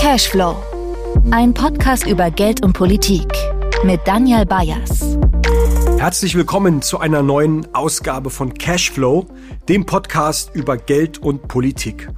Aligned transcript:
Cashflow. 0.00 0.56
Ein 1.30 1.54
Podcast 1.54 2.06
über 2.06 2.30
Geld 2.30 2.64
und 2.64 2.72
Politik 2.72 3.32
mit 3.84 4.00
Daniel 4.04 4.44
Bayers. 4.44 5.16
Herzlich 5.96 6.34
willkommen 6.34 6.82
zu 6.82 6.98
einer 6.98 7.22
neuen 7.22 7.72
Ausgabe 7.72 8.30
von 8.30 8.54
Cashflow, 8.54 9.26
dem 9.68 9.86
Podcast 9.86 10.50
über 10.54 10.76
Geld 10.76 11.18
und 11.18 11.46
Politik. 11.46 12.08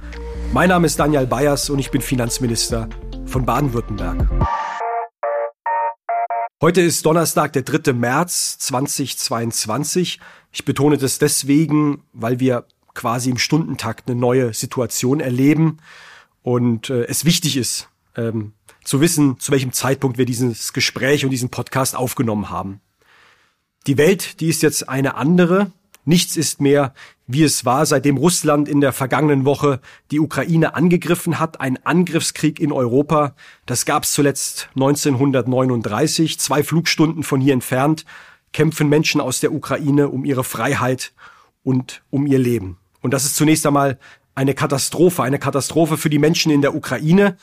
Mein 0.51 0.69
Name 0.69 0.87
ist 0.87 0.99
Daniel 0.99 1.27
Bayers 1.27 1.69
und 1.69 1.77
ich 1.77 1.91
bin 1.91 2.01
Finanzminister 2.01 2.89
von 3.27 3.45
Baden-Württemberg. 3.45 4.27
Heute 6.59 6.81
ist 6.81 7.05
Donnerstag, 7.05 7.53
der 7.53 7.61
3. 7.61 7.93
März 7.93 8.57
2022. 8.57 10.19
Ich 10.51 10.65
betone 10.65 10.97
das 10.97 11.19
deswegen, 11.19 12.01
weil 12.13 12.39
wir 12.39 12.65
quasi 12.95 13.29
im 13.29 13.37
Stundentakt 13.37 14.09
eine 14.09 14.19
neue 14.19 14.55
Situation 14.55 15.19
erleben 15.19 15.77
und 16.47 16.89
äh, 16.89 17.03
es 17.07 17.25
wichtig 17.25 17.57
ist, 17.57 17.89
ähm, 18.15 18.53
zu 18.85 19.01
wissen, 19.01 19.37
zu 19.37 19.51
welchem 19.51 19.73
Zeitpunkt 19.73 20.17
wir 20.17 20.25
dieses 20.25 20.71
Gespräch 20.71 21.25
und 21.25 21.31
diesen 21.31 21.49
Podcast 21.49 21.93
aufgenommen 21.93 22.49
haben. 22.49 22.79
Die 23.85 23.97
Welt, 23.97 24.39
die 24.39 24.47
ist 24.47 24.63
jetzt 24.63 24.87
eine 24.87 25.15
andere. 25.15 25.73
Nichts 26.05 26.37
ist 26.37 26.61
mehr, 26.61 26.93
wie 27.25 27.43
es 27.43 27.65
war, 27.65 27.85
seitdem 27.85 28.15
Russland 28.15 28.69
in 28.69 28.79
der 28.79 28.93
vergangenen 28.93 29.43
Woche 29.43 29.81
die 30.09 30.21
Ukraine 30.21 30.73
angegriffen 30.73 31.37
hat. 31.37 31.59
Ein 31.59 31.85
Angriffskrieg 31.85 32.61
in 32.61 32.71
Europa. 32.71 33.35
Das 33.65 33.83
gab 33.83 34.03
es 34.03 34.13
zuletzt 34.13 34.69
1939. 34.75 36.39
Zwei 36.39 36.63
Flugstunden 36.63 37.23
von 37.23 37.41
hier 37.41 37.51
entfernt 37.51 38.05
kämpfen 38.53 38.87
Menschen 38.87 39.19
aus 39.19 39.41
der 39.41 39.51
Ukraine 39.51 40.07
um 40.07 40.23
ihre 40.23 40.45
Freiheit 40.45 41.11
und 41.63 42.03
um 42.09 42.25
ihr 42.25 42.39
Leben. 42.39 42.77
Und 43.01 43.11
das 43.11 43.25
ist 43.25 43.35
zunächst 43.35 43.65
einmal 43.65 43.99
eine 44.37 44.53
Katastrophe, 44.53 45.23
eine 45.23 45.39
Katastrophe 45.39 45.97
für 45.97 46.11
die 46.11 46.19
Menschen 46.19 46.51
in 46.51 46.61
der 46.61 46.75
Ukraine. 46.75 47.37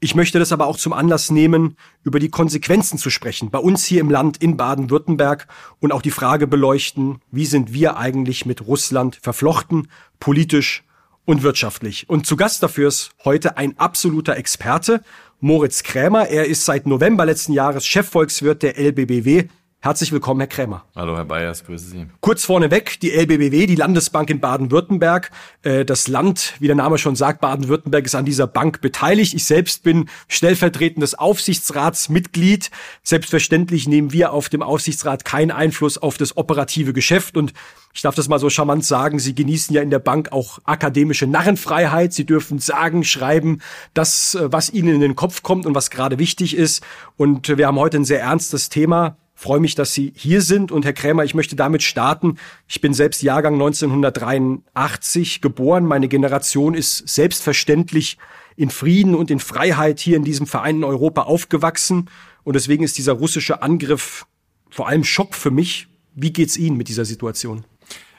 Ich 0.00 0.14
möchte 0.14 0.38
das 0.38 0.52
aber 0.52 0.66
auch 0.66 0.76
zum 0.76 0.92
Anlass 0.92 1.30
nehmen, 1.30 1.78
über 2.04 2.18
die 2.18 2.28
Konsequenzen 2.28 2.98
zu 2.98 3.08
sprechen, 3.08 3.50
bei 3.50 3.58
uns 3.58 3.86
hier 3.86 4.02
im 4.02 4.10
Land 4.10 4.42
in 4.42 4.58
Baden-Württemberg 4.58 5.48
und 5.80 5.92
auch 5.92 6.02
die 6.02 6.10
Frage 6.10 6.46
beleuchten, 6.46 7.22
wie 7.30 7.46
sind 7.46 7.72
wir 7.72 7.96
eigentlich 7.96 8.44
mit 8.44 8.66
Russland 8.66 9.18
verflochten, 9.22 9.88
politisch 10.20 10.84
und 11.24 11.42
wirtschaftlich. 11.42 12.06
Und 12.10 12.26
zu 12.26 12.36
Gast 12.36 12.62
dafür 12.62 12.88
ist 12.88 13.12
heute 13.24 13.56
ein 13.56 13.78
absoluter 13.78 14.36
Experte, 14.36 15.02
Moritz 15.40 15.84
Krämer. 15.84 16.28
Er 16.28 16.44
ist 16.44 16.66
seit 16.66 16.86
November 16.86 17.24
letzten 17.24 17.54
Jahres 17.54 17.86
Chefvolkswirt 17.86 18.62
der 18.62 18.78
LBBW, 18.78 19.48
Herzlich 19.86 20.10
willkommen, 20.10 20.40
Herr 20.40 20.48
Krämer. 20.48 20.84
Hallo, 20.96 21.14
Herr 21.16 21.24
Bayers, 21.24 21.64
grüße 21.64 21.90
Sie. 21.90 22.06
Kurz 22.20 22.44
vorneweg, 22.44 22.98
die 22.98 23.12
LBBW, 23.12 23.68
die 23.68 23.76
Landesbank 23.76 24.28
in 24.30 24.40
Baden-Württemberg. 24.40 25.30
Äh, 25.62 25.84
das 25.84 26.08
Land, 26.08 26.54
wie 26.58 26.66
der 26.66 26.74
Name 26.74 26.98
schon 26.98 27.14
sagt, 27.14 27.40
Baden-Württemberg 27.40 28.04
ist 28.04 28.16
an 28.16 28.24
dieser 28.24 28.48
Bank 28.48 28.80
beteiligt. 28.80 29.32
Ich 29.32 29.44
selbst 29.44 29.84
bin 29.84 30.08
stellvertretendes 30.26 31.14
Aufsichtsratsmitglied. 31.14 32.72
Selbstverständlich 33.04 33.86
nehmen 33.86 34.12
wir 34.12 34.32
auf 34.32 34.48
dem 34.48 34.60
Aufsichtsrat 34.60 35.24
keinen 35.24 35.52
Einfluss 35.52 35.98
auf 35.98 36.18
das 36.18 36.36
operative 36.36 36.92
Geschäft 36.92 37.36
und 37.36 37.52
ich 37.94 38.02
darf 38.02 38.16
das 38.16 38.28
mal 38.28 38.40
so 38.40 38.50
charmant 38.50 38.84
sagen, 38.84 39.20
Sie 39.20 39.36
genießen 39.36 39.72
ja 39.72 39.82
in 39.82 39.90
der 39.90 40.00
Bank 40.00 40.32
auch 40.32 40.58
akademische 40.64 41.28
Narrenfreiheit. 41.28 42.12
Sie 42.12 42.26
dürfen 42.26 42.58
sagen, 42.58 43.04
schreiben, 43.04 43.60
das, 43.94 44.34
äh, 44.34 44.52
was 44.52 44.68
Ihnen 44.68 44.96
in 44.96 45.00
den 45.00 45.14
Kopf 45.14 45.44
kommt 45.44 45.64
und 45.64 45.76
was 45.76 45.90
gerade 45.90 46.18
wichtig 46.18 46.56
ist. 46.56 46.82
Und 47.16 47.56
wir 47.56 47.68
haben 47.68 47.78
heute 47.78 47.98
ein 47.98 48.04
sehr 48.04 48.20
ernstes 48.20 48.68
Thema 48.68 49.16
freue 49.36 49.60
mich, 49.60 49.76
dass 49.76 49.94
Sie 49.94 50.12
hier 50.16 50.40
sind. 50.40 50.72
Und 50.72 50.84
Herr 50.84 50.94
Krämer, 50.94 51.22
ich 51.22 51.34
möchte 51.34 51.54
damit 51.54 51.82
starten. 51.82 52.38
Ich 52.66 52.80
bin 52.80 52.94
selbst 52.94 53.22
Jahrgang 53.22 53.54
1983 53.54 55.42
geboren. 55.42 55.84
Meine 55.84 56.08
Generation 56.08 56.74
ist 56.74 57.06
selbstverständlich 57.06 58.16
in 58.56 58.70
Frieden 58.70 59.14
und 59.14 59.30
in 59.30 59.38
Freiheit 59.38 60.00
hier 60.00 60.16
in 60.16 60.24
diesem 60.24 60.46
vereinten 60.46 60.82
Europa 60.82 61.22
aufgewachsen. 61.22 62.08
Und 62.42 62.54
deswegen 62.54 62.82
ist 62.82 62.96
dieser 62.96 63.12
russische 63.12 63.62
Angriff 63.62 64.26
vor 64.70 64.88
allem 64.88 65.04
Schock 65.04 65.34
für 65.34 65.50
mich. 65.50 65.86
Wie 66.14 66.32
geht's 66.32 66.56
Ihnen 66.56 66.78
mit 66.78 66.88
dieser 66.88 67.04
Situation? 67.04 67.64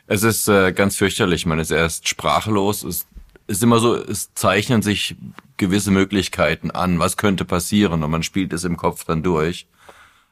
Es 0.05 0.21
ist 0.21 0.47
äh, 0.47 0.71
ganz 0.71 0.95
fürchterlich. 0.97 1.47
Man 1.47 1.57
ist 1.57 1.71
erst 1.71 2.07
sprachlos. 2.07 2.83
Es 2.83 3.07
ist 3.47 3.63
immer 3.63 3.79
so, 3.79 3.95
es 3.95 4.33
zeichnen 4.35 4.83
sich 4.83 5.15
gewisse 5.57 5.89
Möglichkeiten 5.89 6.69
an. 6.69 6.99
Was 6.99 7.17
könnte 7.17 7.43
passieren? 7.43 8.03
Und 8.03 8.11
man 8.11 8.21
spielt 8.21 8.53
es 8.53 8.63
im 8.63 8.77
Kopf 8.77 9.03
dann 9.03 9.23
durch. 9.23 9.67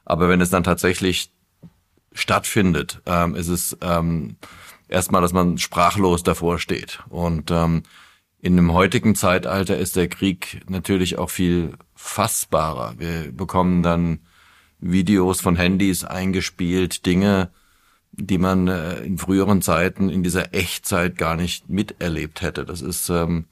Aber 0.05 0.29
wenn 0.29 0.41
es 0.41 0.49
dann 0.49 0.63
tatsächlich 0.63 1.31
stattfindet, 2.13 3.01
ähm, 3.05 3.35
ist 3.35 3.49
es 3.49 3.77
ähm, 3.81 4.37
erstmal, 4.87 5.21
dass 5.21 5.33
man 5.33 5.57
sprachlos 5.57 6.23
davor 6.23 6.59
steht. 6.59 7.03
Und 7.09 7.51
ähm, 7.51 7.83
in 8.39 8.55
dem 8.55 8.73
heutigen 8.73 9.15
Zeitalter 9.15 9.77
ist 9.77 9.95
der 9.95 10.07
Krieg 10.07 10.61
natürlich 10.69 11.17
auch 11.17 11.29
viel 11.29 11.73
fassbarer. 11.95 12.93
Wir 12.97 13.31
bekommen 13.31 13.83
dann 13.83 14.19
Videos 14.79 15.41
von 15.41 15.55
Handys 15.55 16.03
eingespielt, 16.03 17.05
Dinge, 17.05 17.49
die 18.11 18.37
man 18.37 18.67
äh, 18.67 18.99
in 18.99 19.17
früheren 19.17 19.61
Zeiten 19.61 20.09
in 20.09 20.23
dieser 20.23 20.53
Echtzeit 20.53 21.17
gar 21.17 21.35
nicht 21.35 21.69
miterlebt 21.69 22.41
hätte. 22.41 22.65
Das 22.65 22.81
ist 22.81 23.09
ähm, 23.09 23.45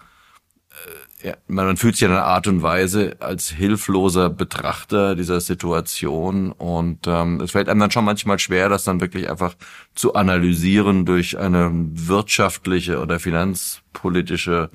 ja, 1.24 1.36
man 1.48 1.78
fühlt 1.78 1.96
sich 1.96 2.06
in 2.06 2.12
einer 2.12 2.26
Art 2.26 2.48
und 2.48 2.62
Weise 2.64 3.16
als 3.20 3.50
hilfloser 3.50 4.30
Betrachter 4.30 5.16
dieser 5.16 5.40
Situation 5.40 6.52
und 6.52 7.08
ähm, 7.08 7.40
es 7.40 7.52
fällt 7.52 7.70
einem 7.70 7.80
dann 7.80 7.92
schon 7.92 8.04
manchmal 8.04 8.40
schwer, 8.40 8.68
das 8.68 8.84
dann 8.84 9.00
wirklich 9.00 9.30
einfach 9.30 9.56
zu 9.96 10.16
analysieren 10.16 11.06
durch 11.06 11.38
eine 11.38 11.72
wirtschaftliche 11.74 13.00
oder 13.00 13.20
finanzpolitische 13.20 14.70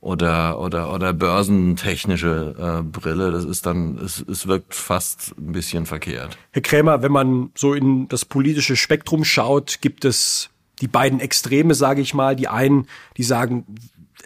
oder 0.00 0.58
oder 0.58 0.92
oder 0.92 1.12
börsentechnische 1.12 2.54
äh, 2.58 2.82
Brille. 2.82 3.30
Das 3.30 3.44
ist 3.44 3.64
dann 3.66 3.98
es, 3.98 4.20
es 4.20 4.48
wirkt 4.48 4.74
fast 4.74 5.34
ein 5.38 5.52
bisschen 5.52 5.86
verkehrt. 5.86 6.36
Herr 6.52 6.62
Krämer, 6.62 7.02
wenn 7.02 7.12
man 7.12 7.50
so 7.54 7.74
in 7.74 8.08
das 8.08 8.24
politische 8.24 8.76
Spektrum 8.76 9.24
schaut, 9.24 9.80
gibt 9.80 10.04
es 10.04 10.50
die 10.80 10.88
beiden 10.88 11.20
Extreme, 11.20 11.74
sage 11.74 12.00
ich 12.00 12.14
mal. 12.14 12.34
Die 12.34 12.48
einen, 12.48 12.86
die 13.16 13.22
sagen, 13.24 13.64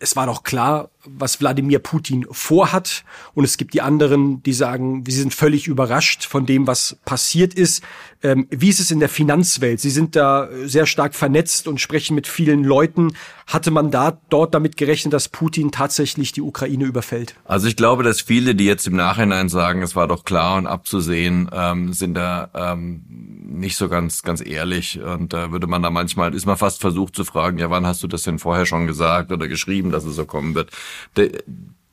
es 0.01 0.17
war 0.17 0.27
doch 0.27 0.43
klar, 0.43 0.91
was 1.05 1.41
Wladimir 1.41 1.79
Putin 1.79 2.27
vorhat. 2.31 3.05
Und 3.35 3.45
es 3.45 3.57
gibt 3.57 3.75
die 3.75 3.83
anderen, 3.83 4.43
die 4.43 4.53
sagen, 4.53 5.07
wir 5.07 5.15
sind 5.15 5.35
völlig 5.35 5.67
überrascht 5.67 6.25
von 6.25 6.47
dem, 6.47 6.67
was 6.67 6.99
passiert 7.05 7.55
ist. 7.55 7.83
Ähm, 8.23 8.47
wie 8.51 8.69
ist 8.69 8.81
es 8.81 8.91
in 8.91 9.01
der 9.01 9.09
Finanzwelt? 9.09 9.81
Sie 9.81 9.91
sind 9.91 10.15
da 10.15 10.49
sehr 10.65 10.87
stark 10.87 11.15
vernetzt 11.15 11.67
und 11.67 11.81
sprechen 11.81 12.15
mit 12.15 12.27
vielen 12.27 12.63
Leuten. 12.63 13.15
Hatte 13.47 13.71
man 13.71 13.91
da 13.91 14.19
dort 14.31 14.55
damit 14.55 14.77
gerechnet, 14.77 15.13
dass 15.13 15.29
Putin 15.29 15.73
tatsächlich 15.73 16.33
die 16.33 16.43
Ukraine 16.43 16.85
überfällt? 16.85 17.35
Also 17.45 17.67
ich 17.67 17.77
glaube, 17.77 18.03
dass 18.03 18.21
viele, 18.21 18.55
die 18.55 18.65
jetzt 18.65 18.87
im 18.87 18.95
Nachhinein 18.97 19.49
sagen, 19.49 19.83
es 19.83 19.97
war 19.97 20.07
doch 20.07 20.25
klar 20.25 20.57
und 20.57 20.67
abzusehen, 20.67 21.51
ähm, 21.53 21.93
sind 21.93 22.15
da 22.15 22.51
ähm, 22.55 23.05
nicht 23.09 23.77
so 23.77 23.89
ganz, 23.89 24.23
ganz 24.23 24.45
ehrlich. 24.45 25.01
Und 25.01 25.33
da 25.33 25.53
würde 25.53 25.67
man 25.67 25.83
da 25.83 25.91
manchmal, 25.91 26.35
ist 26.35 26.47
man 26.47 26.57
fast 26.57 26.81
versucht 26.81 27.17
zu 27.17 27.25
fragen, 27.25 27.59
ja, 27.59 27.71
wann 27.71 27.87
hast 27.87 28.03
du 28.03 28.09
das 28.09 28.23
denn 28.23 28.39
vorher 28.39 28.67
schon 28.67 28.87
gesagt 28.87 29.33
oder 29.33 29.49
geschrieben, 29.49 29.91
dass 29.91 30.05
es 30.05 30.17
so 30.17 30.25
kommen 30.25 30.55
wird? 30.55 30.71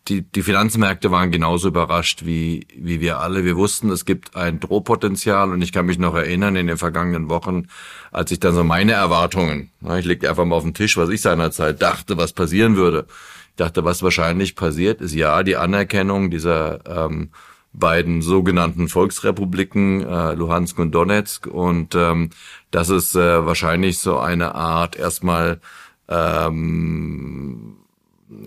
Die, 0.10 0.24
die 0.24 0.42
Finanzmärkte 0.42 1.12
waren 1.12 1.32
genauso 1.32 1.68
überrascht 1.68 2.26
wie, 2.26 2.66
wie 2.76 3.00
wir 3.00 3.20
alle. 3.20 3.46
Wir 3.46 3.56
wussten, 3.56 3.92
es 3.92 4.06
gibt 4.06 4.36
ein 4.36 4.60
Drohpotenzial 4.60 5.52
und 5.52 5.62
ich 5.62 5.72
kann 5.72 5.86
mich 5.86 6.00
noch 6.00 6.16
erinnern 6.16 6.56
in 6.56 6.68
den 6.68 6.78
vergangenen 6.78 7.30
Wochen, 7.30 7.68
als 8.12 8.32
ich 8.32 8.40
dann 8.40 8.56
so 8.56 8.64
meine 8.64 8.94
Erwartungen, 8.94 9.72
ich 9.98 10.06
legte 10.06 10.30
einfach 10.30 10.46
mal 10.46 10.56
auf 10.56 10.64
den 10.64 10.74
Tisch, 10.74 10.98
was 10.98 11.10
ich 11.10 11.22
seinerzeit 11.22 11.82
dachte, 11.82 12.18
was 12.18 12.34
passieren 12.34 12.76
würde. 12.76 13.06
Ich 13.50 13.56
dachte, 13.58 13.84
was 13.84 14.02
wahrscheinlich 14.02 14.56
passiert, 14.56 15.02
ist 15.02 15.14
ja 15.14 15.44
die 15.44 15.58
Anerkennung 15.58 16.32
dieser 16.32 16.80
ähm, 17.06 17.30
beiden 17.74 18.22
sogenannten 18.22 18.88
Volksrepubliken, 18.88 20.02
äh, 20.02 20.34
Luhansk 20.34 20.80
und 20.80 20.92
Donetsk. 20.92 21.46
Und 21.46 21.94
ähm, 21.94 22.32
das 22.72 22.90
ist 22.90 23.16
äh, 23.16 23.46
wahrscheinlich 23.46 24.00
so 24.00 24.18
eine 24.18 24.56
Art 24.56 24.96
erstmal 24.98 25.60
ähm, 26.08 27.78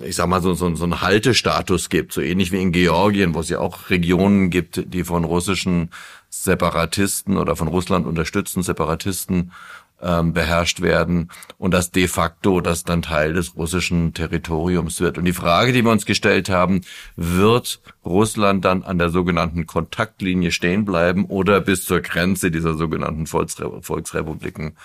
ich 0.03 0.17
sag 0.17 0.29
mal, 0.29 0.41
so, 0.41 0.55
so, 0.55 0.75
so 0.75 0.85
einen 0.85 1.01
Haltestatus 1.01 1.89
gibt, 1.89 2.13
so 2.13 2.21
ähnlich 2.21 2.53
wie 2.53 2.63
in 2.63 2.73
Georgien, 2.73 3.35
wo 3.35 3.41
es 3.41 3.49
ja 3.49 3.59
auch 3.59 3.91
Regionen 3.91 4.51
gibt, 4.51 4.95
die 4.95 5.05
von 5.05 5.25
russischen 5.25 5.91
Separatisten 6.31 7.37
oder 7.37 7.57
von 7.57 7.69
Russland 7.69 8.07
unterstützten 8.07 8.63
Separatisten 8.63 9.53
ähm, 10.01 10.33
beherrscht 10.33 10.81
werden 10.81 11.31
und 11.59 11.73
das 11.73 11.91
de 11.91 12.09
facto 12.09 12.61
das 12.61 12.85
dann 12.85 13.03
Teil 13.03 13.35
des 13.35 13.57
russischen 13.57 14.15
Territoriums 14.15 15.01
wird. 15.01 15.19
Und 15.19 15.25
die 15.25 15.33
Frage, 15.33 15.73
die 15.73 15.85
wir 15.85 15.93
uns 15.93 16.07
gestellt 16.07 16.49
haben, 16.49 16.83
wird 17.17 17.81
Russland 18.05 18.65
dann 18.65 18.83
an 18.83 18.99
der 18.99 19.11
sogenannten 19.11 19.67
Kontaktlinie 19.67 20.51
stehen 20.51 20.85
bleiben 20.85 21.25
oder 21.27 21.61
bis 21.61 21.85
zur 21.85 22.01
Grenze 22.01 22.51
dieser 22.51 22.75
sogenannten 22.75 23.27
Volksrepubliken 23.27 24.77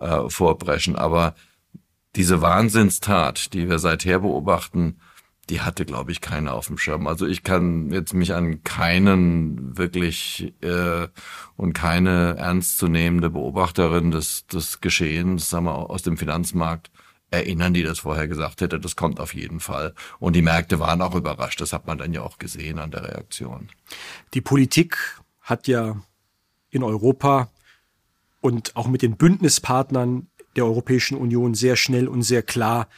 äh, 0.00 0.28
vorbrechen? 0.28 0.96
Aber 0.96 1.34
diese 2.18 2.42
Wahnsinnstat, 2.42 3.54
die 3.54 3.70
wir 3.70 3.78
seither 3.78 4.18
beobachten, 4.18 4.98
die 5.50 5.60
hatte, 5.60 5.86
glaube 5.86 6.10
ich, 6.10 6.20
keiner 6.20 6.52
auf 6.52 6.66
dem 6.66 6.76
Schirm. 6.76 7.06
Also 7.06 7.26
ich 7.26 7.44
kann 7.44 7.90
jetzt 7.92 8.12
mich 8.12 8.34
an 8.34 8.64
keinen 8.64 9.78
wirklich 9.78 10.52
äh, 10.60 11.06
und 11.56 11.72
keine 11.74 12.36
ernstzunehmende 12.36 13.30
Beobachterin 13.30 14.10
des, 14.10 14.46
des 14.48 14.80
Geschehens, 14.80 15.48
sagen 15.48 15.66
wir, 15.66 15.90
aus 15.90 16.02
dem 16.02 16.18
Finanzmarkt 16.18 16.90
erinnern, 17.30 17.72
die 17.72 17.84
das 17.84 18.00
vorher 18.00 18.26
gesagt 18.26 18.62
hätte. 18.62 18.80
Das 18.80 18.96
kommt 18.96 19.20
auf 19.20 19.32
jeden 19.32 19.60
Fall. 19.60 19.94
Und 20.18 20.34
die 20.34 20.42
Märkte 20.42 20.80
waren 20.80 21.00
auch 21.02 21.14
überrascht. 21.14 21.60
Das 21.60 21.72
hat 21.72 21.86
man 21.86 21.98
dann 21.98 22.12
ja 22.12 22.22
auch 22.22 22.38
gesehen 22.38 22.80
an 22.80 22.90
der 22.90 23.04
Reaktion. 23.04 23.68
Die 24.34 24.40
Politik 24.40 25.20
hat 25.40 25.68
ja 25.68 25.96
in 26.70 26.82
Europa 26.82 27.48
und 28.40 28.74
auch 28.76 28.88
mit 28.88 29.02
den 29.02 29.16
Bündnispartnern 29.16 30.26
der 30.56 30.64
Europäischen 30.64 31.16
Union 31.16 31.54
sehr 31.54 31.76
schnell 31.76 32.08
und 32.08 32.22
sehr 32.22 32.42
klar 32.42 32.88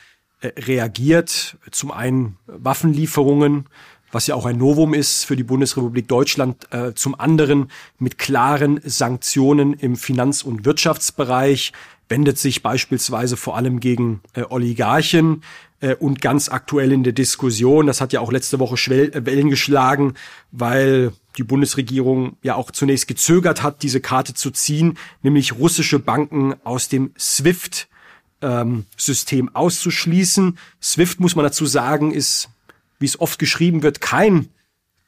äh, 0.40 0.48
reagiert. 0.58 1.56
Zum 1.70 1.90
einen 1.90 2.36
Waffenlieferungen, 2.46 3.66
was 4.12 4.26
ja 4.26 4.34
auch 4.34 4.46
ein 4.46 4.58
Novum 4.58 4.94
ist 4.94 5.24
für 5.24 5.36
die 5.36 5.44
Bundesrepublik 5.44 6.08
Deutschland, 6.08 6.66
äh, 6.72 6.94
zum 6.94 7.18
anderen 7.18 7.70
mit 7.98 8.18
klaren 8.18 8.80
Sanktionen 8.84 9.74
im 9.74 9.96
Finanz- 9.96 10.42
und 10.42 10.64
Wirtschaftsbereich, 10.64 11.72
wendet 12.08 12.38
sich 12.38 12.62
beispielsweise 12.62 13.36
vor 13.36 13.56
allem 13.56 13.80
gegen 13.80 14.20
äh, 14.34 14.42
Oligarchen 14.48 15.42
äh, 15.80 15.94
und 15.94 16.20
ganz 16.20 16.48
aktuell 16.48 16.92
in 16.92 17.02
der 17.02 17.12
Diskussion, 17.12 17.86
das 17.86 18.00
hat 18.00 18.12
ja 18.12 18.20
auch 18.20 18.32
letzte 18.32 18.58
Woche 18.58 18.76
Schwell 18.76 19.12
äh, 19.14 19.26
Wellen 19.26 19.50
geschlagen, 19.50 20.14
weil 20.52 21.12
die 21.36 21.44
Bundesregierung 21.44 22.36
ja 22.42 22.54
auch 22.54 22.70
zunächst 22.70 23.08
gezögert 23.08 23.62
hat, 23.62 23.82
diese 23.82 24.00
Karte 24.00 24.34
zu 24.34 24.50
ziehen, 24.50 24.98
nämlich 25.22 25.54
russische 25.54 25.98
Banken 25.98 26.54
aus 26.64 26.88
dem 26.88 27.12
SWIFT 27.18 27.88
ähm, 28.42 28.86
System 28.96 29.54
auszuschließen. 29.54 30.58
SWIFT 30.82 31.20
muss 31.20 31.36
man 31.36 31.44
dazu 31.44 31.66
sagen, 31.66 32.12
ist 32.12 32.48
wie 32.98 33.06
es 33.06 33.18
oft 33.18 33.38
geschrieben 33.38 33.82
wird, 33.82 34.00
kein 34.00 34.50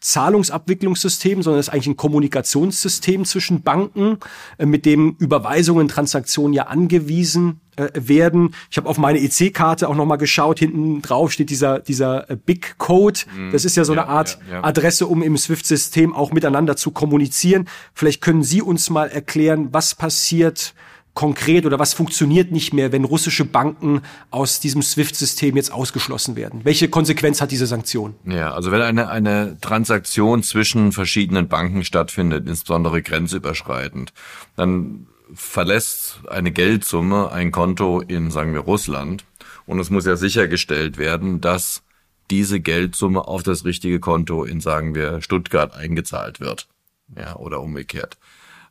Zahlungsabwicklungssystem, 0.03 1.43
sondern 1.43 1.61
ist 1.61 1.71
eigentlich 1.71 1.87
ein 1.87 1.97
Kommunikationssystem 1.97 3.25
zwischen 3.25 3.63
Banken, 3.63 4.19
äh, 4.59 4.67
mit 4.67 4.85
dem 4.85 5.17
Überweisungen, 5.19 5.89
Transaktionen 5.89 6.53
ja 6.53 6.65
angewiesen 6.65 7.61
äh, 7.77 7.89
werden. 7.95 8.55
Ich 8.71 8.77
habe 8.77 8.89
auf 8.89 8.99
meine 8.99 9.21
EC-Karte 9.21 9.89
auch 9.89 9.95
nochmal 9.95 10.19
geschaut, 10.19 10.59
hinten 10.59 11.03
drauf 11.03 11.33
steht 11.33 11.51
dieser, 11.51 11.79
dieser 11.79 12.29
äh, 12.29 12.37
Big 12.37 12.77
Code. 12.79 13.21
Mhm. 13.35 13.53
Das 13.53 13.65
ist 13.65 13.77
ja 13.77 13.85
so 13.85 13.93
eine 13.93 14.09
Art 14.09 14.39
ja, 14.49 14.57
ja. 14.57 14.65
Adresse, 14.65 15.07
um 15.07 15.23
im 15.23 15.39
SWIFT-System 15.39 16.15
auch 16.15 16.33
miteinander 16.33 16.77
zu 16.77 16.91
kommunizieren. 16.91 17.69
Vielleicht 17.95 18.21
können 18.21 18.43
Sie 18.43 18.61
uns 18.61 18.91
mal 18.91 19.09
erklären, 19.09 19.69
was 19.71 19.95
passiert, 19.95 20.75
konkret 21.15 21.67
oder 21.67 21.79
was 21.79 21.95
funktioniert 21.95 22.53
nicht 22.53 22.73
mehr, 22.73 22.93
wenn 22.93 23.05
russische 23.05 23.45
Banken 23.45 24.03
aus 24.31 24.61
diesem 24.61 24.83
SWIFT-System 24.83 25.57
jetzt 25.57 25.73
ausgeschlossen 25.73 26.37
werden? 26.37 26.61
Welche 26.65 26.89
Konsequenz 26.89 27.41
hat 27.41 27.51
diese 27.51 27.67
Sanktion? 27.67 28.15
Ja, 28.25 28.55
also 28.55 28.73
wenn 28.73 28.81
eine, 28.81 29.09
eine 29.09 29.59
Transaktion 29.61 30.43
zwischen 30.43 30.93
verschiedenen 30.93 31.49
Banken 31.49 31.85
stattfindet, 31.85 32.49
insbesondere 32.49 33.03
grenzüberschreitend, 33.03 34.13
dann 34.57 35.07
verlässt 35.35 36.21
eine 36.29 36.53
Geldsumme 36.53 37.31
ein 37.31 37.53
Konto 37.53 38.01
in, 38.01 38.31
sagen 38.31 38.53
wir, 38.53 38.61
Russland 38.61 39.25
und 39.67 39.79
es 39.79 39.91
muss 39.91 40.07
ja 40.07 40.17
sichergestellt 40.17 40.99
werden, 40.99 41.41
dass 41.41 41.83
diese 42.31 42.61
Geldsumme 42.61 43.27
auf 43.27 43.43
das 43.43 43.65
richtige 43.65 44.01
Konto 44.01 44.45
in, 44.45 44.61
sagen 44.61 44.95
wir, 44.95 45.21
Stuttgart 45.21 45.75
eingezahlt 45.75 46.41
wird. 46.41 46.69
Ja, 47.17 47.37
oder 47.37 47.61
umgekehrt. 47.61 48.17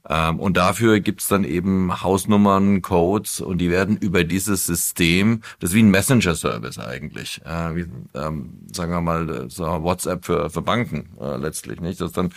Ähm, 0.09 0.39
und 0.39 0.57
dafür 0.57 0.99
gibt's 0.99 1.27
dann 1.27 1.43
eben 1.43 2.01
Hausnummern, 2.01 2.81
Codes 2.81 3.39
und 3.39 3.59
die 3.59 3.69
werden 3.69 3.97
über 3.97 4.23
dieses 4.23 4.65
System, 4.65 5.41
das 5.59 5.71
ist 5.71 5.75
wie 5.75 5.83
ein 5.83 5.91
Messenger-Service 5.91 6.79
eigentlich, 6.79 7.41
äh, 7.45 7.75
wie, 7.75 7.85
ähm, 8.15 8.59
sagen 8.73 8.91
wir 8.91 9.01
mal 9.01 9.49
so 9.49 9.63
WhatsApp 9.63 10.25
für, 10.25 10.49
für 10.49 10.61
Banken 10.61 11.09
äh, 11.19 11.37
letztlich, 11.37 11.79
nicht? 11.81 12.01
Das 12.01 12.13
dann 12.13 12.33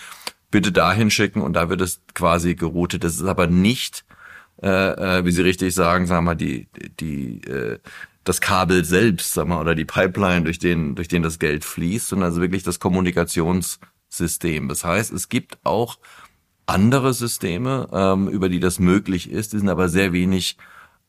bitte 0.51 0.73
dahin 0.73 1.11
schicken 1.11 1.41
und 1.41 1.55
da 1.55 1.69
wird 1.69 1.81
es 1.81 2.01
quasi 2.15 2.55
geroutet. 2.55 3.03
Das 3.03 3.17
ist 3.17 3.25
aber 3.25 3.47
nicht, 3.47 4.05
äh, 4.63 4.69
äh, 5.19 5.25
wie 5.25 5.33
Sie 5.33 5.43
richtig 5.43 5.75
sagen, 5.75 6.07
sagen 6.07 6.25
wir 6.25 6.31
mal, 6.33 6.35
die, 6.37 6.69
die, 7.01 7.41
äh, 7.45 7.79
das 8.25 8.41
Kabel 8.41 8.85
selbst, 8.85 9.35
sagen 9.35 9.49
wir, 9.49 9.61
oder 9.61 9.75
die 9.75 9.85
Pipeline, 9.85 10.45
durch 10.45 10.59
den, 10.59 10.95
durch 10.95 11.09
den 11.09 11.23
das 11.23 11.39
Geld 11.39 11.65
fließt, 11.65 12.09
sondern 12.09 12.29
also 12.29 12.41
wirklich 12.41 12.63
das 12.63 12.79
Kommunikationssystem. 12.79 14.69
Das 14.69 14.85
heißt, 14.85 15.13
es 15.13 15.29
gibt 15.29 15.59
auch 15.65 15.99
andere 16.67 17.13
Systeme, 17.15 17.89
ähm, 17.93 18.29
über 18.29 18.49
die 18.49 18.61
das 18.61 18.79
möglich 18.79 19.31
ist, 19.31 19.53
die 19.53 19.59
sind 19.59 19.69
aber 19.69 19.89
sehr 19.89 20.13
wenig 20.13 20.57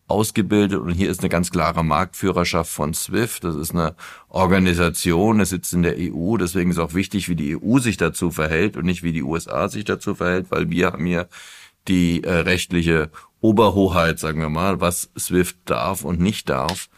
ausgebildet 0.07 0.79
und 0.79 0.91
hier 0.91 1.09
ist 1.09 1.21
eine 1.21 1.29
ganz 1.29 1.49
klare 1.49 1.83
Marktführerschaft 1.83 2.71
von 2.71 2.93
SWIFT. 2.93 3.43
Das 3.43 3.55
ist 3.55 3.71
eine 3.71 3.95
Organisation, 4.29 5.39
es 5.39 5.49
sitzt 5.49 5.73
in 5.73 5.81
der 5.81 5.95
EU, 5.97 6.37
deswegen 6.37 6.69
ist 6.69 6.77
auch 6.77 6.93
wichtig, 6.93 7.27
wie 7.27 7.35
die 7.35 7.57
EU 7.57 7.79
sich 7.79 7.97
dazu 7.97 8.29
verhält 8.29 8.77
und 8.77 8.85
nicht 8.85 9.01
wie 9.01 9.13
die 9.13 9.23
USA 9.23 9.67
sich 9.67 9.83
dazu 9.85 10.13
verhält, 10.13 10.47
weil 10.51 10.69
wir 10.69 10.87
haben 10.87 11.05
hier 11.05 11.27
die 11.87 12.23
äh, 12.23 12.31
rechtliche 12.31 13.09
Oberhoheit, 13.41 14.19
sagen 14.19 14.41
wir 14.41 14.49
mal, 14.49 14.79
was 14.81 15.09
SWIFT 15.17 15.57
darf 15.65 16.03
und 16.03 16.19
nicht 16.19 16.49
darf. 16.49 16.89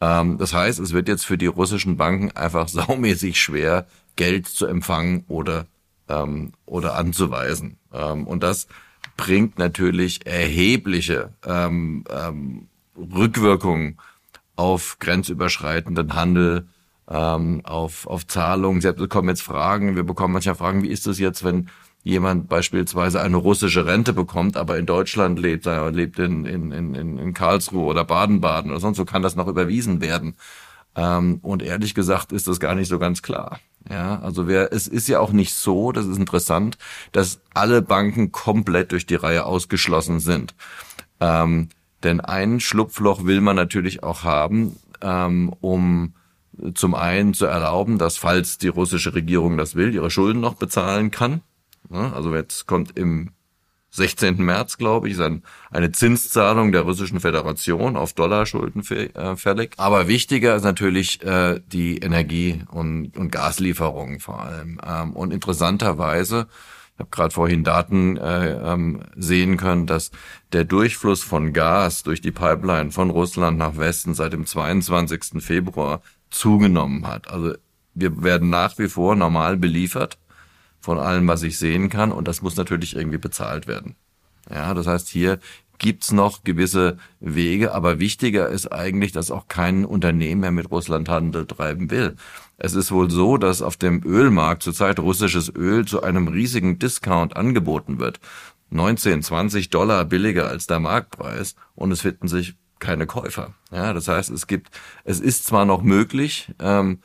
Ähm, 0.00 0.36
das 0.38 0.52
heißt, 0.52 0.80
es 0.80 0.92
wird 0.92 1.08
jetzt 1.08 1.24
für 1.24 1.38
die 1.38 1.46
russischen 1.46 1.96
Banken 1.96 2.30
einfach 2.32 2.68
saumäßig 2.68 3.40
schwer, 3.40 3.86
Geld 4.16 4.46
zu 4.48 4.66
empfangen 4.66 5.24
oder 5.28 5.66
ähm, 6.10 6.52
oder 6.66 6.96
anzuweisen. 6.96 7.78
Ähm, 7.92 8.26
und 8.26 8.42
das 8.42 8.66
bringt 9.16 9.58
natürlich 9.58 10.26
erhebliche 10.26 11.30
ähm, 11.46 12.04
ähm, 12.10 12.68
Rückwirkungen 12.96 13.98
auf 14.56 14.98
grenzüberschreitenden 14.98 16.14
Handel, 16.14 16.68
ähm, 17.08 17.62
auf, 17.64 18.06
auf 18.06 18.26
Zahlungen. 18.26 18.80
Sie 18.80 18.92
bekommen 18.92 19.28
jetzt 19.28 19.42
Fragen, 19.42 19.96
wir 19.96 20.04
bekommen 20.04 20.34
manchmal 20.34 20.54
Fragen, 20.54 20.82
wie 20.82 20.88
ist 20.88 21.06
das 21.06 21.18
jetzt, 21.18 21.44
wenn 21.44 21.68
jemand 22.02 22.48
beispielsweise 22.48 23.20
eine 23.20 23.36
russische 23.36 23.84
Rente 23.86 24.12
bekommt, 24.12 24.56
aber 24.56 24.78
in 24.78 24.86
Deutschland 24.86 25.38
lebt, 25.38 25.66
er 25.66 25.90
lebt 25.90 26.18
in, 26.18 26.46
in, 26.46 26.72
in, 26.72 27.18
in 27.18 27.34
Karlsruhe 27.34 27.84
oder 27.84 28.04
Baden-Baden 28.04 28.70
oder 28.70 28.80
sonst 28.80 28.96
so, 28.96 29.04
kann 29.04 29.22
das 29.22 29.36
noch 29.36 29.48
überwiesen 29.48 30.00
werden. 30.00 30.36
Ähm, 30.96 31.40
und 31.42 31.62
ehrlich 31.62 31.94
gesagt 31.94 32.32
ist 32.32 32.48
das 32.48 32.58
gar 32.58 32.74
nicht 32.74 32.88
so 32.88 32.98
ganz 32.98 33.22
klar. 33.22 33.60
Ja, 33.88 34.20
also 34.20 34.46
wer, 34.46 34.72
es 34.72 34.86
ist 34.86 35.08
ja 35.08 35.20
auch 35.20 35.32
nicht 35.32 35.54
so, 35.54 35.90
das 35.92 36.06
ist 36.06 36.18
interessant, 36.18 36.76
dass 37.12 37.40
alle 37.54 37.82
Banken 37.82 38.30
komplett 38.30 38.92
durch 38.92 39.06
die 39.06 39.14
Reihe 39.14 39.46
ausgeschlossen 39.46 40.20
sind. 40.20 40.54
Ähm, 41.18 41.70
denn 42.02 42.20
ein 42.20 42.60
Schlupfloch 42.60 43.24
will 43.24 43.40
man 43.40 43.56
natürlich 43.56 44.02
auch 44.02 44.22
haben, 44.22 44.76
ähm, 45.02 45.52
um 45.60 46.14
zum 46.74 46.94
einen 46.94 47.34
zu 47.34 47.46
erlauben, 47.46 47.98
dass 47.98 48.16
falls 48.16 48.58
die 48.58 48.68
russische 48.68 49.14
Regierung 49.14 49.56
das 49.56 49.74
will, 49.74 49.94
ihre 49.94 50.10
Schulden 50.10 50.40
noch 50.40 50.54
bezahlen 50.54 51.10
kann. 51.10 51.40
Also 51.90 52.34
jetzt 52.34 52.66
kommt 52.66 52.96
im 52.98 53.30
16. 53.90 54.36
März, 54.36 54.78
glaube 54.78 55.08
ich, 55.08 55.14
ist 55.14 55.20
ein, 55.20 55.42
eine 55.70 55.90
Zinszahlung 55.90 56.72
der 56.72 56.82
Russischen 56.82 57.20
Föderation 57.20 57.96
auf 57.96 58.12
Dollarschulden 58.12 58.82
fällig. 58.82 59.72
Aber 59.76 60.06
wichtiger 60.06 60.54
ist 60.54 60.62
natürlich 60.62 61.22
äh, 61.22 61.60
die 61.66 61.98
Energie- 61.98 62.62
und, 62.70 63.16
und 63.16 63.32
Gaslieferungen 63.32 64.20
vor 64.20 64.40
allem. 64.40 64.80
Ähm, 64.86 65.12
und 65.12 65.32
interessanterweise, 65.32 66.46
ich 66.94 67.00
habe 67.00 67.10
gerade 67.10 67.34
vorhin 67.34 67.64
Daten 67.64 68.16
äh, 68.16 68.72
ähm, 68.72 69.02
sehen 69.16 69.56
können, 69.56 69.86
dass 69.86 70.12
der 70.52 70.64
Durchfluss 70.64 71.22
von 71.22 71.52
Gas 71.52 72.04
durch 72.04 72.20
die 72.20 72.32
Pipeline 72.32 72.92
von 72.92 73.10
Russland 73.10 73.58
nach 73.58 73.76
Westen 73.76 74.14
seit 74.14 74.32
dem 74.32 74.46
22. 74.46 75.42
Februar 75.42 76.00
zugenommen 76.30 77.08
hat. 77.08 77.28
Also 77.28 77.54
wir 77.94 78.22
werden 78.22 78.50
nach 78.50 78.78
wie 78.78 78.88
vor 78.88 79.16
normal 79.16 79.56
beliefert 79.56 80.16
von 80.80 80.98
allem, 80.98 81.28
was 81.28 81.42
ich 81.42 81.58
sehen 81.58 81.88
kann. 81.88 82.12
Und 82.12 82.28
das 82.28 82.42
muss 82.42 82.56
natürlich 82.56 82.96
irgendwie 82.96 83.18
bezahlt 83.18 83.66
werden. 83.66 83.96
Ja, 84.50 84.74
das 84.74 84.86
heißt, 84.86 85.08
hier 85.08 85.38
gibt's 85.78 86.12
noch 86.12 86.44
gewisse 86.44 86.98
Wege, 87.20 87.72
aber 87.72 87.98
wichtiger 87.98 88.48
ist 88.48 88.70
eigentlich, 88.70 89.12
dass 89.12 89.30
auch 89.30 89.48
kein 89.48 89.84
Unternehmen 89.84 90.42
mehr 90.42 90.50
mit 90.52 90.70
Russland 90.70 91.08
Handel 91.08 91.46
treiben 91.46 91.90
will. 91.90 92.16
Es 92.58 92.74
ist 92.74 92.92
wohl 92.92 93.10
so, 93.10 93.38
dass 93.38 93.62
auf 93.62 93.76
dem 93.76 94.02
Ölmarkt 94.04 94.62
zurzeit 94.62 95.00
russisches 95.00 95.52
Öl 95.54 95.86
zu 95.86 96.02
einem 96.02 96.28
riesigen 96.28 96.78
Discount 96.78 97.36
angeboten 97.36 97.98
wird. 97.98 98.20
19, 98.68 99.22
20 99.22 99.70
Dollar 99.70 100.04
billiger 100.04 100.46
als 100.46 100.66
der 100.66 100.78
Marktpreis 100.78 101.56
und 101.74 101.90
es 101.90 102.02
finden 102.02 102.28
sich 102.28 102.54
keine 102.78 103.06
Käufer. 103.06 103.54
Ja, 103.72 103.92
das 103.92 104.06
heißt, 104.06 104.30
es 104.30 104.46
gibt, 104.46 104.70
es 105.04 105.18
ist 105.18 105.46
zwar 105.46 105.64
noch 105.64 105.82
möglich, 105.82 106.52
ähm, 106.60 106.98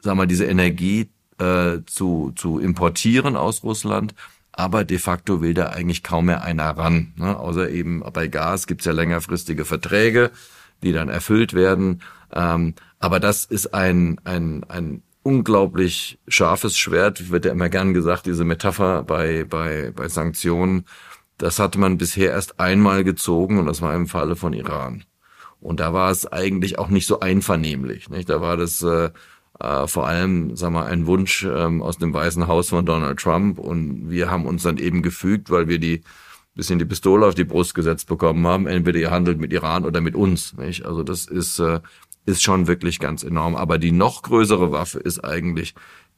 sagen 0.00 0.18
wir, 0.18 0.26
diese 0.26 0.46
Energie 0.46 1.10
äh, 1.38 1.78
zu, 1.86 2.32
zu 2.36 2.58
importieren 2.58 3.36
aus 3.36 3.62
Russland. 3.62 4.14
Aber 4.52 4.84
de 4.84 4.98
facto 4.98 5.40
will 5.40 5.54
da 5.54 5.66
eigentlich 5.66 6.02
kaum 6.02 6.26
mehr 6.26 6.42
einer 6.42 6.70
ran. 6.70 7.12
Ne? 7.16 7.38
Außer 7.38 7.70
eben 7.70 8.02
bei 8.12 8.26
Gas 8.26 8.66
gibt's 8.66 8.86
ja 8.86 8.92
längerfristige 8.92 9.64
Verträge, 9.64 10.32
die 10.82 10.92
dann 10.92 11.08
erfüllt 11.08 11.54
werden. 11.54 12.02
Ähm, 12.32 12.74
aber 12.98 13.20
das 13.20 13.44
ist 13.44 13.72
ein, 13.72 14.20
ein, 14.24 14.64
ein 14.68 15.02
unglaublich 15.22 16.18
scharfes 16.26 16.76
Schwert, 16.76 17.30
wird 17.30 17.44
ja 17.44 17.52
immer 17.52 17.68
gern 17.68 17.94
gesagt, 17.94 18.26
diese 18.26 18.44
Metapher 18.44 19.04
bei, 19.04 19.44
bei, 19.44 19.92
bei 19.94 20.08
Sanktionen. 20.08 20.86
Das 21.36 21.58
hatte 21.58 21.78
man 21.78 21.98
bisher 21.98 22.32
erst 22.32 22.58
einmal 22.58 23.04
gezogen 23.04 23.58
und 23.58 23.66
das 23.66 23.80
war 23.80 23.94
im 23.94 24.08
Falle 24.08 24.34
von 24.34 24.52
Iran. 24.52 25.04
Und 25.60 25.80
da 25.80 25.92
war 25.92 26.10
es 26.10 26.26
eigentlich 26.26 26.78
auch 26.78 26.88
nicht 26.88 27.06
so 27.06 27.20
einvernehmlich. 27.20 28.08
Nicht? 28.10 28.28
Da 28.28 28.40
war 28.40 28.56
das 28.56 28.82
äh, 28.82 29.10
äh, 29.60 29.86
vor 29.86 30.06
allem, 30.06 30.56
sag 30.56 30.72
mal, 30.72 30.86
ein 30.86 31.06
Wunsch 31.06 31.44
ähm, 31.44 31.82
aus 31.82 31.98
dem 31.98 32.12
Weißen 32.12 32.46
Haus 32.46 32.70
von 32.70 32.86
Donald 32.86 33.18
Trump 33.18 33.58
und 33.58 34.10
wir 34.10 34.30
haben 34.30 34.46
uns 34.46 34.62
dann 34.62 34.78
eben 34.78 35.02
gefügt, 35.02 35.50
weil 35.50 35.68
wir 35.68 35.78
die 35.78 36.02
bisschen 36.58 36.80
die 36.80 36.84
Pistole 36.84 37.24
auf 37.24 37.34
die 37.36 37.44
Brust 37.44 37.74
gesetzt 37.74 38.08
bekommen 38.08 38.46
haben. 38.46 38.66
Entweder 38.66 38.98
ihr 38.98 39.10
handelt 39.12 39.38
mit 39.38 39.52
Iran 39.52 39.86
oder 39.86 40.00
mit 40.00 40.14
uns. 40.14 40.54
Nicht? 40.54 40.84
Also 40.84 41.04
das 41.04 41.24
ist, 41.24 41.60
äh, 41.60 41.80
ist 42.26 42.42
schon 42.42 42.66
wirklich 42.66 42.98
ganz 42.98 43.22
enorm. 43.22 43.54
Aber 43.54 43.78
die 43.78 43.92
noch 43.92 44.22
größere 44.22 44.72
Waffe 44.72 44.98
ist 44.98 45.24
eigentlich 45.24 45.74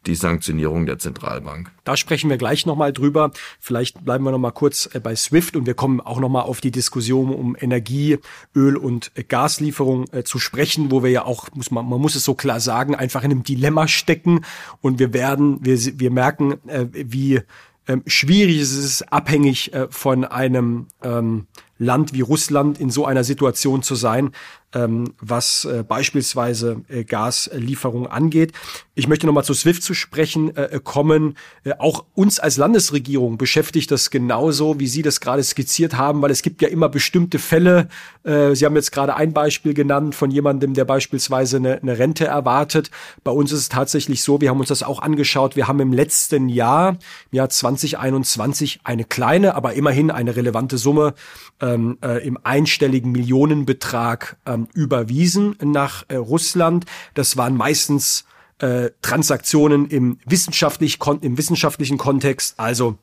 die 0.07 0.15
Sanktionierung 0.15 0.87
der 0.87 0.99
Zentralbank. 0.99 1.71
Da 1.85 1.97
sprechen 1.97 2.31
wir 2.31 2.39
gleich 2.39 2.67
nochmal 2.67 2.93
drüber. 2.93 3.31
Vielleicht 3.59 4.05
bleiben 4.05 4.25
wir 4.25 4.31
nochmal 4.31 4.53
kurz 4.53 4.89
äh, 4.93 5.01
bei 5.01 5.15
SWIFT 5.15 5.57
und 5.57 5.67
wir 5.67 5.75
kommen 5.75 6.01
auch 6.01 6.21
nochmal 6.21 6.43
auf 6.43 6.61
die 6.61 6.71
Diskussion 6.71 7.35
um 7.35 7.57
Energie, 7.59 8.19
Öl 8.55 8.77
und 8.77 9.13
Gaslieferung 9.29 10.07
äh, 10.13 10.23
zu 10.23 10.39
sprechen, 10.39 10.91
wo 10.91 11.03
wir 11.03 11.11
ja 11.11 11.25
auch, 11.25 11.49
muss 11.55 11.71
man, 11.71 11.89
man 11.89 12.01
muss 12.01 12.15
es 12.15 12.25
so 12.25 12.35
klar 12.35 12.61
sagen, 12.61 12.95
einfach 12.95 13.23
in 13.23 13.31
einem 13.31 13.43
Dilemma 13.43 13.89
stecken 13.89 14.45
und 14.81 14.99
wir 14.99 15.13
werden, 15.13 15.59
wir, 15.63 15.79
wir 15.99 16.11
merken, 16.11 16.55
äh, 16.69 16.87
wie 16.93 17.41
ähm, 17.87 18.03
schwierig 18.07 18.61
es 18.61 18.73
ist, 18.73 19.13
abhängig 19.13 19.73
von 19.91 20.25
einem 20.25 20.87
ähm, 21.03 21.47
Land 21.79 22.13
wie 22.13 22.21
Russland 22.21 22.79
in 22.79 22.91
so 22.91 23.07
einer 23.07 23.25
Situation 23.25 23.83
zu 23.83 23.95
sein, 23.95 24.33
ähm, 24.75 25.13
was 25.21 25.65
äh, 25.65 25.83
beispielsweise 25.87 26.83
äh, 26.89 27.05
Gaslieferung 27.05 28.07
angeht. 28.07 28.53
Ich 28.95 29.09
möchte 29.09 29.27
nochmal 29.27 29.45
zu 29.45 29.55
SWIFT 29.55 29.83
zu 29.83 29.95
sprechen 29.95 30.57
äh, 30.57 30.79
kommen. 30.83 31.37
Äh, 31.65 31.73
auch 31.79 32.05
uns 32.15 32.39
als 32.39 32.57
Landesregierung 32.57 33.39
beschäftigt 33.39 33.91
das 33.91 34.11
genauso, 34.11 34.79
wie 34.79 34.87
Sie 34.87 35.03
das 35.03 35.21
gerade 35.21 35.43
skizziert 35.43 35.97
haben, 35.97 36.23
weil 36.23 36.31
es 36.31 36.43
gibt 36.43 36.61
ja 36.63 36.69
immer 36.69 36.89
bestimmte 36.89 37.39
Fälle. 37.39 37.89
Äh, 38.25 38.55
Sie 38.55 38.65
haben 38.65 38.77
jetzt 38.77 38.93
gerade 38.93 39.17
ein 39.17 39.33
Beispiel 39.33 39.75
genannt 39.75 40.15
von 40.15 40.31
jemandem, 40.31 40.75
der 40.75 40.85
beispielsweise 40.85 41.57
eine, 41.57 41.81
eine 41.81 41.99
Rente 41.99 42.27
erwartet. 42.27 42.91
Bei 43.25 43.33
uns 43.33 43.53
ist 43.53 43.61
es 43.61 43.69
tatsächlich 43.71 44.23
so, 44.23 44.41
wir 44.41 44.51
haben 44.51 44.61
uns 44.61 44.69
das 44.69 44.83
auch 44.83 45.01
angeschaut. 45.01 45.57
Wir 45.57 45.67
haben 45.67 45.81
im 45.81 45.93
letzten 45.93 46.49
Jahr, 46.49 46.99
im 47.31 47.37
Jahr 47.37 47.49
2021, 47.49 48.81
eine 48.85 49.05
kleine, 49.05 49.55
aber 49.55 49.75
immerhin 49.75 50.11
eine 50.11 50.37
relevante 50.37 50.79
Summe 50.79 51.15
ähm, 51.61 51.99
äh, 52.03 52.27
im 52.27 52.39
einstelligen 52.43 53.13
Millionenbetrag 53.13 54.37
ähm, 54.47 54.60
überwiesen 54.75 55.57
nach 55.63 56.05
äh, 56.09 56.17
Russland. 56.17 56.87
Das 57.15 57.37
waren 57.37 57.57
meistens 57.57 58.25
äh, 58.59 58.91
Transaktionen 59.03 59.87
im, 59.89 60.19
wissenschaftlich, 60.27 60.99
im 61.23 61.39
wissenschaftlichen 61.39 61.99
Kontext, 61.99 62.55
also 62.59 62.99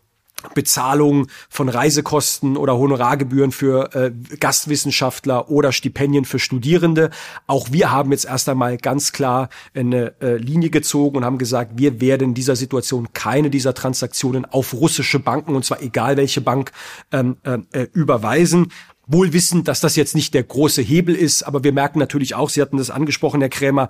Bezahlung 0.54 1.28
von 1.50 1.68
Reisekosten 1.68 2.58
oder 2.58 2.78
Honorargebühren 2.78 3.52
für 3.52 3.94
äh, 3.96 4.12
Gastwissenschaftler 4.40 5.50
oder 5.50 5.72
Stipendien 5.72 6.26
für 6.26 6.38
Studierende. 6.38 7.10
Auch 7.48 7.72
wir 7.72 7.92
haben 7.92 8.12
jetzt 8.12 8.26
erst 8.26 8.48
einmal 8.48 8.78
ganz 8.78 9.12
klar 9.14 9.50
eine 9.74 10.14
äh, 10.22 10.38
Linie 10.38 10.70
gezogen 10.70 11.18
und 11.18 11.26
haben 11.26 11.40
gesagt, 11.40 11.74
wir 11.76 12.02
werden 12.02 12.30
in 12.30 12.34
dieser 12.36 12.56
Situation 12.56 13.14
keine 13.14 13.50
dieser 13.50 13.74
Transaktionen 13.74 14.46
auf 14.46 14.74
russische 14.74 15.20
Banken, 15.20 15.56
und 15.56 15.66
zwar 15.66 15.82
egal 15.82 16.18
welche 16.18 16.42
Bank, 16.42 16.72
ähm, 17.12 17.38
äh, 17.44 17.88
überweisen. 17.94 18.72
Wohl 19.08 19.34
wissend, 19.34 19.68
dass 19.68 19.80
das 19.80 19.96
jetzt 19.96 20.16
nicht 20.16 20.34
der 20.34 20.44
große 20.44 20.82
Hebel 20.82 21.16
ist, 21.16 21.44
aber 21.44 21.64
wir 21.64 21.72
merken 21.72 21.98
natürlich 21.98 22.36
auch, 22.36 22.50
Sie 22.50 22.62
hatten 22.62 22.78
das 22.78 22.90
angesprochen, 22.90 23.40
Herr 23.40 23.50
Krämer, 23.50 23.90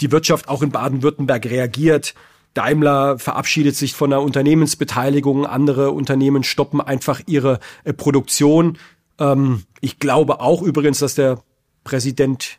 die 0.00 0.12
Wirtschaft 0.12 0.48
auch 0.48 0.62
in 0.62 0.70
Baden-Württemberg 0.70 1.46
reagiert. 1.46 2.14
Daimler 2.54 3.18
verabschiedet 3.18 3.76
sich 3.76 3.94
von 3.94 4.10
der 4.10 4.20
Unternehmensbeteiligung, 4.20 5.46
andere 5.46 5.90
Unternehmen 5.92 6.44
stoppen 6.44 6.80
einfach 6.80 7.20
ihre 7.26 7.60
äh, 7.84 7.92
Produktion. 7.92 8.78
Ähm, 9.18 9.64
ich 9.80 9.98
glaube 9.98 10.40
auch 10.40 10.62
übrigens, 10.62 10.98
dass 10.98 11.14
der 11.14 11.42
Präsident 11.84 12.58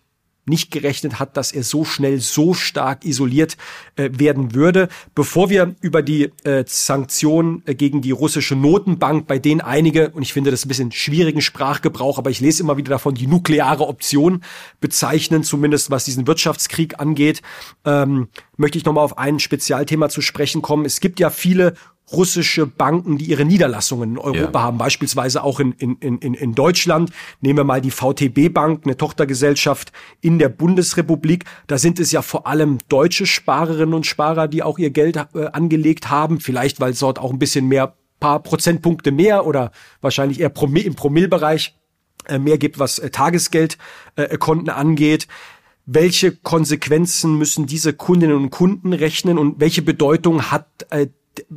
nicht 0.50 0.72
gerechnet 0.72 1.20
hat, 1.20 1.38
dass 1.38 1.52
er 1.52 1.64
so 1.64 1.86
schnell 1.86 2.20
so 2.20 2.54
stark 2.54 3.06
isoliert 3.06 3.56
äh, 3.96 4.10
werden 4.14 4.54
würde. 4.54 4.90
Bevor 5.16 5.50
wir 5.50 5.76
über 5.82 6.02
die 6.02 6.32
äh, 6.44 6.64
Sanktionen 6.68 7.64
äh, 7.66 7.76
gegen 7.76 8.02
die 8.02 8.12
russische 8.12 8.56
Notenbank, 8.56 9.28
bei 9.28 9.40
denen 9.40 9.62
einige, 9.62 10.10
und 10.10 10.24
ich 10.24 10.34
finde 10.34 10.52
das 10.52 10.66
ein 10.66 10.68
bisschen 10.68 10.92
schwierigen 10.92 11.42
Sprachgebrauch, 11.42 12.18
aber 12.18 12.30
ich 12.30 12.40
lese 12.40 12.64
immer 12.64 12.78
wieder 12.78 12.90
davon, 12.90 13.16
die 13.16 13.28
nukleare 13.28 13.88
Option 13.88 14.44
bezeichnen, 14.82 15.44
zumindest 15.44 15.92
was 15.92 16.06
diesen 16.06 16.28
Wirtschaftskrieg 16.28 17.00
angeht, 17.00 17.42
ähm, 17.86 18.28
möchte 18.58 18.78
ich 18.78 18.86
nochmal 18.86 19.06
auf 19.06 19.18
ein 19.18 19.40
Spezialthema 19.40 20.10
zu 20.10 20.22
sprechen 20.22 20.62
kommen. 20.62 20.86
Es 20.86 21.00
gibt 21.00 21.20
ja 21.20 21.30
viele 21.30 21.76
russische 22.12 22.66
Banken, 22.66 23.18
die 23.18 23.26
ihre 23.26 23.46
Niederlassungen 23.46 24.12
in 24.12 24.18
Europa 24.18 24.60
ja. 24.60 24.66
haben, 24.66 24.78
beispielsweise 24.78 25.44
auch 25.44 25.60
in, 25.60 25.74
in, 25.74 25.98
in, 25.98 26.34
in 26.34 26.56
Deutschland. 26.56 27.12
Nehmen 27.42 27.58
wir 27.58 27.64
mal 27.64 27.82
die 27.82 27.92
VTB 27.92 28.52
Bank, 28.54 28.82
eine 28.86 28.98
Tochtergesellschaft 28.98 29.92
in 30.22 30.40
der 30.40 30.50
Bundesrepublik. 30.50 31.46
Da 31.68 31.78
sind 31.78 32.00
es 32.00 32.12
ja 32.12 32.22
vor 32.22 32.48
allem 32.48 32.80
deutsche 32.90 33.26
Sparerinnen 33.26 33.94
und 33.94 34.06
Sparer, 34.06 34.48
die 34.48 34.64
auch 34.64 34.80
ihr 34.80 34.90
Geld 34.90 35.18
äh, 35.18 35.46
angelegt 35.48 36.10
haben. 36.10 36.40
Vielleicht, 36.40 36.80
weil 36.80 36.92
es 36.92 37.00
dort 37.00 37.20
auch 37.20 37.32
ein 37.32 37.40
bisschen 37.40 37.68
mehr, 37.68 37.96
paar 38.20 38.42
Prozentpunkte 38.42 39.12
mehr 39.12 39.46
oder 39.46 39.72
wahrscheinlich 40.02 40.40
eher 40.40 40.50
Promille, 40.50 40.86
im 40.86 40.96
Promillbereich 40.96 41.76
äh, 42.28 42.40
mehr 42.40 42.58
gibt, 42.58 42.80
was 42.80 43.00
äh, 43.00 43.10
Tagesgeldkonten 43.10 44.68
äh, 44.68 44.72
angeht 44.72 45.28
welche 45.92 46.32
Konsequenzen 46.32 47.36
müssen 47.36 47.66
diese 47.66 47.94
Kundinnen 47.94 48.36
und 48.36 48.52
Kunden 48.52 48.94
rechnen 48.94 49.40
und 49.40 49.60
welche 49.60 49.82
Bedeutung 49.82 50.52
hat 50.52 50.86
äh, 50.92 51.08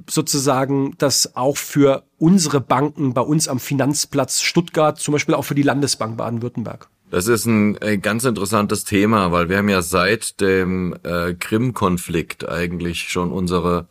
sozusagen 0.08 0.94
das 0.98 1.36
auch 1.36 1.56
für 1.56 2.04
unsere 2.18 2.60
Banken 2.60 3.14
bei 3.14 3.20
uns 3.20 3.48
am 3.48 3.58
Finanzplatz 3.58 4.42
Stuttgart, 4.42 4.98
zum 4.98 5.12
Beispiel 5.12 5.34
auch 5.34 5.44
für 5.44 5.54
die 5.54 5.62
Landesbank 5.62 6.16
Baden-Württemberg? 6.16 6.88
Das 7.10 7.26
ist 7.26 7.44
ein, 7.44 7.76
ganz 8.00 8.24
interessantes 8.24 8.84
Thema, 8.84 9.32
weil 9.32 9.48
wir 9.48 9.58
haben 9.58 9.68
ja 9.68 9.82
seit 9.82 10.40
dem 10.40 10.96
äh, 11.02 11.34
Krim-Konflikt 11.34 12.48
eigentlich 12.48 13.10
schon 13.10 13.32
unsere 13.32 13.86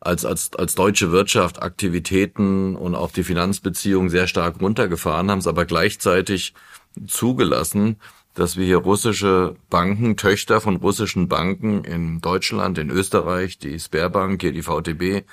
als, 0.00 0.24
als, 0.24 0.50
als 0.56 0.74
deutsche 0.74 1.12
Wirtschaft 1.12 1.62
Aktivitäten 1.62 2.74
und 2.74 2.94
auch 2.94 3.12
die 3.12 3.24
Finanzbeziehungen 3.24 4.08
sehr 4.08 4.26
stark 4.26 4.60
runtergefahren, 4.60 5.30
haben 5.30 5.40
es 5.40 5.46
aber 5.46 5.66
gleichzeitig 5.66 6.54
zugelassen, 7.06 7.96
dass 8.34 8.56
wir 8.56 8.64
hier 8.64 8.78
russische 8.78 9.56
Banken, 9.68 10.16
Töchter 10.16 10.60
von 10.60 10.76
russischen 10.76 11.28
Banken 11.28 11.84
in 11.84 12.20
Deutschland, 12.20 12.78
in 12.78 12.90
Österreich, 12.90 13.58
die 13.58 13.78
Sperrbank, 13.78 14.40
hier 14.40 14.52
die 14.52 14.62
VTB, 14.62 15.26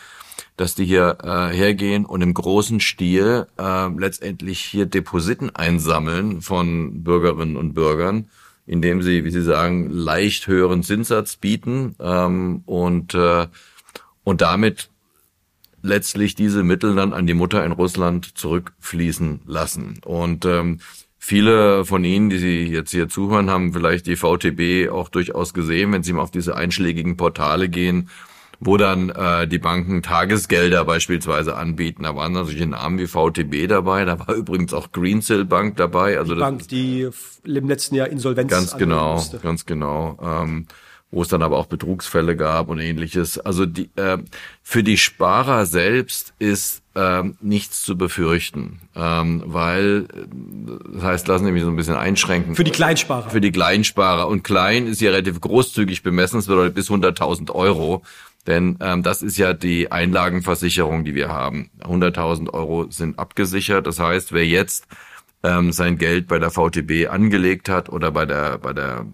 dass 0.56 0.76
die 0.76 0.86
hier 0.86 1.18
äh, 1.24 1.56
hergehen 1.56 2.06
und 2.06 2.22
im 2.22 2.34
großen 2.34 2.80
Stil 2.80 3.48
äh, 3.58 3.88
letztendlich 3.90 4.60
hier 4.60 4.86
Depositen 4.86 5.56
einsammeln 5.56 6.42
von 6.42 7.04
Bürgerinnen 7.04 7.56
und 7.58 7.74
Bürgern, 7.74 8.30
indem 8.66 9.02
sie, 9.02 9.24
wie 9.24 9.32
Sie 9.32 9.44
sagen, 9.44 9.90
leicht 9.90 10.48
höheren 10.48 10.84
Zinssatz 10.84 11.38
bieten 11.38 11.96
ähm, 12.00 12.64
und 12.66 13.14
äh, 13.14 13.48
und 14.24 14.42
damit 14.42 14.90
letztlich 15.82 16.36
diese 16.36 16.64
Mittel 16.64 16.96
dann 16.96 17.14
an 17.14 17.28
die 17.28 17.34
Mutter 17.34 17.64
in 17.64 17.72
Russland 17.72 18.38
zurückfließen 18.38 19.42
lassen. 19.46 20.00
Und 20.04 20.44
ähm, 20.44 20.80
Viele 21.30 21.84
von 21.84 22.06
Ihnen, 22.06 22.30
die 22.30 22.38
Sie 22.38 22.64
jetzt 22.68 22.92
hier 22.92 23.10
zuhören, 23.10 23.50
haben 23.50 23.74
vielleicht 23.74 24.08
die 24.08 24.16
VTB 24.16 24.90
auch 24.90 25.10
durchaus 25.10 25.54
gesehen, 25.54 25.92
wenn 25.92 26.02
Sie 26.02 26.14
mal 26.14 26.22
auf 26.22 26.32
diese 26.32 26.56
einschlägigen 26.56 27.18
Portale 27.18 27.68
gehen, 27.68 28.10
wo 28.62 28.78
dann 28.78 29.10
äh, 29.10 29.46
die 29.46 29.60
Banken 29.60 30.02
Tagesgelder 30.02 30.86
beispielsweise 30.86 31.58
anbieten. 31.58 32.04
Da 32.04 32.16
waren 32.16 32.34
solche 32.34 32.66
Namen 32.66 32.98
wie 32.98 33.08
VTB 33.08 33.68
dabei, 33.68 34.06
da 34.06 34.18
war 34.26 34.36
übrigens 34.36 34.74
auch 34.74 34.94
Greensill 34.94 35.44
Bank 35.44 35.76
dabei. 35.76 36.18
Also 36.18 36.34
die 36.34 36.40
Bank, 36.40 36.66
die 36.70 37.10
im 37.44 37.68
letzten 37.68 37.96
Jahr 37.96 38.08
Insolvenz 38.08 38.50
Ganz 38.50 38.78
genau, 38.78 39.16
musste. 39.16 39.40
ganz 39.40 39.66
genau. 39.66 40.18
Ähm, 40.24 40.66
wo 41.12 41.22
es 41.22 41.30
dann 41.30 41.42
aber 41.42 41.58
auch 41.58 41.68
Betrugsfälle 41.68 42.36
gab 42.36 42.70
und 42.70 42.80
ähnliches. 42.80 43.40
Also 43.40 43.66
die, 43.66 43.90
äh, 43.96 44.18
für 44.62 44.84
die 44.84 44.98
Sparer 44.98 45.66
selbst 45.66 46.34
ist 46.40 46.82
ähm, 46.96 47.38
nichts 47.40 47.84
zu 47.84 47.98
befürchten, 47.98 48.82
ähm, 48.96 49.44
weil 49.46 50.08
das 50.94 51.04
heißt, 51.04 51.28
lassen 51.28 51.46
Sie 51.46 51.52
mich 51.52 51.64
so 51.64 51.70
ein 51.70 51.76
bisschen 51.76 51.96
einschränken. 51.96 52.56
Für 52.56 52.64
die 52.64 52.72
Kleinsparer. 52.72 53.30
Für 53.30 53.42
die 53.42 53.52
Kleinsparer 53.52 54.28
und 54.28 54.44
klein 54.44 54.88
ist 54.88 55.00
ja 55.00 55.12
relativ 55.12 55.40
großzügig 55.40 56.04
bemessen, 56.04 56.40
es 56.40 56.48
bedeutet 56.48 56.76
bis 56.76 56.90
100.000 56.90 57.52
Euro. 57.52 58.04
Denn 58.48 58.78
ähm, 58.80 59.04
das 59.04 59.22
ist 59.22 59.38
ja 59.38 59.54
die 59.54 59.92
Einlagenversicherung, 59.92 61.04
die 61.04 61.16
wir 61.16 61.28
haben. 61.30 61.70
100.000 61.82 62.54
Euro 62.54 62.90
sind 62.90 63.20
abgesichert. 63.20 63.86
Das 63.86 64.00
heißt, 64.00 64.32
wer 64.32 64.48
jetzt 64.48 64.88
ähm, 65.44 65.74
sein 65.74 65.98
Geld 65.98 66.28
bei 66.28 66.40
der 66.40 66.50
VTB 66.50 67.10
angelegt 67.10 67.68
hat 67.70 67.90
oder 67.90 68.12
bei 68.12 68.26
der 68.26 68.58
bei 68.58 68.74
der 68.74 69.06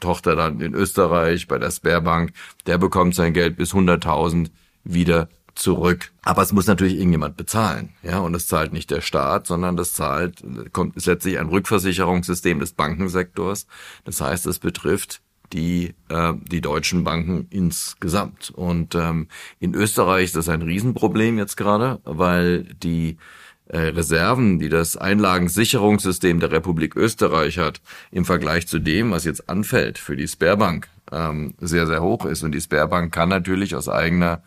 Tochter 0.00 0.36
dann 0.36 0.60
in 0.60 0.74
Österreich 0.74 1.46
bei 1.48 1.58
der 1.58 1.70
Sperrbank, 1.70 2.32
der 2.66 2.78
bekommt 2.78 3.14
sein 3.14 3.32
Geld 3.32 3.56
bis 3.56 3.72
100.000 3.72 4.50
wieder 4.84 5.28
zurück. 5.54 6.12
Aber 6.22 6.42
es 6.42 6.52
muss 6.52 6.66
natürlich 6.66 6.96
irgendjemand 6.96 7.36
bezahlen, 7.36 7.90
ja, 8.02 8.20
und 8.20 8.32
das 8.32 8.46
zahlt 8.46 8.72
nicht 8.72 8.90
der 8.90 9.00
Staat, 9.00 9.46
sondern 9.46 9.76
das 9.76 9.92
zahlt, 9.92 10.42
kommt, 10.72 10.96
ist 10.96 11.06
letztlich 11.06 11.38
ein 11.38 11.48
Rückversicherungssystem 11.48 12.60
des 12.60 12.72
Bankensektors. 12.72 13.66
Das 14.04 14.20
heißt, 14.20 14.46
es 14.46 14.58
betrifft 14.58 15.20
die 15.52 15.94
äh, 16.08 16.34
die 16.42 16.60
deutschen 16.60 17.04
Banken 17.04 17.46
insgesamt. 17.50 18.50
Und 18.50 18.94
ähm, 18.94 19.28
in 19.58 19.74
Österreich 19.74 20.24
ist 20.24 20.36
das 20.36 20.48
ein 20.48 20.62
Riesenproblem 20.62 21.38
jetzt 21.38 21.56
gerade, 21.56 22.00
weil 22.04 22.64
die 22.64 23.16
Reserven, 23.76 24.58
die 24.58 24.68
das 24.68 24.96
Einlagensicherungssystem 24.96 26.40
der 26.40 26.50
Republik 26.52 26.96
Österreich 26.96 27.58
hat, 27.58 27.80
im 28.10 28.24
Vergleich 28.24 28.66
zu 28.66 28.78
dem, 28.78 29.10
was 29.10 29.24
jetzt 29.24 29.48
anfällt 29.48 29.98
für 29.98 30.16
die 30.16 30.28
Sperrbank, 30.28 30.88
ähm, 31.12 31.54
sehr, 31.60 31.86
sehr 31.86 32.02
hoch 32.02 32.24
ist. 32.24 32.42
Und 32.42 32.52
die 32.52 32.60
Sperrbank 32.60 33.12
kann 33.12 33.28
natürlich 33.28 33.74
aus 33.74 33.88
eigener, 33.88 34.42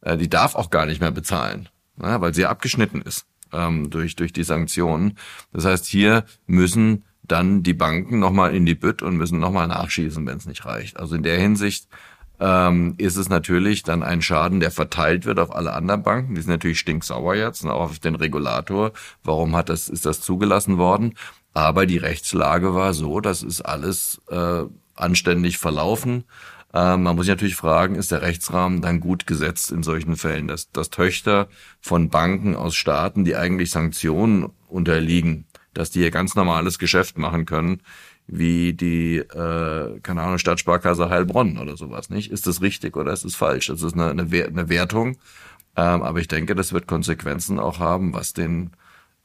äh, 0.00 0.16
die 0.16 0.30
darf 0.30 0.54
auch 0.54 0.70
gar 0.70 0.86
nicht 0.86 1.00
mehr 1.00 1.12
bezahlen, 1.12 1.68
na, 1.96 2.20
weil 2.20 2.34
sie 2.34 2.46
abgeschnitten 2.46 3.02
ist. 3.02 3.26
ähm, 3.52 3.90
durch, 3.90 4.16
durch 4.16 4.32
die 4.32 4.44
Sanktionen. 4.44 5.18
Das 5.52 5.64
heißt, 5.64 5.86
hier 5.86 6.24
müssen 6.46 7.04
dann 7.22 7.62
die 7.62 7.74
Banken 7.74 8.18
nochmal 8.18 8.54
in 8.54 8.66
die 8.66 8.74
Bütt 8.74 9.02
und 9.02 9.16
müssen 9.16 9.38
nochmal 9.38 9.68
nachschießen, 9.68 10.26
wenn 10.26 10.38
es 10.38 10.46
nicht 10.46 10.64
reicht. 10.64 10.96
Also 10.98 11.14
in 11.14 11.22
der 11.22 11.38
Hinsicht 11.38 11.86
ähm, 12.42 12.94
ist 12.98 13.16
es 13.16 13.28
natürlich 13.28 13.84
dann 13.84 14.02
ein 14.02 14.20
Schaden, 14.20 14.58
der 14.58 14.72
verteilt 14.72 15.26
wird 15.26 15.38
auf 15.38 15.54
alle 15.54 15.72
anderen 15.72 16.02
Banken. 16.02 16.34
Die 16.34 16.40
sind 16.40 16.50
natürlich 16.50 16.80
stinksauer 16.80 17.36
jetzt, 17.36 17.62
und 17.62 17.70
auch 17.70 17.82
auf 17.82 17.98
den 18.00 18.16
Regulator. 18.16 18.90
Warum 19.22 19.54
hat 19.54 19.68
das, 19.68 19.88
ist 19.88 20.06
das 20.06 20.20
zugelassen 20.20 20.76
worden? 20.76 21.14
Aber 21.54 21.86
die 21.86 21.98
Rechtslage 21.98 22.74
war 22.74 22.94
so, 22.94 23.20
das 23.20 23.44
ist 23.44 23.60
alles 23.60 24.20
äh, 24.28 24.64
anständig 24.96 25.58
verlaufen. 25.58 26.24
Ähm, 26.74 27.04
man 27.04 27.14
muss 27.14 27.26
sich 27.26 27.32
natürlich 27.32 27.54
fragen, 27.54 27.94
ist 27.94 28.10
der 28.10 28.22
Rechtsrahmen 28.22 28.80
dann 28.80 28.98
gut 28.98 29.28
gesetzt 29.28 29.70
in 29.70 29.84
solchen 29.84 30.16
Fällen, 30.16 30.48
dass, 30.48 30.72
dass 30.72 30.90
Töchter 30.90 31.46
von 31.80 32.08
Banken 32.08 32.56
aus 32.56 32.74
Staaten, 32.74 33.24
die 33.24 33.36
eigentlich 33.36 33.70
Sanktionen 33.70 34.50
unterliegen, 34.66 35.44
dass 35.74 35.90
die 35.90 36.00
hier 36.00 36.10
ganz 36.10 36.34
normales 36.34 36.78
Geschäft 36.78 37.18
machen 37.18 37.46
können, 37.46 37.80
wie 38.26 38.72
die, 38.72 39.16
äh, 39.18 40.00
keine 40.00 40.22
Ahnung, 40.22 40.38
Stadtsparkasse 40.38 41.10
Heilbronn 41.10 41.58
oder 41.58 41.76
sowas, 41.76 42.10
nicht? 42.10 42.30
Ist 42.30 42.46
das 42.46 42.62
richtig 42.62 42.96
oder 42.96 43.12
ist 43.12 43.24
es 43.24 43.34
falsch? 43.34 43.66
Das 43.66 43.82
ist 43.82 43.94
eine, 43.94 44.10
eine, 44.10 44.22
eine 44.22 44.68
Wertung. 44.68 45.16
Ähm, 45.76 46.02
aber 46.02 46.20
ich 46.20 46.28
denke, 46.28 46.54
das 46.54 46.72
wird 46.72 46.86
Konsequenzen 46.86 47.58
auch 47.58 47.78
haben, 47.78 48.12
was 48.12 48.32
den 48.32 48.72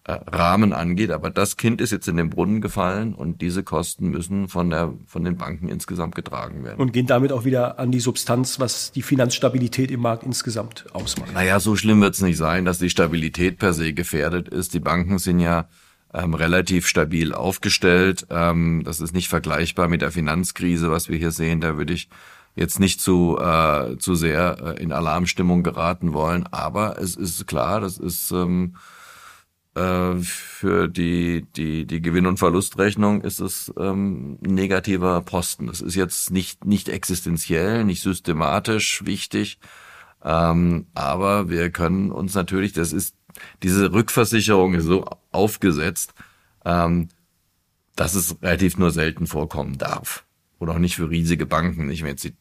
äh, 0.05 0.13
Rahmen 0.13 0.71
angeht. 0.71 1.11
Aber 1.11 1.29
das 1.29 1.57
Kind 1.57 1.81
ist 1.81 1.91
jetzt 1.91 2.07
in 2.07 2.15
den 2.15 2.29
Brunnen 2.29 2.61
gefallen 2.61 3.13
und 3.13 3.41
diese 3.41 3.63
Kosten 3.63 4.09
müssen 4.09 4.47
von 4.47 4.69
der, 4.69 4.93
von 5.05 5.25
den 5.25 5.35
Banken 5.35 5.67
insgesamt 5.67 6.15
getragen 6.15 6.63
werden. 6.63 6.79
Und 6.79 6.93
gehen 6.93 7.07
damit 7.07 7.33
auch 7.33 7.43
wieder 7.43 7.77
an 7.79 7.91
die 7.91 7.99
Substanz, 7.99 8.59
was 8.59 8.91
die 8.93 9.01
Finanzstabilität 9.01 9.91
im 9.91 9.99
Markt 9.99 10.23
insgesamt 10.23 10.85
ausmacht. 10.93 11.33
Naja, 11.33 11.59
so 11.59 11.75
schlimm 11.75 11.99
wird 11.99 12.15
es 12.15 12.21
nicht 12.21 12.37
sein, 12.37 12.63
dass 12.63 12.79
die 12.79 12.89
Stabilität 12.89 13.59
per 13.59 13.73
se 13.73 13.93
gefährdet 13.93 14.47
ist. 14.47 14.73
Die 14.73 14.79
Banken 14.79 15.19
sind 15.19 15.39
ja 15.39 15.67
ähm, 16.13 16.33
relativ 16.33 16.87
stabil 16.87 17.33
aufgestellt. 17.33 18.27
Ähm, 18.29 18.83
das 18.85 18.99
ist 19.01 19.13
nicht 19.13 19.29
vergleichbar 19.29 19.87
mit 19.87 20.01
der 20.01 20.11
Finanzkrise, 20.11 20.91
was 20.91 21.09
wir 21.09 21.17
hier 21.17 21.31
sehen. 21.31 21.61
Da 21.61 21.77
würde 21.77 21.93
ich 21.93 22.09
jetzt 22.55 22.79
nicht 22.79 22.99
zu, 23.01 23.37
äh, 23.39 23.97
zu 23.97 24.15
sehr 24.15 24.75
äh, 24.77 24.83
in 24.83 24.91
Alarmstimmung 24.91 25.63
geraten 25.63 26.13
wollen. 26.13 26.47
Aber 26.47 26.99
es 26.99 27.15
ist 27.15 27.45
klar, 27.47 27.81
das 27.81 27.97
ist 27.97 28.31
ähm, 28.31 28.75
äh, 29.75 30.15
für 30.21 30.87
die, 30.87 31.45
die, 31.55 31.85
die 31.85 32.01
Gewinn- 32.01 32.25
und 32.25 32.39
Verlustrechnung 32.39 33.21
ist 33.21 33.39
es 33.39 33.71
ähm, 33.77 34.39
negativer 34.41 35.21
Posten. 35.21 35.67
Das 35.67 35.81
ist 35.81 35.95
jetzt 35.95 36.31
nicht, 36.31 36.65
nicht 36.65 36.89
existenziell, 36.89 37.83
nicht 37.83 38.01
systematisch 38.01 39.05
wichtig. 39.05 39.59
Ähm, 40.23 40.87
aber 40.95 41.49
wir 41.49 41.69
können 41.69 42.11
uns 42.11 42.33
natürlich, 42.33 42.73
das 42.73 42.91
ist 42.91 43.15
diese 43.63 43.93
Rückversicherung 43.93 44.73
ist 44.73 44.85
so 44.85 45.05
aufgesetzt, 45.31 46.13
ähm, 46.65 47.09
dass 47.95 48.13
es 48.13 48.41
relativ 48.41 48.77
nur 48.77 48.91
selten 48.91 49.27
vorkommen 49.27 49.77
darf. 49.77 50.23
Oder 50.59 50.73
auch 50.73 50.79
nicht 50.79 50.95
für 50.95 51.09
riesige 51.09 51.45
Banken. 51.45 51.89
Ich, 51.89 52.01
jetzt 52.01 52.23
die, 52.23 52.35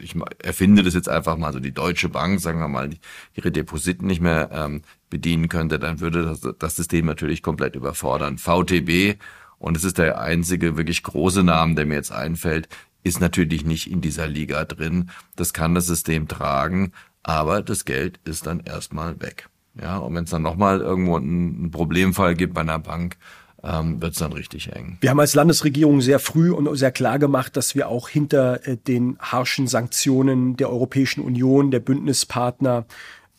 ich 0.00 0.14
erfinde 0.42 0.82
das 0.82 0.94
jetzt 0.94 1.08
einfach 1.08 1.36
mal 1.36 1.52
so, 1.52 1.60
die 1.60 1.72
Deutsche 1.72 2.08
Bank, 2.08 2.40
sagen 2.40 2.60
wir 2.60 2.68
mal, 2.68 2.90
ihre 3.34 3.50
Depositen 3.50 4.06
nicht 4.06 4.20
mehr 4.20 4.50
ähm, 4.52 4.82
bedienen 5.10 5.48
könnte, 5.48 5.78
dann 5.78 6.00
würde 6.00 6.22
das, 6.22 6.40
das 6.58 6.76
System 6.76 7.06
natürlich 7.06 7.42
komplett 7.42 7.76
überfordern. 7.76 8.38
VTB, 8.38 9.18
und 9.58 9.76
es 9.76 9.84
ist 9.84 9.98
der 9.98 10.20
einzige 10.20 10.76
wirklich 10.76 11.02
große 11.02 11.42
Name, 11.42 11.74
der 11.74 11.86
mir 11.86 11.94
jetzt 11.94 12.12
einfällt, 12.12 12.68
ist 13.02 13.20
natürlich 13.20 13.64
nicht 13.64 13.90
in 13.90 14.00
dieser 14.00 14.26
Liga 14.26 14.64
drin. 14.64 15.10
Das 15.36 15.52
kann 15.52 15.74
das 15.74 15.86
System 15.86 16.28
tragen, 16.28 16.92
aber 17.22 17.62
das 17.62 17.84
Geld 17.84 18.20
ist 18.24 18.46
dann 18.46 18.60
erstmal 18.60 19.20
weg. 19.20 19.48
Ja, 19.80 19.98
und 19.98 20.14
wenn 20.14 20.24
es 20.24 20.30
dann 20.30 20.42
nochmal 20.42 20.80
irgendwo 20.80 21.16
einen 21.16 21.70
Problemfall 21.70 22.34
gibt 22.34 22.54
bei 22.54 22.62
einer 22.62 22.78
Bank, 22.78 23.16
ähm, 23.62 24.00
wird 24.00 24.12
es 24.12 24.18
dann 24.18 24.32
richtig 24.32 24.72
eng. 24.72 24.98
Wir 25.00 25.10
haben 25.10 25.20
als 25.20 25.34
Landesregierung 25.34 26.00
sehr 26.00 26.18
früh 26.18 26.50
und 26.50 26.74
sehr 26.76 26.92
klar 26.92 27.18
gemacht, 27.18 27.56
dass 27.56 27.74
wir 27.74 27.88
auch 27.88 28.08
hinter 28.08 28.66
äh, 28.66 28.76
den 28.76 29.18
harschen 29.18 29.66
Sanktionen 29.66 30.56
der 30.56 30.70
Europäischen 30.70 31.22
Union, 31.22 31.70
der 31.70 31.80
Bündnispartner 31.80 32.86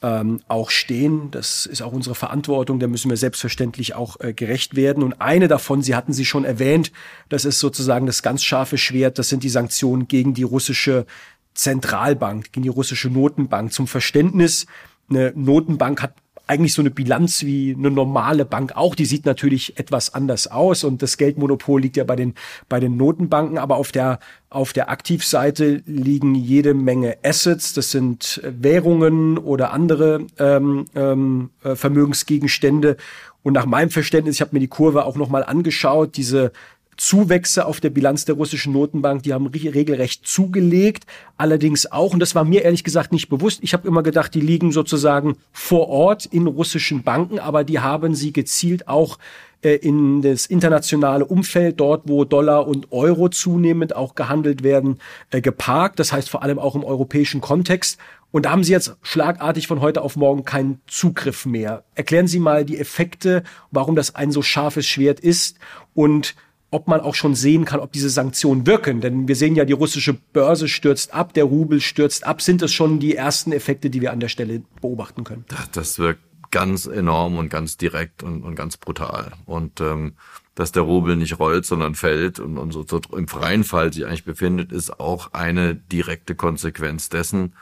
ähm, 0.01 0.41
auch 0.48 0.70
stehen. 0.70 1.32
Das 1.32 1.65
ist 1.65 1.82
auch 1.82 1.91
unsere 1.91 2.15
Verantwortung. 2.15 2.80
Da 2.80 2.88
müssen 2.88 3.10
wir 3.10 3.17
selbstverständlich 3.17 3.95
auch 3.95 4.19
äh, 4.19 4.34
gerecht 4.34 4.76
werden. 4.76 5.04
Und 5.04 5.21
eine 5.21 5.47
davon, 5.47 5.82
Sie 5.82 5.95
hatten 5.95 6.13
sie 6.13 6.26
schon 6.26 6.45
erwähnt, 6.45 6.91
das 7.30 7.45
ist 7.45 7.60
sozusagen 7.60 8.06
das 8.06 8.21
ganz 8.21 8.43
scharfe 8.43 8.78
Schwert. 8.78 9.17
Das 9.17 9.30
sind 9.30 9.43
die 9.43 9.50
Sanktionen 9.50 10.08
gegen 10.08 10.34
die 10.34 10.43
russische 10.43 11.06
Zentralbank, 11.54 12.52
gegen 12.52 12.63
die 12.63 12.69
russische 12.69 13.10
Notenbank. 13.10 13.73
Zum 13.73 13.88
Verständnis, 13.88 14.67
eine 15.10 15.32
Notenbank 15.36 16.04
hat 16.04 16.13
eigentlich 16.47 16.73
so 16.73 16.81
eine 16.81 16.89
Bilanz 16.89 17.43
wie 17.43 17.75
eine 17.77 17.91
normale 17.91 18.45
Bank 18.45 18.73
auch. 18.75 18.95
Die 18.95 19.05
sieht 19.05 19.25
natürlich 19.25 19.77
etwas 19.77 20.13
anders 20.13 20.47
aus 20.47 20.83
und 20.83 21.01
das 21.01 21.17
Geldmonopol 21.17 21.81
liegt 21.81 21.97
ja 21.97 22.03
bei 22.03 22.15
den, 22.15 22.33
bei 22.69 22.79
den 22.79 22.97
Notenbanken, 22.97 23.57
aber 23.57 23.75
auf 23.75 23.91
der, 23.91 24.19
auf 24.49 24.73
der 24.73 24.89
Aktivseite 24.89 25.83
liegen 25.86 26.36
jede 26.36 26.73
Menge 26.73 27.17
Assets. 27.23 27.73
Das 27.73 27.91
sind 27.91 28.41
Währungen 28.43 29.38
oder 29.38 29.71
andere 29.73 30.25
ähm, 30.39 30.86
ähm, 30.95 31.49
äh, 31.63 31.75
Vermögensgegenstände. 31.75 32.97
Und 33.43 33.53
nach 33.53 33.65
meinem 33.65 33.91
Verständnis, 33.91 34.36
ich 34.36 34.41
habe 34.41 34.53
mir 34.53 34.60
die 34.60 34.67
Kurve 34.67 35.05
auch 35.05 35.15
nochmal 35.15 35.43
angeschaut, 35.43 36.17
diese 36.17 36.51
Zuwächse 36.97 37.65
auf 37.65 37.79
der 37.79 37.91
Bilanz 37.91 38.25
der 38.25 38.36
russischen 38.36 38.73
Notenbank, 38.73 39.23
die 39.23 39.33
haben 39.33 39.47
regelrecht 39.47 40.27
zugelegt. 40.27 41.05
Allerdings 41.38 41.91
auch, 41.91 42.13
und 42.13 42.19
das 42.19 42.36
war 42.36 42.43
mir 42.43 42.63
ehrlich 42.63 42.83
gesagt 42.83 43.12
nicht 43.12 43.29
bewusst, 43.29 43.60
ich 43.62 43.73
habe 43.73 43.88
immer 43.88 44.03
gedacht, 44.03 44.33
die 44.33 44.41
liegen 44.41 44.71
sozusagen 44.71 45.38
vor 45.51 45.89
Ort 45.89 46.25
in 46.25 46.47
russischen 46.47 47.03
Banken, 47.03 47.39
aber 47.39 47.63
die 47.63 47.79
haben 47.79 48.15
sie 48.15 48.33
gezielt 48.33 48.88
auch 48.88 49.17
äh, 49.62 49.75
in 49.75 50.21
das 50.21 50.45
internationale 50.45 51.25
Umfeld, 51.25 51.79
dort 51.79 52.03
wo 52.05 52.25
Dollar 52.25 52.67
und 52.67 52.91
Euro 52.91 53.29
zunehmend 53.29 53.95
auch 53.95 54.15
gehandelt 54.15 54.63
werden, 54.63 54.99
äh, 55.31 55.41
geparkt. 55.41 55.99
Das 55.99 56.12
heißt 56.12 56.29
vor 56.29 56.43
allem 56.43 56.60
auch 56.60 56.75
im 56.75 56.83
europäischen 56.83 57.41
Kontext. 57.41 57.99
Und 58.31 58.45
da 58.45 58.51
haben 58.51 58.63
Sie 58.63 58.71
jetzt 58.73 58.95
schlagartig 59.01 59.67
von 59.67 59.81
heute 59.81 60.01
auf 60.01 60.15
morgen 60.15 60.43
keinen 60.43 60.81
Zugriff 60.86 61.45
mehr. 61.45 61.86
Erklären 61.95 62.27
Sie 62.27 62.39
mal 62.39 62.65
die 62.65 62.77
Effekte, 62.77 63.43
warum 63.71 63.95
das 63.95 64.15
ein 64.15 64.31
so 64.31 64.41
scharfes 64.41 64.86
Schwert 64.86 65.19
ist 65.19 65.57
und 65.93 66.36
ob 66.69 66.88
man 66.88 66.99
auch 67.01 67.15
schon 67.15 67.36
sehen 67.36 67.65
kann, 67.65 67.80
ob 67.80 67.91
diese 67.91 68.10
Sanktionen 68.10 68.67
wirken. 68.67 69.01
Denn 69.01 69.27
wir 69.27 69.36
sehen 69.36 69.56
ja, 69.56 69.65
die 69.65 69.73
russische 69.73 70.13
Börse 70.13 70.67
stürzt 70.67 71.13
ab, 71.13 71.34
der 71.34 71.45
Rubel 71.45 71.80
stürzt 71.80 72.25
ab. 72.25 72.41
Sind 72.41 72.62
es 72.62 72.73
schon 72.73 72.99
die 72.99 73.15
ersten 73.15 73.51
Effekte, 73.51 73.89
die 73.89 74.01
wir 74.01 74.12
an 74.12 74.19
der 74.19 74.27
Stelle 74.27 74.63
beobachten 74.82 75.23
können? 75.23 75.45
Das, 75.47 75.71
das 75.71 75.99
wirkt 75.99 76.21
ganz 76.51 76.86
enorm 76.86 77.38
und 77.38 77.49
ganz 77.49 77.77
direkt 77.77 78.23
und, 78.23 78.43
und 78.43 78.56
ganz 78.56 78.77
brutal. 78.77 79.34
Und 79.45 79.82
ähm, 79.82 80.13
dass 80.56 80.71
der 80.71 80.84
Rubel 80.84 81.15
nicht 81.15 81.39
rollt, 81.39 81.65
sondern 81.65 81.95
fällt 81.95 82.39
und, 82.39 82.58
und 82.58 82.71
so, 82.71 82.84
so 82.88 82.99
im 83.15 83.27
freien 83.27 83.63
Fall 83.63 83.93
sich 83.93 84.06
eigentlich 84.06 84.25
befindet, 84.25 84.71
ist 84.71 84.99
auch 84.99 85.34
eine 85.34 85.75
direkte 85.75 86.36
Konsequenz 86.36 87.10
dessen. 87.10 87.53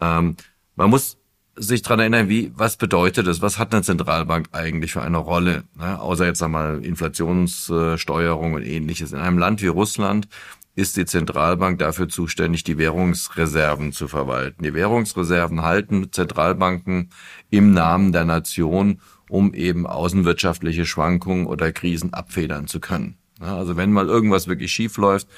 Ähm, 0.00 0.36
man 0.76 0.90
muss 0.90 1.16
sich 1.56 1.82
dran 1.82 2.00
erinnern, 2.00 2.28
wie, 2.28 2.52
was 2.56 2.76
bedeutet 2.76 3.26
es? 3.26 3.42
Was 3.42 3.58
hat 3.58 3.72
eine 3.72 3.82
Zentralbank 3.82 4.48
eigentlich 4.52 4.92
für 4.92 5.02
eine 5.02 5.18
Rolle? 5.18 5.64
Ne? 5.78 6.00
Außer 6.00 6.26
jetzt 6.26 6.42
einmal 6.42 6.84
Inflationssteuerung 6.84 8.54
und 8.54 8.62
ähnliches. 8.62 9.12
In 9.12 9.18
einem 9.18 9.38
Land 9.38 9.62
wie 9.62 9.68
Russland 9.68 10.28
ist 10.76 10.96
die 10.96 11.06
Zentralbank 11.06 11.78
dafür 11.78 12.08
zuständig, 12.08 12.64
die 12.64 12.78
Währungsreserven 12.78 13.92
zu 13.92 14.08
verwalten. 14.08 14.64
Die 14.64 14.74
Währungsreserven 14.74 15.62
halten 15.62 16.10
Zentralbanken 16.10 17.10
im 17.50 17.72
Namen 17.72 18.12
der 18.12 18.24
Nation, 18.24 19.00
um 19.28 19.54
eben 19.54 19.86
außenwirtschaftliche 19.86 20.86
Schwankungen 20.86 21.46
oder 21.46 21.70
Krisen 21.72 22.12
abfedern 22.12 22.66
zu 22.66 22.80
können. 22.80 23.16
Also 23.40 23.76
wenn 23.76 23.92
mal 23.92 24.08
irgendwas 24.08 24.48
wirklich 24.48 24.72
schief 24.72 24.96
läuft, 24.96 25.28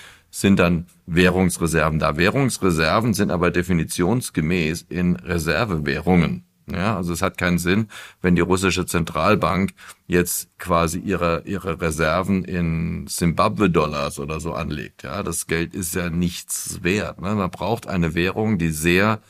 sind 0.40 0.58
dann 0.58 0.86
Währungsreserven 1.06 1.98
da. 1.98 2.16
Währungsreserven 2.18 3.14
sind 3.14 3.30
aber 3.30 3.50
definitionsgemäß 3.50 4.86
in 4.88 5.16
Reservewährungen. 5.16 6.44
Ja, 6.70 6.96
also 6.96 7.12
es 7.12 7.22
hat 7.22 7.38
keinen 7.38 7.58
Sinn, 7.58 7.88
wenn 8.20 8.34
die 8.34 8.42
russische 8.42 8.86
Zentralbank 8.86 9.72
jetzt 10.08 10.50
quasi 10.58 10.98
ihre, 10.98 11.42
ihre 11.46 11.80
Reserven 11.80 12.44
in 12.44 13.06
Zimbabwe-Dollars 13.06 14.18
oder 14.18 14.40
so 14.40 14.52
anlegt. 14.52 15.04
Ja, 15.04 15.22
das 15.22 15.46
Geld 15.46 15.74
ist 15.74 15.94
ja 15.94 16.10
nichts 16.10 16.80
wert. 16.82 17.20
Ne? 17.20 17.34
Man 17.34 17.50
braucht 17.50 17.86
eine 17.86 18.14
Währung, 18.14 18.58
die 18.58 18.70
sehr 18.70 19.20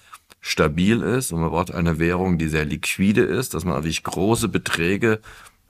stabil 0.40 1.02
ist 1.02 1.30
und 1.30 1.40
man 1.40 1.50
braucht 1.50 1.72
eine 1.72 1.98
Währung, 1.98 2.38
die 2.38 2.48
sehr 2.48 2.64
liquide 2.64 3.22
ist, 3.22 3.52
dass 3.52 3.64
man 3.64 3.74
natürlich 3.74 4.02
große 4.02 4.48
Beträge 4.48 5.20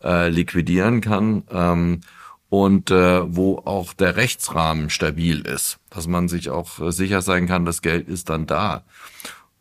äh, 0.04 0.28
liquidieren 0.28 1.00
kann. 1.00 1.42
Ähm, 1.50 2.00
und 2.64 2.90
äh, 2.90 3.36
wo 3.36 3.58
auch 3.66 3.92
der 3.92 4.16
Rechtsrahmen 4.16 4.88
stabil 4.88 5.40
ist, 5.42 5.78
dass 5.90 6.06
man 6.06 6.26
sich 6.26 6.48
auch 6.48 6.80
äh, 6.80 6.90
sicher 6.90 7.20
sein 7.20 7.46
kann, 7.46 7.66
das 7.66 7.82
Geld 7.82 8.08
ist 8.08 8.30
dann 8.30 8.46
da. 8.46 8.82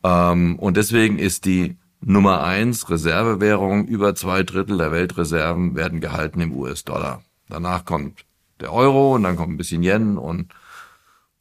Ähm, 0.01 0.57
und 0.57 0.77
deswegen 0.77 1.19
ist 1.19 1.43
die 1.43 1.75
Nummer 1.99 2.45
eins 2.45 2.89
Reservewährung, 2.89 3.85
über 3.85 4.15
zwei 4.15 4.43
Drittel 4.43 4.77
der 4.77 4.93
Weltreserven 4.93 5.75
werden 5.75 5.99
gehalten 5.99 6.39
im 6.39 6.55
US-Dollar. 6.55 7.21
Danach 7.49 7.83
kommt 7.83 8.23
der 8.61 8.71
Euro 8.71 9.15
und 9.15 9.23
dann 9.23 9.35
kommt 9.35 9.53
ein 9.53 9.57
bisschen 9.57 9.83
Yen 9.83 10.17
und 10.17 10.53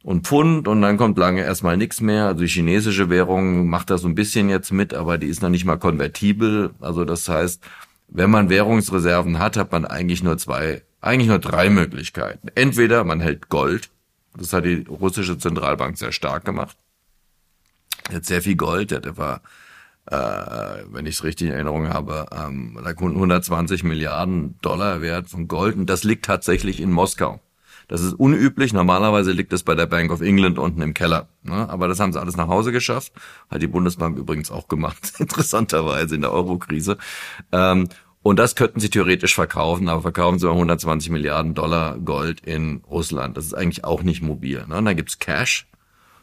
und 0.03 0.27
Pfund 0.27 0.67
und 0.69 0.83
dann 0.83 0.99
kommt 0.99 1.17
lange 1.17 1.43
erstmal 1.43 1.77
nichts 1.77 2.01
mehr. 2.01 2.27
Also 2.27 2.41
die 2.41 2.49
chinesische 2.49 3.11
Währung 3.11 3.69
macht 3.69 3.91
da 3.91 3.97
so 3.97 4.09
ein 4.09 4.17
bisschen 4.17 4.51
jetzt 4.51 4.73
mit, 4.73 4.93
aber 4.93 5.19
die 5.19 5.29
ist 5.29 5.41
noch 5.41 5.51
nicht 5.51 5.65
mal 5.65 5.79
konvertibel. 5.79 6.75
Also 6.81 7.05
das 7.05 7.29
heißt, 7.29 7.63
wenn 8.09 8.31
man 8.31 8.51
Währungsreserven 8.51 9.39
hat, 9.39 9.57
hat 9.57 9.73
man 9.73 9.85
eigentlich 9.85 10.23
nur 10.23 10.37
zwei, 10.37 10.83
eigentlich 11.05 11.29
nur 11.29 11.39
drei 11.39 11.71
Möglichkeiten. 11.71 12.49
Entweder 12.55 13.05
man 13.05 13.21
hält 13.21 13.49
Gold, 13.49 13.91
das 14.37 14.53
hat 14.53 14.65
die 14.65 14.85
russische 14.89 15.39
Zentralbank 15.39 15.97
sehr 15.99 16.13
stark 16.13 16.45
gemacht. 16.45 16.77
Er 18.09 18.17
hat 18.17 18.25
sehr 18.25 18.43
viel 18.43 18.57
Gold, 18.57 18.91
der 18.91 19.17
war, 19.17 19.43
äh, 20.07 20.85
wenn 20.91 21.07
ich 21.07 21.17
es 21.17 21.25
richtig 21.25 21.49
in 21.49 21.55
Erinnerung 21.55 21.89
habe, 21.89 22.27
ähm, 22.33 22.79
120 22.79 23.85
Milliarden 23.85 24.59
Dollar 24.61 25.03
wert 25.03 25.29
von 25.29 25.49
Gold 25.49 25.77
und 25.77 25.87
das 25.87 26.05
liegt 26.05 26.25
tatsächlich 26.25 26.81
in 26.81 26.91
Moskau. 26.91 27.41
Das 27.89 28.01
ist 28.01 28.15
unüblich. 28.15 28.73
Normalerweise 28.73 29.33
liegt 29.33 29.53
es 29.53 29.63
bei 29.63 29.75
der 29.75 29.87
Bank 29.87 30.11
of 30.11 30.23
England 30.23 30.59
unten 30.59 30.81
im 30.81 30.95
Keller. 30.95 31.29
Ne? 31.43 31.69
Aber 31.69 31.87
das 31.87 32.01
haben 32.01 32.15
sie 32.15 32.21
alles 32.21 32.37
nach 32.37 32.49
Hause 32.49 32.73
geschafft. 32.73 33.13
Hat 33.51 33.61
die 33.61 33.67
Bundesbank 33.67 34.17
übrigens 34.17 34.51
auch 34.51 34.69
gemacht, 34.69 35.13
interessanterweise 35.19 36.15
in 36.15 36.23
der 36.23 36.33
Eurokrise. 36.33 36.97
Ähm, 37.53 37.89
und 38.25 38.39
das 38.39 38.57
könnten 38.57 38.81
sie 38.81 38.89
theoretisch 38.89 39.35
verkaufen, 39.35 39.87
aber 39.91 40.01
verkaufen 40.01 40.39
sie 40.39 40.47
mal 40.47 40.53
120 40.53 41.11
Milliarden 41.11 41.53
Dollar 41.53 41.99
Gold 41.99 42.41
in 42.41 42.83
Russland. 42.91 43.37
Das 43.37 43.45
ist 43.45 43.53
eigentlich 43.53 43.85
auch 43.85 44.03
nicht 44.03 44.23
mobil. 44.23 44.65
Ne? 44.67 44.79
Und 44.79 44.87
dann 44.87 44.97
gibt's 44.97 45.19
Cash. 45.19 45.67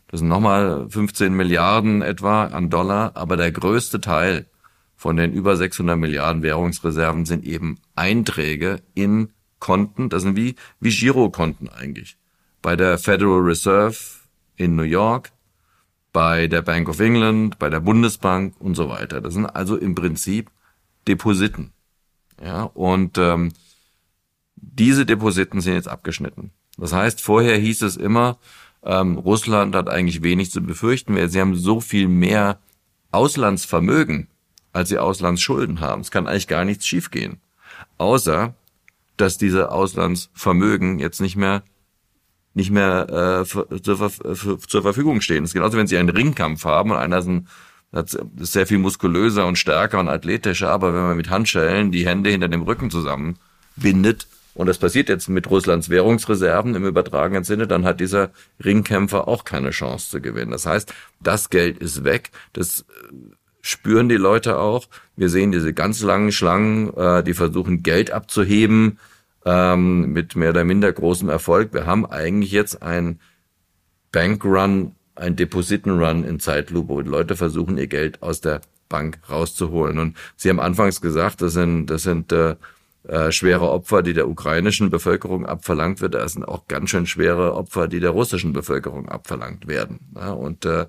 Das 0.08 0.20
sind 0.20 0.28
nochmal 0.28 0.90
15 0.90 1.32
Milliarden 1.32 2.02
etwa 2.02 2.46
an 2.46 2.72
Dollar. 2.72 3.12
Aber 3.14 3.38
der 3.38 3.52
größte 3.52 4.02
Teil 4.02 4.48
von 4.96 5.16
den 5.16 5.32
über 5.32 5.56
600 5.56 5.96
Milliarden 5.96 6.42
Währungsreserven 6.42 7.26
sind 7.26 7.46
eben 7.46 7.78
Einträge 7.94 8.82
in 8.96 9.32
Konten, 9.60 10.10
das 10.10 10.24
sind 10.24 10.36
wie, 10.36 10.56
wie 10.80 10.90
Girokonten 10.90 11.70
eigentlich. 11.70 12.18
Bei 12.64 12.76
der 12.76 12.98
Federal 12.98 13.42
Reserve 13.42 13.96
in 14.56 14.76
New 14.76 14.82
York, 14.82 15.32
bei 16.12 16.48
der 16.48 16.64
Bank 16.64 16.90
of 16.90 17.00
England, 17.00 17.60
bei 17.60 17.70
der 17.70 17.80
Bundesbank 17.80 18.56
und 18.58 18.74
so 18.74 18.90
weiter. 18.90 19.22
Das 19.22 19.36
sind 19.36 19.46
also 19.46 19.78
im 19.78 19.94
Prinzip 19.94 20.50
Depositen. 21.08 21.74
Ja, 22.44 22.64
und 22.64 23.18
ähm, 23.18 23.52
diese 24.56 25.06
Depositen 25.06 25.62
sind 25.62 25.74
jetzt 25.74 25.88
abgeschnitten. 25.88 26.52
Das 26.78 26.94
heißt, 26.94 27.22
vorher 27.22 27.58
hieß 27.58 27.84
es 27.84 27.98
immer, 27.98 28.38
ähm, 28.84 29.18
Russland 29.18 29.76
hat 29.76 29.90
eigentlich 29.90 30.24
wenig 30.24 30.52
zu 30.52 30.62
befürchten, 30.62 31.16
weil 31.16 31.30
sie 31.30 31.40
haben 31.40 31.56
so 31.56 31.80
viel 31.80 32.08
mehr 32.08 32.60
Auslandsvermögen, 33.12 34.28
als 34.74 34.90
sie 34.90 34.98
Auslandsschulden 34.98 35.82
haben. 35.82 36.02
Es 36.02 36.12
kann 36.12 36.28
eigentlich 36.28 36.48
gar 36.48 36.66
nichts 36.66 36.88
schiefgehen. 36.88 37.40
Außer, 37.98 38.56
dass 39.18 39.38
diese 39.38 39.72
Auslandsvermögen 39.72 41.00
jetzt 41.00 41.22
nicht 41.22 41.36
mehr 41.36 41.64
nicht 42.54 42.70
mehr 42.70 43.44
äh, 43.44 43.46
zur, 43.46 44.60
zur 44.60 44.82
Verfügung 44.82 45.22
stehen. 45.22 45.46
Es 45.46 45.52
ist 45.52 45.54
genauso, 45.54 45.78
wenn 45.78 45.88
Sie 45.88 45.98
einen 45.98 46.10
Ringkampf 46.10 46.66
haben 46.66 46.92
und 46.92 46.98
einer 46.98 47.20
ist, 47.20 47.28
ein, 47.28 47.48
ist 47.92 48.54
sehr 48.54 48.68
viel 48.68 48.78
muskulöser 48.78 49.46
und 49.46 49.58
stärker 49.58 50.00
und 50.00 50.08
athletischer, 50.08 50.70
aber 50.70 50.94
wenn 50.94 51.04
man 51.04 51.18
mit 51.18 51.30
Handschellen 51.30 51.92
die 51.92 52.06
Hände 52.06 52.30
hinter 52.30 52.48
dem 52.48 52.62
Rücken 52.62 52.90
zusammenbindet, 52.90 54.28
und 54.54 54.68
das 54.68 54.78
passiert 54.78 55.08
jetzt 55.10 55.30
mit 55.30 55.50
Russlands 55.50 55.90
Währungsreserven 55.90 56.76
im 56.76 56.86
übertragenen 56.86 57.44
Sinne, 57.44 57.68
dann 57.68 57.86
hat 57.86 58.00
dieser 58.00 58.32
Ringkämpfer 58.64 59.28
auch 59.28 59.46
keine 59.46 59.70
Chance 59.70 60.10
zu 60.10 60.22
gewinnen. 60.22 60.52
Das 60.52 60.66
heißt, 60.66 60.94
das 61.22 61.50
Geld 61.50 61.78
ist 61.78 62.04
weg. 62.04 62.32
Das 62.54 62.86
spüren 63.62 64.10
die 64.10 64.18
Leute 64.18 64.58
auch. 64.58 64.88
Wir 65.16 65.30
sehen 65.30 65.52
diese 65.52 65.74
ganz 65.74 66.02
langen 66.02 66.32
Schlangen, 66.32 66.94
äh, 66.98 67.24
die 67.24 67.34
versuchen 67.34 67.82
Geld 67.84 68.12
abzuheben 68.12 69.00
ähm, 69.46 70.12
mit 70.12 70.36
mehr 70.36 70.50
oder 70.50 70.66
minder 70.66 70.92
großem 70.92 71.30
Erfolg. 71.30 71.74
Wir 71.74 71.86
haben 71.86 72.06
eigentlich 72.06 72.52
jetzt 72.52 72.82
ein 72.82 73.20
Bankrun, 74.12 74.96
ein 75.22 75.36
Depositenrun 75.36 76.24
in 76.24 76.40
Zeitlupe, 76.40 76.90
wo 76.90 77.02
die 77.02 77.10
Leute 77.10 77.36
versuchen, 77.36 77.78
ihr 77.78 77.88
Geld 77.88 78.22
aus 78.22 78.42
der 78.42 78.62
Bank 78.90 79.20
rauszuholen. 79.30 80.00
Und 80.00 80.18
Sie 80.36 80.50
haben 80.50 80.60
anfangs 80.60 81.00
gesagt, 81.00 81.42
das 81.42 81.54
sind, 81.54 81.88
das 81.88 82.04
sind 82.04 82.32
äh, 82.32 82.56
äh, 83.08 83.32
schwere 83.32 83.70
Opfer, 83.70 84.04
die 84.04 84.14
der 84.14 84.28
ukrainischen 84.28 84.90
Bevölkerung 84.90 85.46
abverlangt 85.46 86.02
wird. 86.02 86.14
Das 86.14 86.34
sind 86.34 86.44
auch 86.44 86.68
ganz 86.68 86.90
schön 86.90 87.06
schwere 87.06 87.56
Opfer, 87.56 87.88
die 87.88 88.00
der 88.00 88.12
russischen 88.12 88.54
Bevölkerung 88.54 89.08
abverlangt 89.08 89.68
werden. 89.68 90.00
Ja, 90.16 90.32
und 90.32 90.66
äh, 90.66 90.88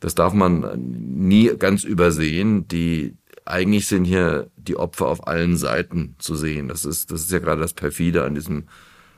das 0.00 0.14
darf 0.14 0.32
man 0.32 0.70
nie 0.76 1.52
ganz 1.58 1.84
übersehen. 1.84 2.68
Die 2.68 3.16
eigentlich 3.44 3.86
sind 3.86 4.04
hier 4.04 4.50
die 4.56 4.76
Opfer 4.76 5.08
auf 5.08 5.26
allen 5.26 5.56
Seiten 5.56 6.14
zu 6.18 6.36
sehen. 6.36 6.68
Das 6.68 6.84
ist, 6.84 7.10
das 7.10 7.22
ist 7.22 7.32
ja 7.32 7.38
gerade 7.38 7.60
das 7.60 7.74
perfide 7.74 8.24
an 8.24 8.34
diesem 8.34 8.64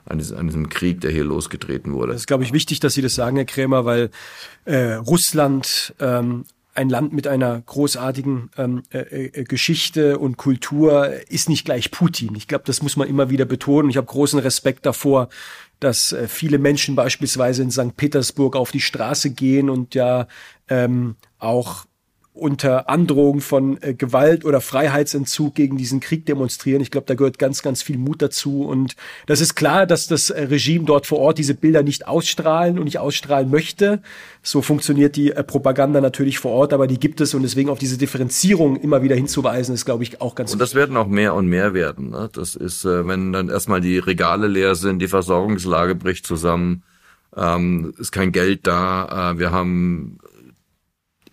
an 0.06 0.18
diesem, 0.18 0.68
Krieg, 0.68 1.00
der 1.00 1.10
hier 1.10 1.24
losgetreten 1.24 1.92
wurde. 1.92 2.12
Das 2.12 2.22
ist, 2.22 2.26
glaube 2.26 2.44
ich, 2.44 2.52
wichtig, 2.52 2.80
dass 2.80 2.94
Sie 2.94 3.02
das 3.02 3.14
sagen, 3.14 3.36
Herr 3.36 3.44
Krämer, 3.44 3.84
weil 3.84 4.10
äh, 4.64 4.94
Russland 4.94 5.94
ähm, 5.98 6.44
ein 6.74 6.88
Land 6.88 7.12
mit 7.12 7.26
einer 7.26 7.60
großartigen 7.60 8.50
ähm, 8.58 8.82
äh, 8.90 8.98
äh, 9.26 9.44
Geschichte 9.44 10.18
und 10.18 10.36
Kultur 10.36 11.08
ist 11.28 11.48
nicht 11.48 11.64
gleich 11.64 11.90
Putin. 11.90 12.34
Ich 12.34 12.48
glaube, 12.48 12.64
das 12.66 12.82
muss 12.82 12.96
man 12.96 13.08
immer 13.08 13.30
wieder 13.30 13.44
betonen. 13.44 13.90
Ich 13.90 13.96
habe 13.96 14.06
großen 14.06 14.40
Respekt 14.40 14.84
davor, 14.84 15.28
dass 15.78 16.12
äh, 16.12 16.26
viele 16.26 16.58
Menschen 16.58 16.96
beispielsweise 16.96 17.62
in 17.62 17.70
St. 17.70 17.96
Petersburg 17.96 18.56
auf 18.56 18.72
die 18.72 18.80
Straße 18.80 19.30
gehen 19.30 19.70
und 19.70 19.94
ja 19.94 20.26
ähm, 20.68 21.14
auch 21.38 21.86
unter 22.34 22.88
Androhung 22.88 23.40
von 23.40 23.80
äh, 23.80 23.94
Gewalt 23.94 24.44
oder 24.44 24.60
Freiheitsentzug 24.60 25.54
gegen 25.54 25.76
diesen 25.76 26.00
Krieg 26.00 26.26
demonstrieren. 26.26 26.82
Ich 26.82 26.90
glaube, 26.90 27.06
da 27.06 27.14
gehört 27.14 27.38
ganz, 27.38 27.62
ganz 27.62 27.80
viel 27.80 27.96
Mut 27.96 28.20
dazu. 28.20 28.64
Und 28.64 28.96
das 29.26 29.40
ist 29.40 29.54
klar, 29.54 29.86
dass 29.86 30.08
das 30.08 30.30
äh, 30.30 30.42
Regime 30.42 30.84
dort 30.84 31.06
vor 31.06 31.20
Ort 31.20 31.38
diese 31.38 31.54
Bilder 31.54 31.84
nicht 31.84 32.08
ausstrahlen 32.08 32.76
und 32.76 32.86
nicht 32.86 32.98
ausstrahlen 32.98 33.50
möchte. 33.50 34.02
So 34.42 34.62
funktioniert 34.62 35.14
die 35.14 35.30
äh, 35.30 35.44
Propaganda 35.44 36.00
natürlich 36.00 36.40
vor 36.40 36.50
Ort, 36.50 36.72
aber 36.72 36.88
die 36.88 36.98
gibt 36.98 37.20
es 37.20 37.34
und 37.34 37.42
deswegen 37.42 37.70
auf 37.70 37.78
diese 37.78 37.98
Differenzierung 37.98 38.76
immer 38.76 39.04
wieder 39.04 39.14
hinzuweisen, 39.14 39.72
ist, 39.72 39.84
glaube 39.84 40.02
ich, 40.02 40.20
auch 40.20 40.34
ganz 40.34 40.52
Und 40.52 40.58
das 40.58 40.70
wichtig. 40.70 40.80
werden 40.80 40.96
auch 40.96 41.06
mehr 41.06 41.34
und 41.34 41.46
mehr 41.46 41.72
werden. 41.72 42.10
Ne? 42.10 42.28
Das 42.32 42.56
ist, 42.56 42.84
äh, 42.84 43.06
wenn 43.06 43.32
dann 43.32 43.48
erstmal 43.48 43.80
die 43.80 43.98
Regale 43.98 44.48
leer 44.48 44.74
sind, 44.74 44.98
die 44.98 45.08
Versorgungslage 45.08 45.94
bricht 45.94 46.26
zusammen, 46.26 46.82
ähm, 47.36 47.94
ist 47.98 48.10
kein 48.10 48.32
Geld 48.32 48.66
da, 48.66 49.32
äh, 49.32 49.38
wir 49.38 49.52
haben 49.52 50.18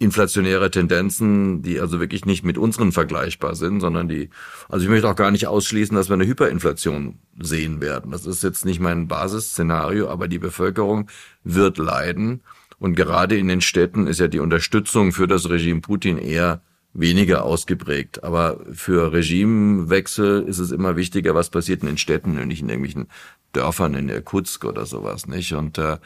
inflationäre 0.01 0.71
Tendenzen, 0.71 1.61
die 1.61 1.79
also 1.79 1.99
wirklich 1.99 2.25
nicht 2.25 2.43
mit 2.43 2.57
unseren 2.57 2.91
vergleichbar 2.91 3.55
sind, 3.55 3.81
sondern 3.81 4.07
die, 4.07 4.29
also 4.67 4.83
ich 4.83 4.89
möchte 4.89 5.07
auch 5.07 5.15
gar 5.15 5.29
nicht 5.29 5.45
ausschließen, 5.45 5.95
dass 5.95 6.09
wir 6.09 6.15
eine 6.15 6.25
Hyperinflation 6.25 7.19
sehen 7.39 7.81
werden. 7.81 8.11
Das 8.11 8.25
ist 8.25 8.41
jetzt 8.41 8.65
nicht 8.65 8.79
mein 8.79 9.07
Basisszenario, 9.07 10.09
aber 10.09 10.27
die 10.27 10.39
Bevölkerung 10.39 11.07
wird 11.43 11.77
leiden. 11.77 12.41
Und 12.79 12.95
gerade 12.95 13.37
in 13.37 13.47
den 13.47 13.61
Städten 13.61 14.07
ist 14.07 14.19
ja 14.19 14.27
die 14.27 14.39
Unterstützung 14.39 15.11
für 15.11 15.27
das 15.27 15.47
Regime 15.49 15.81
Putin 15.81 16.17
eher 16.17 16.61
weniger 16.93 17.43
ausgeprägt. 17.43 18.23
Aber 18.23 18.59
für 18.73 19.13
Regimewechsel 19.13 20.41
ist 20.47 20.57
es 20.57 20.71
immer 20.71 20.95
wichtiger, 20.95 21.35
was 21.35 21.51
passiert 21.51 21.81
in 21.81 21.87
den 21.87 21.99
Städten 21.99 22.39
und 22.39 22.47
nicht 22.47 22.61
in 22.61 22.69
irgendwelchen 22.69 23.07
Dörfern 23.53 23.93
in 23.93 24.09
Irkutsk 24.09 24.65
oder 24.65 24.87
sowas, 24.87 25.27
nicht? 25.27 25.53
Und 25.53 25.77
äh, 25.77 25.97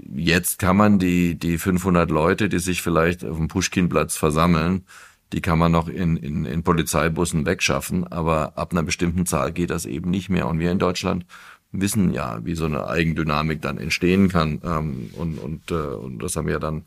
jetzt 0.00 0.58
kann 0.58 0.76
man 0.76 0.98
die, 0.98 1.36
die 1.36 1.58
500 1.58 2.10
Leute, 2.10 2.48
die 2.48 2.58
sich 2.58 2.82
vielleicht 2.82 3.24
auf 3.24 3.36
dem 3.36 3.48
Pushkinplatz 3.48 4.16
versammeln, 4.16 4.84
die 5.32 5.40
kann 5.40 5.58
man 5.58 5.72
noch 5.72 5.88
in, 5.88 6.16
in, 6.16 6.44
in 6.44 6.62
Polizeibussen 6.62 7.46
wegschaffen, 7.46 8.06
aber 8.06 8.56
ab 8.56 8.72
einer 8.72 8.82
bestimmten 8.82 9.26
Zahl 9.26 9.52
geht 9.52 9.70
das 9.70 9.86
eben 9.86 10.10
nicht 10.10 10.28
mehr. 10.28 10.46
Und 10.46 10.60
wir 10.60 10.70
in 10.70 10.78
Deutschland 10.78 11.26
wissen 11.72 12.12
ja, 12.12 12.44
wie 12.44 12.54
so 12.54 12.66
eine 12.66 12.86
Eigendynamik 12.86 13.60
dann 13.60 13.78
entstehen 13.78 14.28
kann. 14.28 14.60
Ähm, 14.64 15.10
und, 15.14 15.38
und, 15.38 15.70
äh, 15.70 15.74
und 15.74 16.22
das 16.22 16.36
haben 16.36 16.46
wir 16.46 16.60
dann 16.60 16.84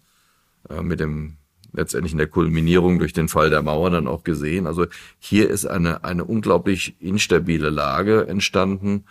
äh, 0.70 0.82
mit 0.82 1.00
dem 1.00 1.38
letztendlich 1.74 2.14
in 2.14 2.18
der 2.18 2.28
Kulminierung 2.28 2.98
durch 3.00 3.14
den 3.14 3.28
Fall 3.28 3.50
der 3.50 3.62
Mauer 3.62 3.90
dann 3.90 4.08
auch 4.08 4.24
gesehen. 4.24 4.66
Also 4.66 4.86
hier 5.20 5.50
ist 5.50 5.66
eine, 5.66 6.04
eine 6.04 6.24
unglaublich 6.24 6.96
instabile 7.02 7.70
Lage 7.70 8.28
entstanden. 8.28 9.04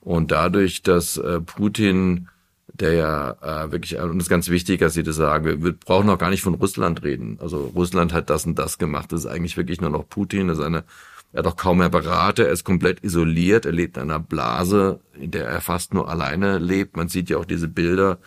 Und 0.00 0.30
dadurch, 0.30 0.82
dass 0.82 1.16
äh, 1.16 1.40
Putin 1.40 2.28
der 2.72 2.92
ja 2.94 3.30
äh, 3.42 3.72
wirklich, 3.72 3.98
und 3.98 4.16
es 4.16 4.24
ist 4.24 4.30
ganz 4.30 4.48
wichtig, 4.48 4.80
dass 4.80 4.94
Sie 4.94 5.02
das 5.02 5.16
sagen, 5.16 5.44
wir, 5.44 5.62
wir 5.62 5.72
brauchen 5.72 6.08
auch 6.10 6.18
gar 6.18 6.30
nicht 6.30 6.42
von 6.42 6.54
Russland 6.54 7.02
reden. 7.02 7.38
Also 7.40 7.72
Russland 7.74 8.12
hat 8.12 8.30
das 8.30 8.46
und 8.46 8.58
das 8.58 8.78
gemacht. 8.78 9.12
Das 9.12 9.20
ist 9.20 9.26
eigentlich 9.26 9.56
wirklich 9.56 9.80
nur 9.80 9.90
noch 9.90 10.08
Putin. 10.08 10.48
Das 10.48 10.58
ist 10.58 10.64
eine, 10.64 10.84
er 11.32 11.40
hat 11.40 11.46
auch 11.46 11.56
kaum 11.56 11.78
mehr 11.78 11.88
Berater, 11.88 12.46
er 12.46 12.52
ist 12.52 12.64
komplett 12.64 13.04
isoliert, 13.04 13.66
er 13.66 13.72
lebt 13.72 13.96
in 13.96 14.04
einer 14.04 14.20
Blase, 14.20 15.00
in 15.14 15.30
der 15.30 15.46
er 15.46 15.60
fast 15.60 15.94
nur 15.94 16.08
alleine 16.08 16.58
lebt. 16.58 16.96
Man 16.96 17.08
sieht 17.08 17.28
ja 17.28 17.38
auch 17.38 17.44
diese 17.44 17.68
Bilder, 17.68 18.18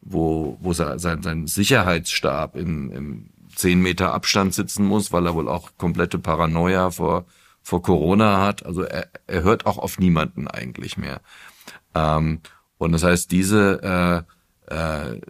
wo, 0.00 0.58
wo 0.60 0.72
sein, 0.72 0.98
sein 0.98 1.46
Sicherheitsstab 1.46 2.56
im, 2.56 2.90
im 2.92 3.30
zehn 3.54 3.80
Meter 3.80 4.12
Abstand 4.12 4.54
sitzen 4.54 4.84
muss, 4.84 5.12
weil 5.12 5.26
er 5.26 5.34
wohl 5.34 5.48
auch 5.48 5.72
komplette 5.78 6.18
Paranoia 6.18 6.90
vor, 6.90 7.24
vor 7.62 7.82
Corona 7.82 8.40
hat. 8.40 8.64
Also 8.66 8.82
er, 8.82 9.08
er 9.26 9.42
hört 9.42 9.66
auch 9.66 9.78
auf 9.78 9.98
niemanden 9.98 10.48
eigentlich 10.48 10.96
mehr. 10.96 11.20
Ähm, 11.94 12.40
und 12.78 12.92
das 12.92 13.02
heißt, 13.02 13.30
diese, 13.30 14.24
äh, 14.68 14.74
äh, 14.74 15.20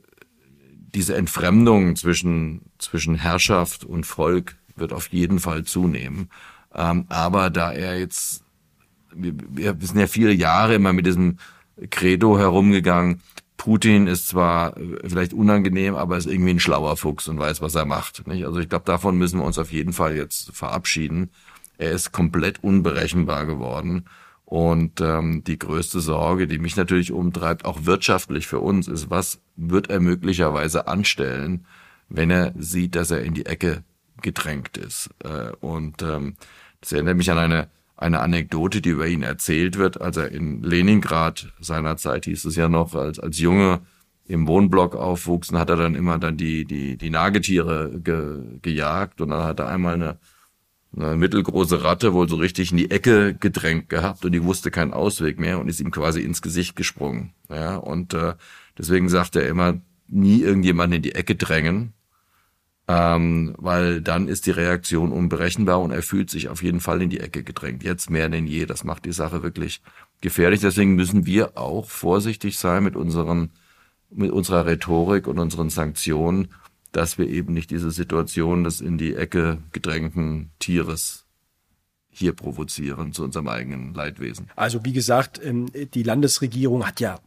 diese 0.94 1.16
Entfremdung 1.16 1.96
zwischen, 1.96 2.62
zwischen 2.78 3.16
Herrschaft 3.16 3.84
und 3.84 4.04
Volk 4.04 4.56
wird 4.76 4.92
auf 4.92 5.08
jeden 5.08 5.40
Fall 5.40 5.64
zunehmen. 5.64 6.30
Ähm, 6.74 7.06
aber 7.08 7.50
da 7.50 7.72
er 7.72 7.98
jetzt, 7.98 8.44
wir, 9.14 9.34
wir 9.50 9.76
sind 9.80 9.98
ja 9.98 10.06
viele 10.06 10.32
Jahre 10.32 10.74
immer 10.74 10.92
mit 10.92 11.06
diesem 11.06 11.38
Credo 11.90 12.38
herumgegangen, 12.38 13.20
Putin 13.56 14.08
ist 14.08 14.28
zwar 14.28 14.74
vielleicht 15.06 15.32
unangenehm, 15.32 15.94
aber 15.94 16.16
ist 16.16 16.26
irgendwie 16.26 16.50
ein 16.50 16.60
schlauer 16.60 16.96
Fuchs 16.96 17.28
und 17.28 17.38
weiß, 17.38 17.62
was 17.62 17.74
er 17.74 17.86
macht. 17.86 18.26
Nicht? 18.26 18.44
Also 18.44 18.58
ich 18.60 18.68
glaube, 18.68 18.84
davon 18.84 19.16
müssen 19.16 19.38
wir 19.38 19.46
uns 19.46 19.58
auf 19.58 19.72
jeden 19.72 19.92
Fall 19.92 20.16
jetzt 20.16 20.50
verabschieden. 20.54 21.30
er 21.78 21.92
ist 21.92 22.12
komplett 22.12 22.62
unberechenbar 22.62 23.46
geworden. 23.46 24.04
Und 24.54 25.00
ähm, 25.00 25.42
die 25.42 25.58
größte 25.58 25.98
Sorge, 25.98 26.46
die 26.46 26.60
mich 26.60 26.76
natürlich 26.76 27.10
umtreibt, 27.10 27.64
auch 27.64 27.86
wirtschaftlich 27.86 28.46
für 28.46 28.60
uns, 28.60 28.86
ist, 28.86 29.10
was 29.10 29.40
wird 29.56 29.90
er 29.90 29.98
möglicherweise 29.98 30.86
anstellen, 30.86 31.66
wenn 32.08 32.30
er 32.30 32.52
sieht, 32.56 32.94
dass 32.94 33.10
er 33.10 33.24
in 33.24 33.34
die 33.34 33.46
Ecke 33.46 33.82
gedrängt 34.22 34.76
ist. 34.76 35.10
Äh, 35.24 35.50
und 35.58 36.02
ähm, 36.02 36.36
das 36.80 36.92
erinnert 36.92 37.16
mich 37.16 37.32
an 37.32 37.38
eine, 37.38 37.68
eine 37.96 38.20
Anekdote, 38.20 38.80
die 38.80 38.90
über 38.90 39.08
ihn 39.08 39.24
erzählt 39.24 39.76
wird, 39.76 40.00
als 40.00 40.18
er 40.18 40.30
in 40.30 40.62
Leningrad 40.62 41.52
seinerzeit 41.58 42.26
hieß 42.26 42.44
es 42.44 42.54
ja 42.54 42.68
noch, 42.68 42.94
als, 42.94 43.18
als 43.18 43.40
Junge 43.40 43.80
im 44.24 44.46
Wohnblock 44.46 44.94
aufwuchs, 44.94 45.50
und 45.50 45.58
hat 45.58 45.70
er 45.70 45.76
dann 45.78 45.96
immer 45.96 46.20
dann 46.20 46.36
die, 46.36 46.64
die, 46.64 46.96
die 46.96 47.10
Nagetiere 47.10 47.98
ge, 47.98 48.60
gejagt 48.62 49.20
und 49.20 49.30
dann 49.30 49.42
hat 49.42 49.58
er 49.58 49.66
einmal 49.66 49.94
eine, 49.94 50.18
eine 50.96 51.16
mittelgroße 51.16 51.82
Ratte 51.82 52.12
wohl 52.12 52.28
so 52.28 52.36
richtig 52.36 52.70
in 52.70 52.76
die 52.76 52.90
Ecke 52.90 53.34
gedrängt 53.34 53.88
gehabt 53.88 54.24
und 54.24 54.32
die 54.32 54.44
wusste 54.44 54.70
keinen 54.70 54.92
Ausweg 54.92 55.38
mehr 55.38 55.58
und 55.58 55.68
ist 55.68 55.80
ihm 55.80 55.90
quasi 55.90 56.20
ins 56.20 56.42
Gesicht 56.42 56.76
gesprungen. 56.76 57.32
Ja, 57.50 57.76
und 57.76 58.14
äh, 58.14 58.34
deswegen 58.78 59.08
sagt 59.08 59.36
er 59.36 59.48
immer, 59.48 59.80
nie 60.08 60.40
irgendjemanden 60.42 60.96
in 60.96 61.02
die 61.02 61.14
Ecke 61.14 61.34
drängen, 61.34 61.94
ähm, 62.86 63.54
weil 63.58 64.02
dann 64.02 64.28
ist 64.28 64.46
die 64.46 64.50
Reaktion 64.50 65.12
unberechenbar 65.12 65.80
und 65.80 65.90
er 65.90 66.02
fühlt 66.02 66.30
sich 66.30 66.48
auf 66.48 66.62
jeden 66.62 66.80
Fall 66.80 67.00
in 67.02 67.10
die 67.10 67.20
Ecke 67.20 67.42
gedrängt. 67.42 67.82
Jetzt 67.82 68.10
mehr 68.10 68.28
denn 68.28 68.46
je. 68.46 68.66
Das 68.66 68.84
macht 68.84 69.06
die 69.06 69.12
Sache 69.12 69.42
wirklich 69.42 69.80
gefährlich. 70.20 70.60
Deswegen 70.60 70.94
müssen 70.94 71.26
wir 71.26 71.56
auch 71.56 71.88
vorsichtig 71.88 72.58
sein 72.58 72.84
mit 72.84 72.96
unseren, 72.96 73.50
mit 74.10 74.30
unserer 74.30 74.66
Rhetorik 74.66 75.26
und 75.26 75.38
unseren 75.38 75.70
Sanktionen, 75.70 76.48
dass 76.94 77.18
wir 77.18 77.28
eben 77.28 77.52
nicht 77.52 77.70
diese 77.70 77.90
Situation 77.90 78.64
des 78.64 78.80
in 78.80 78.98
die 78.98 79.14
Ecke 79.14 79.58
gedrängten 79.72 80.50
Tieres 80.60 81.26
hier 82.08 82.32
provozieren 82.32 83.12
zu 83.12 83.24
unserem 83.24 83.48
eigenen 83.48 83.92
Leidwesen. 83.92 84.48
Also 84.54 84.84
wie 84.84 84.92
gesagt, 84.92 85.40
ähm, 85.42 85.66
die 85.72 86.04
Landesregierung 86.04 86.86
hat 86.86 87.00
ja 87.00 87.18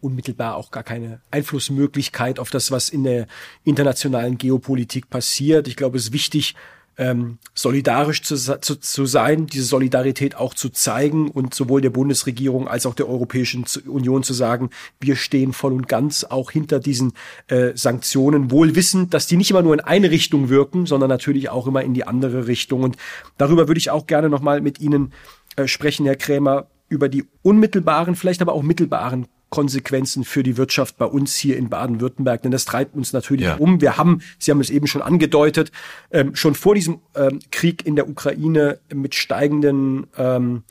unmittelbar 0.00 0.54
auch 0.54 0.70
gar 0.70 0.84
keine 0.84 1.20
Einflussmöglichkeit 1.32 2.38
auf 2.38 2.50
das, 2.50 2.70
was 2.70 2.88
in 2.88 3.02
der 3.02 3.26
internationalen 3.64 4.38
Geopolitik 4.38 5.10
passiert. 5.10 5.66
Ich 5.66 5.76
glaube, 5.76 5.98
es 5.98 6.04
ist 6.04 6.12
wichtig, 6.12 6.54
ähm, 7.00 7.38
solidarisch 7.54 8.22
zu, 8.22 8.36
zu, 8.36 8.76
zu 8.78 9.06
sein, 9.06 9.46
diese 9.46 9.64
Solidarität 9.64 10.36
auch 10.36 10.52
zu 10.52 10.68
zeigen 10.68 11.30
und 11.30 11.54
sowohl 11.54 11.80
der 11.80 11.88
Bundesregierung 11.88 12.68
als 12.68 12.84
auch 12.84 12.94
der 12.94 13.08
Europäischen 13.08 13.64
Union 13.86 14.22
zu 14.22 14.34
sagen, 14.34 14.68
wir 15.00 15.16
stehen 15.16 15.54
voll 15.54 15.72
und 15.72 15.88
ganz 15.88 16.24
auch 16.24 16.50
hinter 16.50 16.78
diesen 16.78 17.14
äh, 17.48 17.70
Sanktionen, 17.74 18.50
wohl 18.50 18.76
wissend, 18.76 19.14
dass 19.14 19.26
die 19.26 19.38
nicht 19.38 19.50
immer 19.50 19.62
nur 19.62 19.72
in 19.72 19.80
eine 19.80 20.10
Richtung 20.10 20.50
wirken, 20.50 20.84
sondern 20.84 21.08
natürlich 21.08 21.48
auch 21.48 21.66
immer 21.66 21.82
in 21.82 21.94
die 21.94 22.06
andere 22.06 22.46
Richtung. 22.46 22.82
Und 22.82 22.98
darüber 23.38 23.66
würde 23.66 23.78
ich 23.78 23.90
auch 23.90 24.06
gerne 24.06 24.28
nochmal 24.28 24.60
mit 24.60 24.78
Ihnen 24.78 25.14
äh, 25.56 25.66
sprechen, 25.66 26.04
Herr 26.04 26.16
Krämer, 26.16 26.66
über 26.90 27.08
die 27.08 27.24
unmittelbaren, 27.40 28.14
vielleicht 28.14 28.42
aber 28.42 28.52
auch 28.52 28.62
mittelbaren 28.62 29.26
Konsequenzen 29.50 30.24
für 30.24 30.42
die 30.42 30.56
Wirtschaft 30.56 30.96
bei 30.96 31.04
uns 31.04 31.36
hier 31.36 31.56
in 31.56 31.68
Baden-Württemberg, 31.68 32.42
denn 32.42 32.52
das 32.52 32.64
treibt 32.64 32.94
uns 32.94 33.12
natürlich 33.12 33.46
ja. 33.46 33.56
um. 33.56 33.80
Wir 33.80 33.96
haben, 33.96 34.22
Sie 34.38 34.50
haben 34.50 34.60
es 34.60 34.70
eben 34.70 34.86
schon 34.86 35.02
angedeutet, 35.02 35.72
ähm, 36.10 36.34
schon 36.34 36.54
vor 36.54 36.74
diesem 36.74 37.00
ähm, 37.14 37.40
Krieg 37.50 37.84
in 37.84 37.96
der 37.96 38.08
Ukraine 38.08 38.78
mit 38.94 39.14
steigenden 39.14 40.06
ähm, 40.16 40.62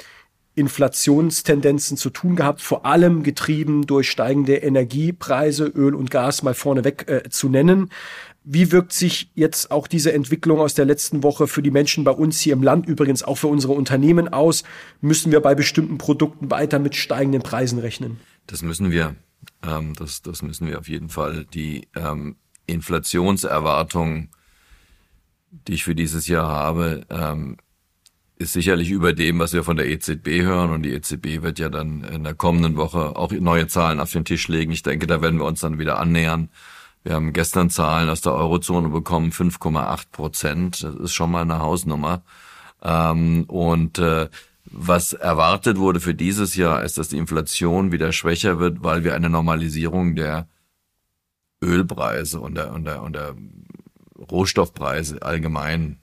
Inflationstendenzen 0.55 1.95
zu 1.95 2.09
tun 2.09 2.35
gehabt, 2.35 2.61
vor 2.61 2.85
allem 2.85 3.23
getrieben 3.23 3.85
durch 3.87 4.09
steigende 4.09 4.57
Energiepreise, 4.57 5.65
Öl 5.65 5.95
und 5.95 6.11
Gas 6.11 6.43
mal 6.43 6.53
vorneweg 6.53 7.07
äh, 7.07 7.29
zu 7.29 7.47
nennen. 7.47 7.89
Wie 8.43 8.71
wirkt 8.71 8.93
sich 8.93 9.31
jetzt 9.35 9.71
auch 9.71 9.87
diese 9.87 10.11
Entwicklung 10.11 10.59
aus 10.59 10.73
der 10.73 10.85
letzten 10.85 11.23
Woche 11.23 11.47
für 11.47 11.61
die 11.61 11.71
Menschen 11.71 12.03
bei 12.03 12.11
uns 12.11 12.39
hier 12.39 12.53
im 12.53 12.63
Land, 12.63 12.87
übrigens 12.87 13.23
auch 13.23 13.35
für 13.35 13.47
unsere 13.47 13.73
Unternehmen 13.73 14.27
aus? 14.27 14.63
Müssen 15.01 15.31
wir 15.31 15.39
bei 15.39 15.55
bestimmten 15.55 15.97
Produkten 15.97 16.49
weiter 16.49 16.79
mit 16.79 16.95
steigenden 16.95 17.41
Preisen 17.41 17.79
rechnen? 17.79 18.19
Das 18.49 18.63
müssen 18.63 18.89
wir. 18.89 19.15
Ähm, 19.63 19.93
das, 19.95 20.21
das 20.21 20.41
müssen 20.41 20.67
wir 20.67 20.79
auf 20.79 20.89
jeden 20.89 21.09
Fall. 21.09 21.45
Die 21.45 21.87
ähm, 21.95 22.35
Inflationserwartung, 22.65 24.29
die 25.51 25.73
ich 25.73 25.83
für 25.83 25.95
dieses 25.95 26.27
Jahr 26.27 26.47
habe, 26.47 27.05
ähm, 27.09 27.57
ist 28.37 28.53
sicherlich 28.53 28.89
über 28.89 29.13
dem, 29.13 29.37
was 29.39 29.53
wir 29.53 29.63
von 29.63 29.77
der 29.77 29.87
EZB 29.87 30.41
hören. 30.41 30.71
Und 30.71 30.83
die 30.83 30.93
EZB 30.93 31.41
wird 31.43 31.59
ja 31.59 31.69
dann 31.69 32.03
in 32.03 32.23
der 32.23 32.33
kommenden 32.33 32.75
Woche 32.75 33.15
auch 33.15 33.31
neue 33.31 33.67
Zahlen 33.67 33.99
auf 33.99 34.11
den 34.11 34.25
Tisch 34.25 34.47
legen. 34.47 34.71
Ich 34.71 34.81
denke, 34.81 35.05
da 35.05 35.21
werden 35.21 35.39
wir 35.39 35.45
uns 35.45 35.59
dann 35.59 35.77
wieder 35.77 35.99
annähern. 35.99 36.49
Wir 37.03 37.13
haben 37.13 37.33
gestern 37.33 37.69
Zahlen 37.69 38.09
aus 38.09 38.21
der 38.21 38.33
Eurozone 38.33 38.89
bekommen, 38.89 39.31
5,8 39.31 40.11
Prozent. 40.11 40.83
Das 40.83 40.95
ist 40.95 41.13
schon 41.13 41.31
mal 41.31 41.41
eine 41.41 41.59
Hausnummer. 41.59 42.23
Ähm, 42.81 43.43
und 43.43 43.99
äh, 43.99 44.29
was 44.71 45.13
erwartet 45.13 45.77
wurde 45.77 45.99
für 45.99 46.13
dieses 46.13 46.55
Jahr, 46.55 46.83
ist, 46.83 46.97
dass 46.97 47.09
die 47.09 47.17
Inflation 47.17 47.91
wieder 47.91 48.11
schwächer 48.11 48.59
wird, 48.59 48.83
weil 48.83 49.03
wir 49.03 49.15
eine 49.15 49.29
Normalisierung 49.29 50.15
der 50.15 50.47
Ölpreise 51.63 52.39
und 52.39 52.55
der, 52.55 52.73
und 52.73 52.85
der, 52.85 53.01
und 53.01 53.13
der 53.13 53.35
Rohstoffpreise 54.17 55.21
allgemein 55.21 55.99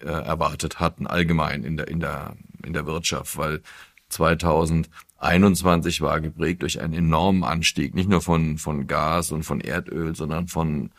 äh, 0.00 0.06
erwartet 0.06 0.80
hatten, 0.80 1.06
allgemein 1.06 1.64
in 1.64 1.76
der, 1.76 1.88
in 1.88 2.00
der, 2.00 2.36
in 2.64 2.72
der 2.72 2.86
Wirtschaft, 2.86 3.36
weil 3.36 3.62
2021 4.10 6.00
war 6.00 6.20
geprägt 6.20 6.62
durch 6.62 6.80
einen 6.80 6.94
enormen 6.94 7.44
Anstieg, 7.44 7.94
nicht 7.94 8.08
nur 8.08 8.20
von, 8.20 8.58
von 8.58 8.86
Gas 8.86 9.32
und 9.32 9.44
von 9.44 9.60
Erdöl, 9.60 10.14
sondern 10.14 10.48
von 10.48 10.90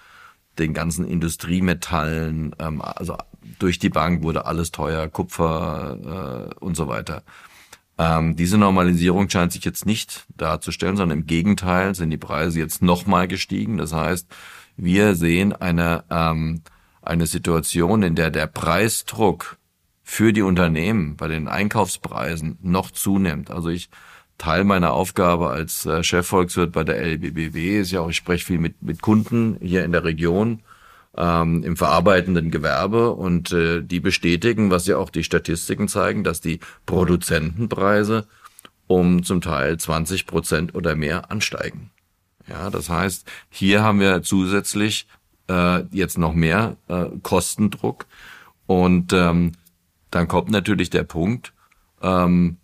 den 0.58 0.74
ganzen 0.74 1.06
Industriemetallen, 1.06 2.56
ähm, 2.60 2.82
also 2.82 3.18
durch 3.60 3.80
die 3.80 3.90
Bank 3.90 4.24
wurde 4.24 4.46
alles 4.46 4.72
teuer, 4.72 5.08
Kupfer 5.08 6.50
äh, 6.52 6.64
und 6.64 6.76
so 6.76 6.88
weiter. 6.88 7.24
Ähm, 7.98 8.36
diese 8.36 8.58
Normalisierung 8.58 9.30
scheint 9.30 9.52
sich 9.52 9.64
jetzt 9.64 9.86
nicht 9.86 10.26
darzustellen, 10.36 10.98
sondern 10.98 11.20
im 11.20 11.28
Gegenteil 11.28 11.94
sind 11.96 12.10
die 12.10 12.18
Preise 12.18 12.60
jetzt 12.60 12.82
nochmal 12.82 13.28
gestiegen. 13.28 13.78
Das 13.78 13.94
heißt, 13.94 14.28
wir 14.78 15.16
sehen 15.16 15.54
eine, 15.54 16.04
ähm, 16.10 16.62
eine 17.02 17.28
Situation, 17.28 18.04
in 18.04 18.16
der 18.16 18.32
der 18.32 18.48
Preisdruck 18.48 19.58
für 20.04 20.34
die 20.34 20.42
Unternehmen 20.42 21.16
bei 21.16 21.28
den 21.28 21.48
Einkaufspreisen 21.48 22.58
noch 22.62 22.92
zunimmt. 22.92 23.52
Also 23.52 23.70
ich 23.70 23.90
Teil 24.42 24.64
meiner 24.64 24.94
Aufgabe 24.94 25.52
als 25.52 25.86
äh, 25.86 26.04
Chefvolkswirt 26.04 26.72
bei 26.72 26.84
der 26.84 26.98
LBBW 27.00 27.80
ist 27.80 27.92
ja 27.92 28.02
auch, 28.02 28.10
ich 28.10 28.16
spreche 28.16 28.44
viel 28.44 28.58
mit, 28.58 28.82
mit 28.82 29.00
Kunden 29.00 29.58
hier 29.62 29.86
in 29.86 29.92
der 29.92 30.04
Region 30.04 30.64
ähm, 31.18 31.64
im 31.64 31.76
verarbeitenden 31.76 32.52
Gewerbe 32.52 33.12
und 33.12 33.52
äh, 33.52 33.82
die 33.82 34.00
bestätigen, 34.00 34.72
was 34.72 34.88
ja 34.88 34.98
auch 34.98 35.10
die 35.10 35.24
Statistiken 35.24 35.88
zeigen, 35.88 36.24
dass 36.24 36.42
die 36.42 36.60
Produzentenpreise 36.86 38.28
um 38.88 39.24
zum 39.24 39.42
Teil 39.42 39.78
20 39.78 40.28
Prozent 40.28 40.76
oder 40.76 40.96
mehr 40.96 41.32
ansteigen. 41.32 41.92
Ja, 42.48 42.70
das 42.70 42.90
heißt, 42.90 43.30
hier 43.50 43.84
haben 43.84 44.00
wir 44.00 44.22
zusätzlich 44.24 45.08
äh, 45.50 45.84
jetzt 45.92 46.18
noch 46.18 46.34
mehr 46.34 46.76
äh, 46.88 47.06
Kostendruck 47.22 48.06
und 48.66 49.14
ähm, 49.14 49.54
dann 50.12 50.28
kommt 50.28 50.50
natürlich 50.52 50.90
der 50.90 51.04
Punkt, 51.04 51.54
ähm, 52.02 52.58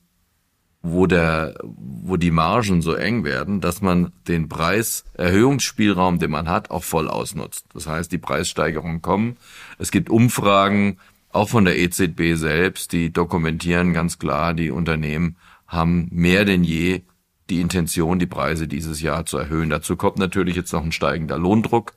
wo 0.91 1.07
der, 1.07 1.55
wo 1.63 2.17
die 2.17 2.31
Margen 2.31 2.81
so 2.81 2.93
eng 2.93 3.23
werden, 3.23 3.61
dass 3.61 3.81
man 3.81 4.11
den 4.27 4.49
Preiserhöhungsspielraum, 4.49 6.19
den 6.19 6.31
man 6.31 6.47
hat, 6.47 6.71
auch 6.71 6.83
voll 6.83 7.07
ausnutzt. 7.07 7.65
Das 7.73 7.87
heißt, 7.87 8.11
die 8.11 8.17
Preissteigerungen 8.17 9.01
kommen. 9.01 9.37
Es 9.77 9.91
gibt 9.91 10.09
Umfragen, 10.09 10.97
auch 11.31 11.49
von 11.49 11.65
der 11.65 11.77
EZB 11.77 12.35
selbst, 12.35 12.93
die 12.93 13.11
dokumentieren 13.11 13.93
ganz 13.93 14.17
klar, 14.17 14.53
die 14.53 14.71
Unternehmen 14.71 15.35
haben 15.67 16.07
mehr 16.11 16.45
denn 16.45 16.63
je 16.63 17.01
die 17.49 17.61
Intention, 17.61 18.19
die 18.19 18.25
Preise 18.25 18.67
dieses 18.67 19.01
Jahr 19.01 19.25
zu 19.25 19.37
erhöhen. 19.37 19.69
Dazu 19.69 19.95
kommt 19.95 20.17
natürlich 20.17 20.55
jetzt 20.55 20.73
noch 20.73 20.83
ein 20.83 20.91
steigender 20.91 21.37
Lohndruck, 21.37 21.93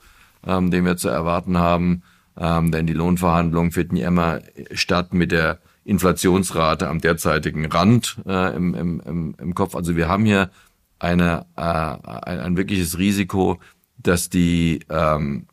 ähm, 0.47 0.71
den 0.71 0.85
wir 0.85 0.97
zu 0.97 1.09
erwarten 1.09 1.59
haben, 1.59 2.03
ähm, 2.37 2.71
denn 2.71 2.87
die 2.87 2.93
Lohnverhandlungen 2.93 3.73
finden 3.73 3.97
ja 3.97 4.09
immer 4.09 4.41
statt 4.73 5.13
mit 5.13 5.33
der 5.33 5.59
Inflationsrate 5.85 6.89
am 6.89 7.01
derzeitigen 7.01 7.67
Rand 7.67 8.19
äh, 8.27 8.55
im, 8.55 8.75
im, 8.75 9.35
im 9.39 9.55
Kopf. 9.55 9.75
Also 9.75 9.97
wir 9.97 10.09
haben 10.09 10.25
hier 10.25 10.51
eine, 10.99 11.47
äh, 11.57 11.61
ein, 11.61 12.41
ein 12.41 12.57
wirkliches 12.57 12.99
Risiko, 12.99 13.59
dass 13.97 14.29
die, 14.29 14.81
ähm, 14.89 15.47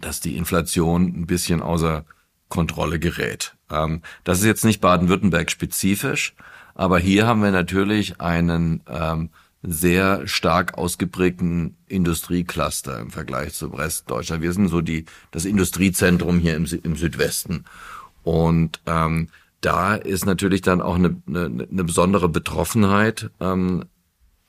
dass 0.00 0.20
die 0.20 0.36
Inflation 0.36 1.06
ein 1.06 1.26
bisschen 1.26 1.62
außer 1.62 2.04
Kontrolle 2.48 2.98
gerät. 2.98 3.56
Ähm, 3.70 4.02
das 4.24 4.38
ist 4.38 4.46
jetzt 4.46 4.64
nicht 4.64 4.80
Baden-Württemberg 4.80 5.50
spezifisch, 5.50 6.34
aber 6.74 6.98
hier 6.98 7.26
haben 7.26 7.42
wir 7.42 7.50
natürlich 7.50 8.20
einen 8.20 8.82
ähm, 8.86 9.30
sehr 9.62 10.26
stark 10.28 10.78
ausgeprägten 10.78 11.76
Industriecluster 11.88 13.00
im 13.00 13.10
Vergleich 13.10 13.54
zu 13.54 13.66
Rest 13.68 14.08
Deutschland. 14.08 14.42
Wir 14.42 14.52
sind 14.52 14.68
so 14.68 14.80
die, 14.80 15.04
das 15.32 15.44
Industriezentrum 15.44 16.38
hier 16.38 16.54
im, 16.54 16.66
im 16.82 16.96
Südwesten. 16.96 17.64
Und 18.28 18.82
ähm, 18.84 19.28
da 19.62 19.94
ist 19.94 20.26
natürlich 20.26 20.60
dann 20.60 20.82
auch 20.82 20.96
eine, 20.96 21.16
eine, 21.26 21.46
eine 21.46 21.84
besondere 21.84 22.28
Betroffenheit, 22.28 23.30
ähm, 23.40 23.86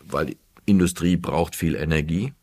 weil 0.04 0.26
die 0.26 0.38
Industrie 0.66 1.16
braucht 1.16 1.56
viel 1.56 1.76
Energie, 1.76 2.34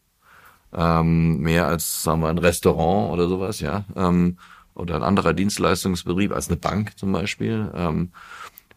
ähm, 0.72 1.40
mehr 1.40 1.66
als 1.66 2.02
sagen 2.02 2.22
wir 2.22 2.28
ein 2.28 2.38
Restaurant 2.38 3.12
oder 3.12 3.28
sowas, 3.28 3.60
ja. 3.60 3.84
Ähm, 3.94 4.38
oder 4.74 4.96
ein 4.96 5.02
anderer 5.02 5.34
Dienstleistungsbetrieb 5.34 6.32
als 6.32 6.48
eine 6.48 6.56
Bank 6.56 6.96
zum 6.96 7.12
Beispiel, 7.12 7.70
ähm, 7.74 8.12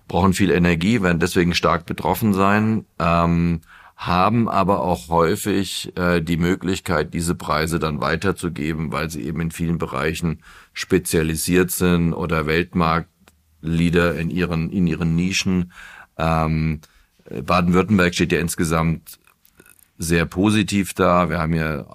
brauchen 0.09 0.33
viel 0.33 0.51
Energie, 0.51 1.01
werden 1.01 1.19
deswegen 1.19 1.53
stark 1.53 1.85
betroffen 1.85 2.33
sein, 2.33 2.83
ähm, 2.99 3.61
haben 3.95 4.49
aber 4.49 4.81
auch 4.81 5.07
häufig 5.07 5.95
äh, 5.97 6.19
die 6.19 6.37
Möglichkeit, 6.37 7.13
diese 7.13 7.35
Preise 7.35 7.79
dann 7.79 8.01
weiterzugeben, 8.01 8.91
weil 8.91 9.09
sie 9.09 9.21
eben 9.21 9.39
in 9.39 9.51
vielen 9.51 9.77
Bereichen 9.77 10.41
spezialisiert 10.79 11.71
sind 11.71 12.13
oder 12.13 12.45
Weltmarktleader 12.45 14.15
in 14.15 14.29
ihren 14.29 14.71
in 14.71 14.87
ihren 14.87 15.15
Nischen. 15.15 15.73
Ähm, 16.17 16.79
Baden-Württemberg 17.29 18.15
steht 18.15 18.31
ja 18.31 18.39
insgesamt 18.39 19.18
sehr 19.99 20.25
positiv 20.25 20.93
da. 20.93 21.29
Wir 21.29 21.39
haben 21.39 21.53
ja 21.53 21.85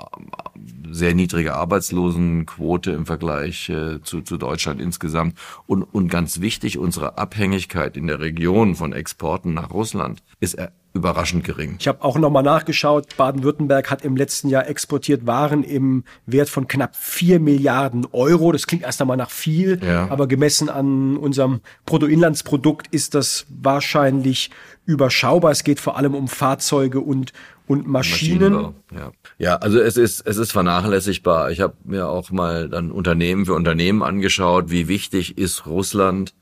sehr 0.91 1.15
niedrige 1.15 1.55
Arbeitslosenquote 1.55 2.93
im 2.93 3.07
Vergleich 3.07 3.69
äh, 3.71 4.01
zu, 4.03 4.21
zu 4.21 4.37
Deutschland 4.37 4.81
insgesamt. 4.81 5.37
Und, 5.67 5.83
und 5.83 6.09
ganz 6.09 6.41
wichtig, 6.41 6.79
unsere 6.79 7.19
Abhängigkeit 7.19 7.97
in 7.97 8.07
der 8.07 8.21
Region 8.21 8.77
von 8.77 8.93
Exporten 8.93 9.55
nach 9.55 9.71
Russland 9.71 10.23
ist 10.39 10.57
überraschend 10.95 11.43
gering. 11.43 11.77
Ich 11.81 11.89
habe 11.89 12.05
auch 12.05 12.17
nochmal 12.17 12.45
nachgeschaut. 12.45 13.17
Baden-Württemberg 13.17 13.91
hat 13.91 14.05
im 14.05 14.17
letzten 14.17 14.49
Jahr 14.49 14.69
exportiert 14.69 15.27
Waren 15.27 15.65
im 15.65 16.05
Wert 16.25 16.49
von 16.49 16.69
knapp 16.69 16.95
vier 16.95 17.41
Milliarden 17.41 18.07
Euro. 18.13 18.53
Das 18.53 18.69
klingt 18.69 18.85
erst 18.85 19.01
einmal 19.01 19.17
nach 19.17 19.31
viel, 19.31 19.81
ja. 19.85 20.09
aber 20.09 20.29
gemessen 20.29 20.69
an 20.69 21.17
unserem 21.17 21.61
Bruttoinlandsprodukt 21.85 22.87
ist 22.93 23.17
das 23.17 23.47
wahrscheinlich 23.49 24.51
überschaubar. 24.87 25.51
Es 25.51 25.65
geht 25.65 25.81
vor 25.81 25.97
allem 25.97 26.15
um 26.15 26.29
Fahrzeuge 26.29 27.01
und 27.01 27.33
und 27.67 27.87
Maschinen. 27.87 28.75
Ja. 28.95 29.13
ja, 29.39 29.57
also 29.57 29.81
es 29.81 29.97
ist 29.97 30.27
es 30.27 30.37
ist 30.37 30.53
vernachlässigbar. 30.53 31.51
Ich 31.51 31.61
habe 31.61 31.75
mir 31.85 32.09
auch 32.09 32.31
mal 32.31 32.69
dann 32.69 32.91
Unternehmen 32.91 33.47
für 33.47 33.55
Unternehmen 33.55 34.03
angeschaut, 34.03 34.71
wie 34.71 34.89
wichtig 34.89 35.39
ist 35.39 35.67
Russland 35.67 36.35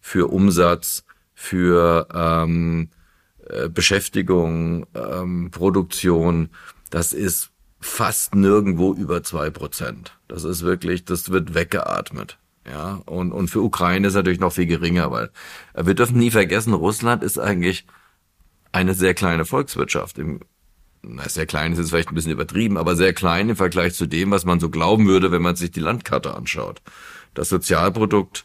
für 0.00 0.30
Umsatz, 0.30 1.04
für 1.34 2.08
ähm, 2.14 2.90
äh, 3.48 3.68
Beschäftigung, 3.68 4.86
ähm, 4.94 5.50
Produktion. 5.50 6.50
Das 6.90 7.12
ist 7.12 7.50
fast 7.80 8.34
nirgendwo 8.34 8.94
über 8.94 9.22
zwei 9.22 9.50
Prozent. 9.50 10.18
Das 10.28 10.44
ist 10.44 10.62
wirklich, 10.62 11.04
das 11.04 11.30
wird 11.30 11.54
weggeatmet. 11.54 12.38
Ja, 12.68 13.00
und, 13.06 13.30
und 13.32 13.48
für 13.48 13.60
Ukraine 13.60 14.08
ist 14.08 14.14
natürlich 14.14 14.40
noch 14.40 14.52
viel 14.52 14.66
geringer, 14.66 15.10
weil 15.12 15.30
äh, 15.74 15.86
wir 15.86 15.94
dürfen 15.94 16.18
nie 16.18 16.32
vergessen, 16.32 16.74
Russland 16.74 17.22
ist 17.22 17.38
eigentlich 17.38 17.86
eine 18.72 18.94
sehr 18.94 19.14
kleine 19.14 19.44
Volkswirtschaft. 19.44 20.18
Im, 20.18 20.40
na, 21.02 21.28
sehr 21.28 21.46
klein 21.46 21.72
ist 21.72 21.78
jetzt 21.78 21.90
vielleicht 21.90 22.10
ein 22.10 22.14
bisschen 22.14 22.32
übertrieben, 22.32 22.76
aber 22.76 22.96
sehr 22.96 23.12
klein 23.12 23.48
im 23.48 23.56
Vergleich 23.56 23.94
zu 23.94 24.06
dem, 24.06 24.30
was 24.30 24.44
man 24.44 24.60
so 24.60 24.70
glauben 24.70 25.06
würde, 25.06 25.30
wenn 25.30 25.42
man 25.42 25.56
sich 25.56 25.70
die 25.70 25.80
Landkarte 25.80 26.34
anschaut. 26.34 26.82
Das 27.34 27.48
Sozialprodukt 27.48 28.44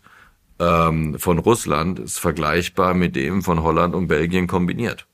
ähm, 0.60 1.18
von 1.18 1.40
Russland 1.40 2.00
ist 2.00 2.20
vergleichbar 2.20 2.94
mit 2.94 3.16
dem 3.16 3.42
von 3.42 3.64
Holland 3.64 3.96
und 3.96 4.08
Belgien 4.08 4.48
kombiniert. 4.48 5.08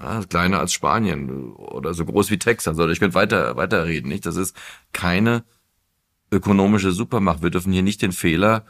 Ja, 0.00 0.22
kleiner 0.24 0.58
als 0.58 0.72
Spanien 0.72 1.52
oder 1.52 1.94
so 1.94 2.04
groß 2.04 2.30
wie 2.30 2.38
Texas. 2.38 2.78
Oder 2.78 2.90
ich 2.90 2.98
könnte 2.98 3.14
weiter 3.14 3.56
weiterreden, 3.56 4.08
nicht? 4.08 4.26
Das 4.26 4.36
ist 4.36 4.56
keine 4.92 5.44
ökonomische 6.32 6.90
Supermacht. 6.90 7.42
Wir 7.42 7.50
dürfen 7.50 7.72
hier 7.72 7.84
nicht 7.84 8.02
den 8.02 8.10
Fehler 8.10 8.66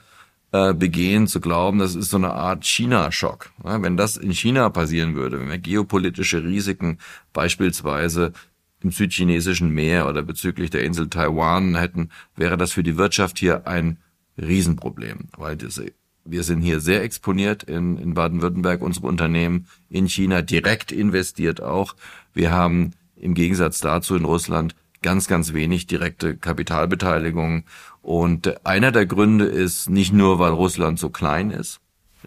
äh, 0.54 0.72
begehen, 0.72 1.26
zu 1.26 1.40
glauben, 1.40 1.80
das 1.80 1.96
ist 1.96 2.10
so 2.10 2.16
eine 2.16 2.32
Art 2.32 2.64
China-Schock. 2.64 3.50
Ja, 3.64 3.82
wenn 3.82 3.96
das 3.96 4.16
in 4.16 4.30
China 4.30 4.70
passieren 4.70 5.16
würde, 5.16 5.40
wenn 5.40 5.48
wir 5.48 5.58
geopolitische 5.58 6.44
Risiken 6.44 6.98
beispielsweise 7.32 8.32
im 8.80 8.92
südchinesischen 8.92 9.70
Meer 9.70 10.08
oder 10.08 10.22
bezüglich 10.22 10.70
der 10.70 10.84
Insel 10.84 11.08
Taiwan 11.08 11.74
hätten, 11.74 12.10
wäre 12.36 12.56
das 12.56 12.70
für 12.70 12.84
die 12.84 12.96
Wirtschaft 12.96 13.40
hier 13.40 13.66
ein 13.66 13.98
Riesenproblem, 14.38 15.28
weil 15.36 15.56
diese 15.56 15.86
wir 16.24 16.44
sind 16.44 16.60
hier 16.62 16.78
sehr 16.78 17.02
exponiert 17.02 17.64
in, 17.64 17.98
in 17.98 18.14
Baden-Württemberg, 18.14 18.80
unsere 18.80 19.08
Unternehmen 19.08 19.66
in 19.90 20.08
China 20.08 20.40
direkt 20.40 20.92
investiert 20.92 21.60
auch. 21.60 21.96
Wir 22.32 22.52
haben 22.52 22.92
im 23.16 23.34
Gegensatz 23.34 23.80
dazu 23.80 24.14
in 24.14 24.24
Russland 24.24 24.76
ganz, 25.02 25.28
ganz 25.28 25.52
wenig 25.52 25.86
direkte 25.86 26.36
Kapitalbeteiligung. 26.36 27.64
Und 28.04 28.66
einer 28.66 28.92
der 28.92 29.06
Gründe 29.06 29.46
ist 29.46 29.88
nicht 29.88 30.12
nur, 30.12 30.38
weil 30.38 30.52
Russland 30.52 30.98
so 30.98 31.08
klein 31.08 31.50
ist, 31.50 31.80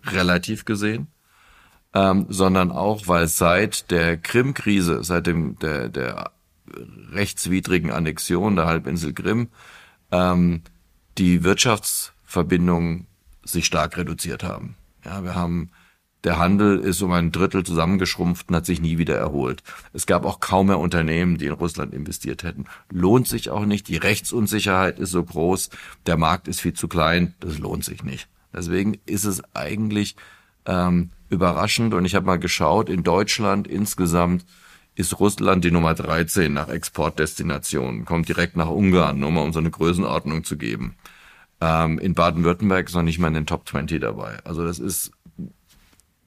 relativ 0.08 0.66
gesehen, 0.66 1.06
ähm, 1.94 2.26
sondern 2.30 2.72
auch, 2.72 3.08
weil 3.08 3.28
seit 3.28 3.92
der 3.92 4.18
Krim-Krise, 4.18 5.04
seit 5.04 5.28
dem, 5.28 5.60
der, 5.60 5.90
der 5.90 6.32
rechtswidrigen 7.12 7.92
Annexion 7.92 8.56
der 8.56 8.66
Halbinsel 8.66 9.14
Krim, 9.14 9.50
ähm, 10.12 10.64
die 11.20 11.44
Wirtschaftsverbindungen 11.44 13.06
sich 13.44 13.68
stark 13.68 13.98
reduziert 13.98 14.44
haben. 14.44 14.78
Ja, 15.06 15.24
wir 15.24 15.36
haben 15.36 15.70
der 16.24 16.40
Handel 16.40 16.80
ist 16.80 17.02
um 17.02 17.12
ein 17.12 17.32
Drittel 17.32 17.64
zusammengeschrumpft 17.64 18.50
und 18.50 18.56
hat 18.56 18.66
sich 18.66 18.82
nie 18.82 18.98
wieder 18.98 19.16
erholt. 19.16 19.64
Es 19.94 20.08
gab 20.08 20.26
auch 20.26 20.40
kaum 20.40 20.68
mehr 20.68 20.80
Unternehmen, 20.80 21.38
die 21.38 21.46
in 21.46 21.54
Russland 21.54 21.94
investiert 21.94 22.44
hätten. 22.44 22.66
Lohnt 22.92 23.28
sich 23.28 23.50
auch 23.50 23.66
nicht. 23.66 23.88
Die 23.88 23.98
Rechtsunsicherheit 23.98 25.00
ist 25.00 25.12
so 25.12 25.24
groß. 25.24 25.70
Der 26.06 26.18
Markt 26.18 26.48
ist 26.48 26.60
viel 26.60 26.74
zu 26.74 26.88
klein. 26.88 27.36
Das 27.40 27.60
lohnt 27.60 27.86
sich 27.86 28.04
nicht. 28.04 28.28
Deswegen 28.54 28.98
ist 29.06 29.26
es 29.26 29.44
eigentlich 29.54 30.16
ähm, 30.66 31.12
überraschend. 31.30 31.94
Und 31.94 32.06
ich 32.06 32.16
habe 32.16 32.26
mal 32.26 32.40
geschaut, 32.40 32.90
in 32.90 33.04
Deutschland 33.04 33.68
insgesamt 33.68 34.46
ist 34.96 35.20
Russland 35.20 35.64
die 35.64 35.72
Nummer 35.72 35.94
13 35.94 36.52
nach 36.52 36.70
Exportdestinationen. 36.70 38.06
Kommt 38.06 38.28
direkt 38.28 38.58
nach 38.58 38.70
Ungarn, 38.70 39.20
nur 39.20 39.32
mal 39.32 39.42
um 39.42 39.54
so 39.54 39.60
eine 39.60 39.70
Größenordnung 39.70 40.44
zu 40.44 40.58
geben. 40.58 40.96
Ähm, 41.62 42.00
in 42.00 42.14
Baden-Württemberg 42.14 42.88
ist 42.88 42.96
noch 42.96 43.04
nicht 43.04 43.20
mal 43.20 43.30
in 43.30 43.36
den 43.36 43.46
Top 43.46 43.68
20 43.68 44.02
dabei. 44.02 44.38
Also 44.44 44.66
das 44.66 44.80
ist 44.80 45.12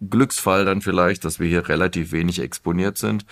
Glücksfall 0.08 0.64
dann 0.64 0.80
vielleicht, 0.80 1.24
dass 1.24 1.40
wir 1.40 1.48
hier 1.48 1.68
relativ 1.68 2.12
wenig 2.12 2.40
exponiert 2.40 2.98
sind. 2.98 3.24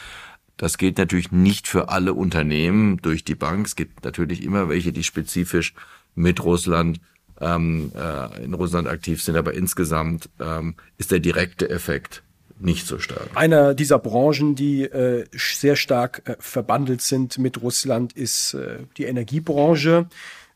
Das 0.57 0.77
gilt 0.77 0.99
natürlich 0.99 1.31
nicht 1.31 1.69
für 1.69 1.89
alle 1.89 2.15
Unternehmen 2.15 2.99
durch 3.01 3.25
die 3.25 3.37
Bank. 3.37 3.67
Es 3.67 3.77
gibt 3.77 4.05
natürlich 4.05 4.43
immer 4.43 4.69
welche, 4.69 4.93
die 4.93 5.05
spezifisch 5.05 5.75
mit 6.15 6.43
Russland 6.45 7.01
ähm, 7.41 7.93
äh, 7.95 8.45
in 8.45 8.55
Russland 8.55 8.89
aktiv 8.89 9.23
sind, 9.23 9.37
aber 9.37 9.55
insgesamt 9.55 10.29
ähm, 10.41 10.75
ist 10.99 11.13
der 11.13 11.21
direkte 11.21 11.71
Effekt 11.71 12.23
nicht 12.61 12.87
so 12.87 12.99
stark. 12.99 13.29
Einer 13.35 13.75
dieser 13.75 14.01
Branchen, 14.01 14.57
die 14.57 14.83
äh, 14.83 15.27
sehr 15.33 15.77
stark 15.77 16.23
äh, 16.25 16.37
verbandelt 16.41 17.03
sind 17.03 17.39
mit 17.39 17.63
Russland, 17.63 18.13
ist 18.15 18.55
äh, 18.55 18.79
die 18.97 19.05
Energiebranche. 19.05 20.07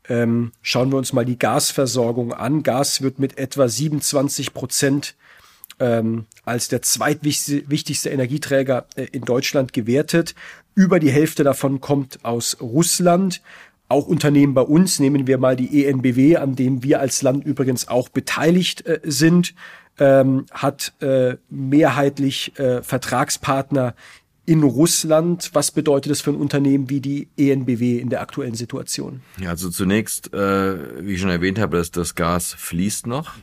Ähm, 0.08 0.50
schauen 0.62 0.90
wir 0.90 0.98
uns 0.98 1.12
mal 1.12 1.24
die 1.24 1.38
Gasversorgung 1.38 2.32
an. 2.32 2.64
Gas 2.64 3.02
wird 3.02 3.20
mit 3.20 3.38
etwa 3.38 3.68
27 3.68 4.52
Prozent 4.52 5.14
ähm, 5.82 6.26
als 6.44 6.68
der 6.68 6.80
zweitwichtigste 6.80 8.08
Energieträger 8.08 8.86
äh, 8.94 9.06
in 9.10 9.22
Deutschland 9.22 9.72
gewertet. 9.72 10.34
Über 10.74 11.00
die 11.00 11.10
Hälfte 11.10 11.42
davon 11.42 11.80
kommt 11.80 12.24
aus 12.24 12.58
Russland. 12.60 13.42
Auch 13.88 14.06
Unternehmen 14.06 14.54
bei 14.54 14.62
uns, 14.62 15.00
nehmen 15.00 15.26
wir 15.26 15.38
mal 15.38 15.56
die 15.56 15.84
ENBW, 15.84 16.36
an 16.36 16.54
dem 16.54 16.82
wir 16.84 17.00
als 17.00 17.20
Land 17.22 17.44
übrigens 17.44 17.88
auch 17.88 18.08
beteiligt 18.08 18.86
äh, 18.86 19.00
sind, 19.02 19.54
ähm, 19.98 20.46
hat 20.52 20.94
äh, 21.00 21.36
mehrheitlich 21.50 22.58
äh, 22.58 22.82
Vertragspartner 22.82 23.94
in 24.46 24.62
Russland. 24.62 25.50
Was 25.52 25.72
bedeutet 25.72 26.12
das 26.12 26.20
für 26.20 26.30
ein 26.30 26.36
Unternehmen 26.36 26.88
wie 26.90 27.00
die 27.00 27.28
ENBW 27.36 27.98
in 27.98 28.08
der 28.08 28.20
aktuellen 28.22 28.54
Situation? 28.54 29.20
Ja, 29.40 29.50
also 29.50 29.68
zunächst, 29.68 30.32
äh, 30.32 31.04
wie 31.04 31.14
ich 31.14 31.20
schon 31.20 31.30
erwähnt 31.30 31.58
habe, 31.58 31.76
dass 31.76 31.90
das 31.90 32.14
Gas 32.14 32.54
fließt 32.54 33.06
noch. 33.08 33.34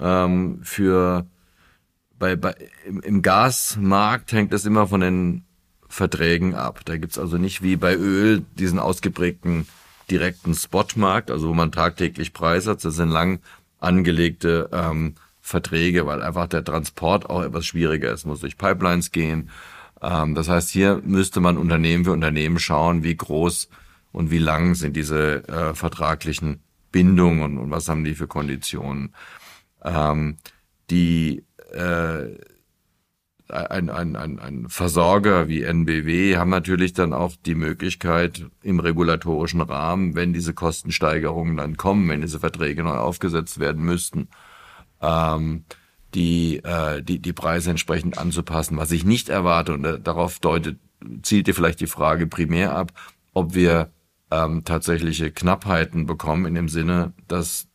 Ähm, 0.00 0.58
für 0.62 1.26
bei, 2.24 2.36
bei 2.36 2.54
im, 2.86 3.20
Gasmarkt 3.20 4.32
hängt 4.32 4.54
das 4.54 4.64
immer 4.64 4.86
von 4.86 5.02
den 5.02 5.44
Verträgen 5.88 6.54
ab. 6.54 6.80
Da 6.86 6.96
gibt's 6.96 7.18
also 7.18 7.36
nicht 7.36 7.62
wie 7.62 7.76
bei 7.76 7.94
Öl 7.94 8.42
diesen 8.58 8.78
ausgeprägten 8.78 9.66
direkten 10.10 10.54
Spotmarkt, 10.54 11.30
also 11.30 11.48
wo 11.48 11.54
man 11.54 11.70
tagtäglich 11.70 12.32
Preis 12.32 12.66
hat. 12.66 12.82
Das 12.82 12.94
sind 12.94 13.10
lang 13.10 13.40
angelegte 13.78 14.70
ähm, 14.72 15.16
Verträge, 15.42 16.06
weil 16.06 16.22
einfach 16.22 16.46
der 16.46 16.64
Transport 16.64 17.28
auch 17.28 17.42
etwas 17.42 17.66
schwieriger 17.66 18.10
ist. 18.10 18.24
Muss 18.24 18.40
durch 18.40 18.56
Pipelines 18.56 19.12
gehen. 19.12 19.50
Ähm, 20.00 20.34
das 20.34 20.48
heißt, 20.48 20.70
hier 20.70 21.02
müsste 21.04 21.40
man 21.40 21.58
Unternehmen 21.58 22.06
für 22.06 22.12
Unternehmen 22.12 22.58
schauen, 22.58 23.04
wie 23.04 23.16
groß 23.16 23.68
und 24.12 24.30
wie 24.30 24.38
lang 24.38 24.74
sind 24.74 24.96
diese 24.96 25.46
äh, 25.46 25.74
vertraglichen 25.74 26.62
Bindungen 26.90 27.42
und, 27.42 27.58
und, 27.58 27.70
was 27.70 27.88
haben 27.88 28.04
die 28.04 28.14
für 28.14 28.28
Konditionen. 28.28 29.14
Ähm, 29.84 30.38
die 30.90 31.44
äh, 31.72 32.38
ein, 33.48 33.90
ein, 33.90 34.16
ein, 34.16 34.38
ein 34.38 34.68
Versorger 34.68 35.48
wie 35.48 35.62
NBW 35.62 36.36
haben 36.36 36.50
natürlich 36.50 36.94
dann 36.94 37.12
auch 37.12 37.34
die 37.44 37.54
Möglichkeit 37.54 38.46
im 38.62 38.80
regulatorischen 38.80 39.60
Rahmen, 39.60 40.14
wenn 40.16 40.32
diese 40.32 40.54
Kostensteigerungen 40.54 41.56
dann 41.56 41.76
kommen, 41.76 42.08
wenn 42.08 42.22
diese 42.22 42.40
Verträge 42.40 42.82
neu 42.82 42.96
aufgesetzt 42.96 43.58
werden 43.58 43.84
müssten, 43.84 44.28
ähm, 45.02 45.64
die, 46.14 46.64
äh, 46.64 47.02
die, 47.02 47.18
die 47.18 47.32
Preise 47.32 47.70
entsprechend 47.70 48.18
anzupassen. 48.18 48.78
Was 48.78 48.92
ich 48.92 49.04
nicht 49.04 49.28
erwarte, 49.28 49.74
und 49.74 49.84
äh, 49.84 50.00
darauf 50.00 50.38
deutet, 50.38 50.78
zielte 51.22 51.52
vielleicht 51.52 51.80
die 51.80 51.86
Frage 51.86 52.26
primär 52.26 52.74
ab, 52.74 52.92
ob 53.34 53.54
wir 53.54 53.90
ähm, 54.30 54.64
tatsächliche 54.64 55.30
Knappheiten 55.30 56.06
bekommen 56.06 56.46
in 56.46 56.54
dem 56.54 56.68
Sinne, 56.68 57.12
dass 57.28 57.68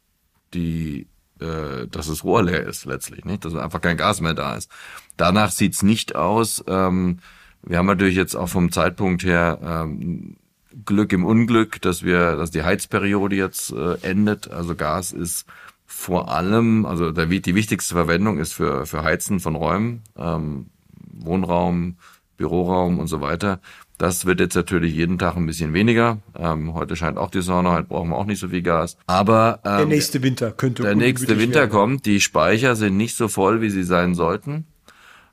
die 0.53 1.07
äh, 1.41 1.87
dass 1.87 2.07
das 2.07 2.23
Rohr 2.23 2.43
leer 2.43 2.65
ist 2.65 2.85
letztlich, 2.85 3.25
nicht? 3.25 3.45
Dass 3.45 3.55
einfach 3.55 3.81
kein 3.81 3.97
Gas 3.97 4.21
mehr 4.21 4.33
da 4.33 4.55
ist. 4.55 4.69
Danach 5.17 5.51
sieht's 5.51 5.83
nicht 5.83 6.15
aus. 6.15 6.63
Ähm, 6.67 7.19
wir 7.63 7.77
haben 7.77 7.87
natürlich 7.87 8.15
jetzt 8.15 8.35
auch 8.35 8.49
vom 8.49 8.71
Zeitpunkt 8.71 9.23
her 9.23 9.59
ähm, 9.61 10.37
Glück 10.85 11.11
im 11.13 11.25
Unglück, 11.25 11.81
dass 11.81 12.03
wir, 12.03 12.35
dass 12.35 12.51
die 12.51 12.63
Heizperiode 12.63 13.35
jetzt 13.35 13.71
äh, 13.71 13.95
endet. 14.01 14.49
Also 14.49 14.75
Gas 14.75 15.11
ist 15.11 15.45
vor 15.85 16.29
allem, 16.31 16.85
also 16.85 17.11
der, 17.11 17.25
die 17.25 17.55
wichtigste 17.55 17.95
Verwendung 17.95 18.37
ist 18.37 18.53
für, 18.53 18.85
für 18.85 19.03
Heizen 19.03 19.39
von 19.39 19.55
Räumen, 19.55 20.03
ähm, 20.15 20.67
Wohnraum, 21.11 21.97
Büroraum 22.37 22.99
und 22.99 23.07
so 23.07 23.21
weiter. 23.21 23.59
Das 23.99 24.25
wird 24.25 24.39
jetzt 24.39 24.55
natürlich 24.55 24.95
jeden 24.95 25.19
Tag 25.19 25.35
ein 25.35 25.45
bisschen 25.45 25.73
weniger. 25.73 26.19
Ähm, 26.33 26.73
heute 26.73 26.95
scheint 26.95 27.17
auch 27.17 27.29
die 27.29 27.41
Sonne, 27.41 27.71
heute 27.71 27.89
brauchen 27.89 28.11
wir 28.11 28.15
auch 28.15 28.25
nicht 28.25 28.39
so 28.39 28.47
viel 28.47 28.61
Gas. 28.61 28.95
Aber 29.07 29.59
ähm, 29.65 29.77
der 29.77 29.85
nächste 29.87 30.23
Winter 30.23 30.51
könnte 30.51 30.83
der 30.83 30.95
nächste 30.95 31.37
Winter 31.37 31.59
werden. 31.59 31.69
kommt. 31.69 32.05
Die 32.05 32.21
Speicher 32.21 32.77
sind 32.77 32.95
nicht 32.95 33.17
so 33.17 33.27
voll, 33.27 33.59
wie 33.59 33.69
sie 33.69 33.83
sein 33.83 34.15
sollten. 34.15 34.65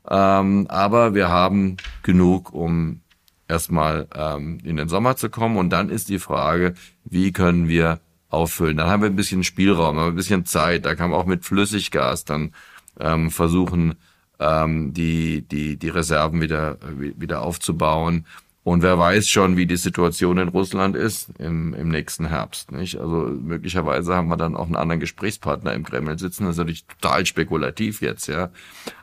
Ähm, 0.09 0.67
aber 0.67 1.15
wir 1.15 1.29
haben 1.29 1.77
genug, 2.03 2.53
um 2.53 2.99
erstmal 3.47 4.09
ähm, 4.13 4.57
in 4.65 4.75
den 4.75 4.89
Sommer 4.89 5.15
zu 5.15 5.29
kommen. 5.29 5.55
Und 5.55 5.69
dann 5.69 5.89
ist 5.89 6.09
die 6.09 6.19
Frage, 6.19 6.73
wie 7.05 7.31
können 7.31 7.69
wir 7.69 8.01
auffüllen? 8.27 8.75
Dann 8.75 8.89
haben 8.89 9.01
wir 9.01 9.09
ein 9.09 9.15
bisschen 9.15 9.45
Spielraum, 9.45 9.97
ein 9.97 10.15
bisschen 10.15 10.45
Zeit. 10.45 10.85
Da 10.85 10.93
kann 10.93 11.11
man 11.11 11.19
auch 11.21 11.25
mit 11.25 11.45
Flüssiggas 11.45 12.25
dann 12.25 12.51
ähm, 12.99 13.31
versuchen, 13.31 13.95
ähm, 14.39 14.93
die, 14.93 15.41
die, 15.41 15.77
die 15.77 15.89
Reserven 15.89 16.41
wieder, 16.41 16.77
wieder 16.97 17.43
aufzubauen. 17.43 18.25
Und 18.67 18.81
wer 18.81 18.99
weiß 18.99 19.29
schon, 19.29 19.55
wie 19.55 19.65
die 19.65 19.77
Situation 19.77 20.37
in 20.39 20.49
Russland 20.49 20.97
ist 20.97 21.29
im, 21.39 21.73
im 21.73 21.87
nächsten 21.87 22.25
Herbst. 22.27 22.73
Nicht? 22.73 22.97
Also 22.97 23.31
möglicherweise 23.41 24.13
haben 24.13 24.27
wir 24.27 24.35
dann 24.35 24.57
auch 24.57 24.65
einen 24.65 24.75
anderen 24.75 24.99
Gesprächspartner 24.99 25.71
im 25.73 25.85
Kreml 25.85 26.19
sitzen. 26.19 26.43
Das 26.43 26.55
ist 26.55 26.57
natürlich 26.57 26.85
total 26.85 27.25
spekulativ 27.25 28.01
jetzt, 28.01 28.27
ja. 28.27 28.49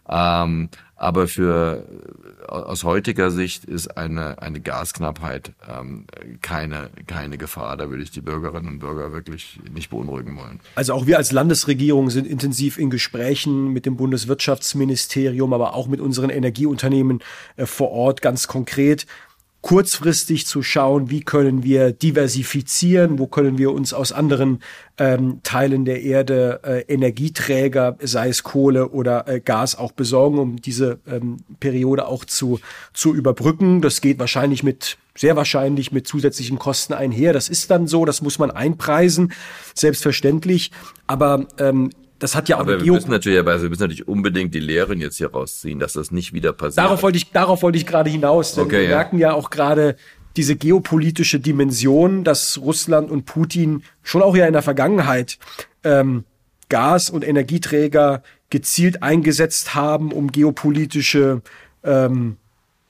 Ähm, 0.06 0.68
aber 0.96 1.28
für 1.28 1.86
aus 2.46 2.84
heutiger 2.84 3.30
Sicht 3.30 3.64
ist 3.64 3.96
eine, 3.96 4.42
eine 4.42 4.60
Gasknappheit 4.60 5.52
ähm, 5.66 6.04
keine, 6.42 6.90
keine 7.06 7.38
Gefahr. 7.38 7.78
Da 7.78 7.88
würde 7.88 8.02
ich 8.02 8.10
die 8.10 8.20
Bürgerinnen 8.20 8.68
und 8.68 8.78
Bürger 8.80 9.12
wirklich 9.12 9.60
nicht 9.72 9.88
beunruhigen 9.88 10.36
wollen. 10.36 10.60
Also 10.74 10.92
auch 10.92 11.06
wir 11.06 11.16
als 11.16 11.32
Landesregierung 11.32 12.10
sind 12.10 12.26
intensiv 12.26 12.76
in 12.76 12.90
Gesprächen 12.90 13.72
mit 13.72 13.86
dem 13.86 13.96
Bundeswirtschaftsministerium, 13.96 15.54
aber 15.54 15.74
auch 15.74 15.88
mit 15.88 16.02
unseren 16.02 16.28
Energieunternehmen 16.28 17.20
äh, 17.56 17.64
vor 17.64 17.92
Ort 17.92 18.20
ganz 18.20 18.46
konkret 18.46 19.06
kurzfristig 19.64 20.46
zu 20.46 20.62
schauen, 20.62 21.08
wie 21.08 21.22
können 21.22 21.62
wir 21.62 21.90
diversifizieren, 21.90 23.18
wo 23.18 23.26
können 23.26 23.56
wir 23.56 23.72
uns 23.72 23.94
aus 23.94 24.12
anderen 24.12 24.58
ähm, 24.98 25.40
Teilen 25.42 25.86
der 25.86 26.02
Erde 26.02 26.60
äh, 26.64 26.80
Energieträger, 26.92 27.96
sei 28.02 28.28
es 28.28 28.42
Kohle 28.42 28.90
oder 28.90 29.26
äh, 29.26 29.40
Gas, 29.40 29.74
auch 29.74 29.92
besorgen, 29.92 30.38
um 30.38 30.60
diese 30.60 30.98
ähm, 31.10 31.38
Periode 31.60 32.06
auch 32.08 32.26
zu, 32.26 32.60
zu 32.92 33.14
überbrücken. 33.14 33.80
Das 33.80 34.02
geht 34.02 34.18
wahrscheinlich 34.18 34.64
mit 34.64 34.98
sehr 35.16 35.34
wahrscheinlich 35.34 35.92
mit 35.92 36.06
zusätzlichen 36.06 36.58
Kosten 36.58 36.92
einher. 36.92 37.32
Das 37.32 37.48
ist 37.48 37.70
dann 37.70 37.86
so, 37.86 38.04
das 38.04 38.20
muss 38.20 38.38
man 38.38 38.50
einpreisen, 38.50 39.32
selbstverständlich. 39.72 40.72
Aber 41.06 41.46
ähm, 41.58 41.88
das 42.18 42.34
hat 42.34 42.48
ja 42.48 42.56
auch 42.56 42.60
Aber 42.60 42.82
wir 42.82 42.92
müssen 42.92 43.10
natürlich, 43.10 43.38
aber 43.38 43.60
wir 43.60 43.68
müssen 43.68 43.82
natürlich 43.82 44.08
unbedingt 44.08 44.54
die 44.54 44.60
Lehren 44.60 45.00
jetzt 45.00 45.16
hier 45.16 45.30
rausziehen, 45.32 45.78
dass 45.78 45.94
das 45.94 46.10
nicht 46.10 46.32
wieder 46.32 46.52
passiert. 46.52 46.78
Darauf 46.78 47.02
wollte 47.02 47.18
ich, 47.18 47.32
darauf 47.32 47.62
wollte 47.62 47.78
ich 47.78 47.86
gerade 47.86 48.10
hinaus. 48.10 48.54
Denn 48.54 48.64
okay, 48.64 48.82
wir 48.82 48.82
ja. 48.84 48.96
merken 48.96 49.18
ja 49.18 49.32
auch 49.32 49.50
gerade 49.50 49.96
diese 50.36 50.56
geopolitische 50.56 51.40
Dimension, 51.40 52.24
dass 52.24 52.58
Russland 52.60 53.10
und 53.10 53.24
Putin 53.24 53.82
schon 54.02 54.22
auch 54.22 54.36
ja 54.36 54.46
in 54.46 54.52
der 54.52 54.62
Vergangenheit 54.62 55.38
ähm, 55.84 56.24
Gas- 56.68 57.10
und 57.10 57.26
Energieträger 57.26 58.22
gezielt 58.50 59.02
eingesetzt 59.02 59.74
haben, 59.74 60.12
um 60.12 60.32
geopolitische 60.32 61.42
ähm, 61.82 62.36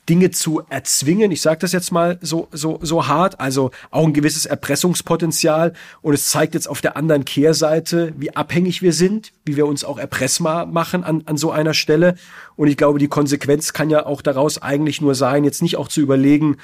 Dinge 0.08 0.30
zu 0.30 0.62
erzwingen. 0.68 1.30
Ich 1.32 1.42
sage 1.42 1.60
das 1.60 1.72
jetzt 1.72 1.92
mal 1.92 2.18
so, 2.20 2.48
so, 2.52 2.78
so 2.82 3.06
hart. 3.06 3.40
Also 3.40 3.70
auch 3.90 4.06
ein 4.06 4.12
gewisses 4.12 4.46
Erpressungspotenzial. 4.46 5.72
Und 6.02 6.14
es 6.14 6.28
zeigt 6.28 6.54
jetzt 6.54 6.68
auf 6.68 6.80
der 6.80 6.96
anderen 6.96 7.24
Kehrseite, 7.24 8.12
wie 8.16 8.34
abhängig 8.36 8.82
wir 8.82 8.92
sind, 8.92 9.32
wie 9.44 9.56
wir 9.56 9.66
uns 9.66 9.84
auch 9.84 9.98
erpressbar 9.98 10.66
machen 10.66 11.04
an, 11.04 11.22
an 11.26 11.36
so 11.36 11.50
einer 11.50 11.74
Stelle. 11.74 12.16
Und 12.56 12.68
ich 12.68 12.76
glaube, 12.76 12.98
die 12.98 13.08
Konsequenz 13.08 13.72
kann 13.72 13.90
ja 13.90 14.06
auch 14.06 14.22
daraus 14.22 14.60
eigentlich 14.60 15.00
nur 15.00 15.14
sein, 15.14 15.44
jetzt 15.44 15.62
nicht 15.62 15.76
auch 15.76 15.88
zu 15.88 16.00
überlegen, 16.00 16.56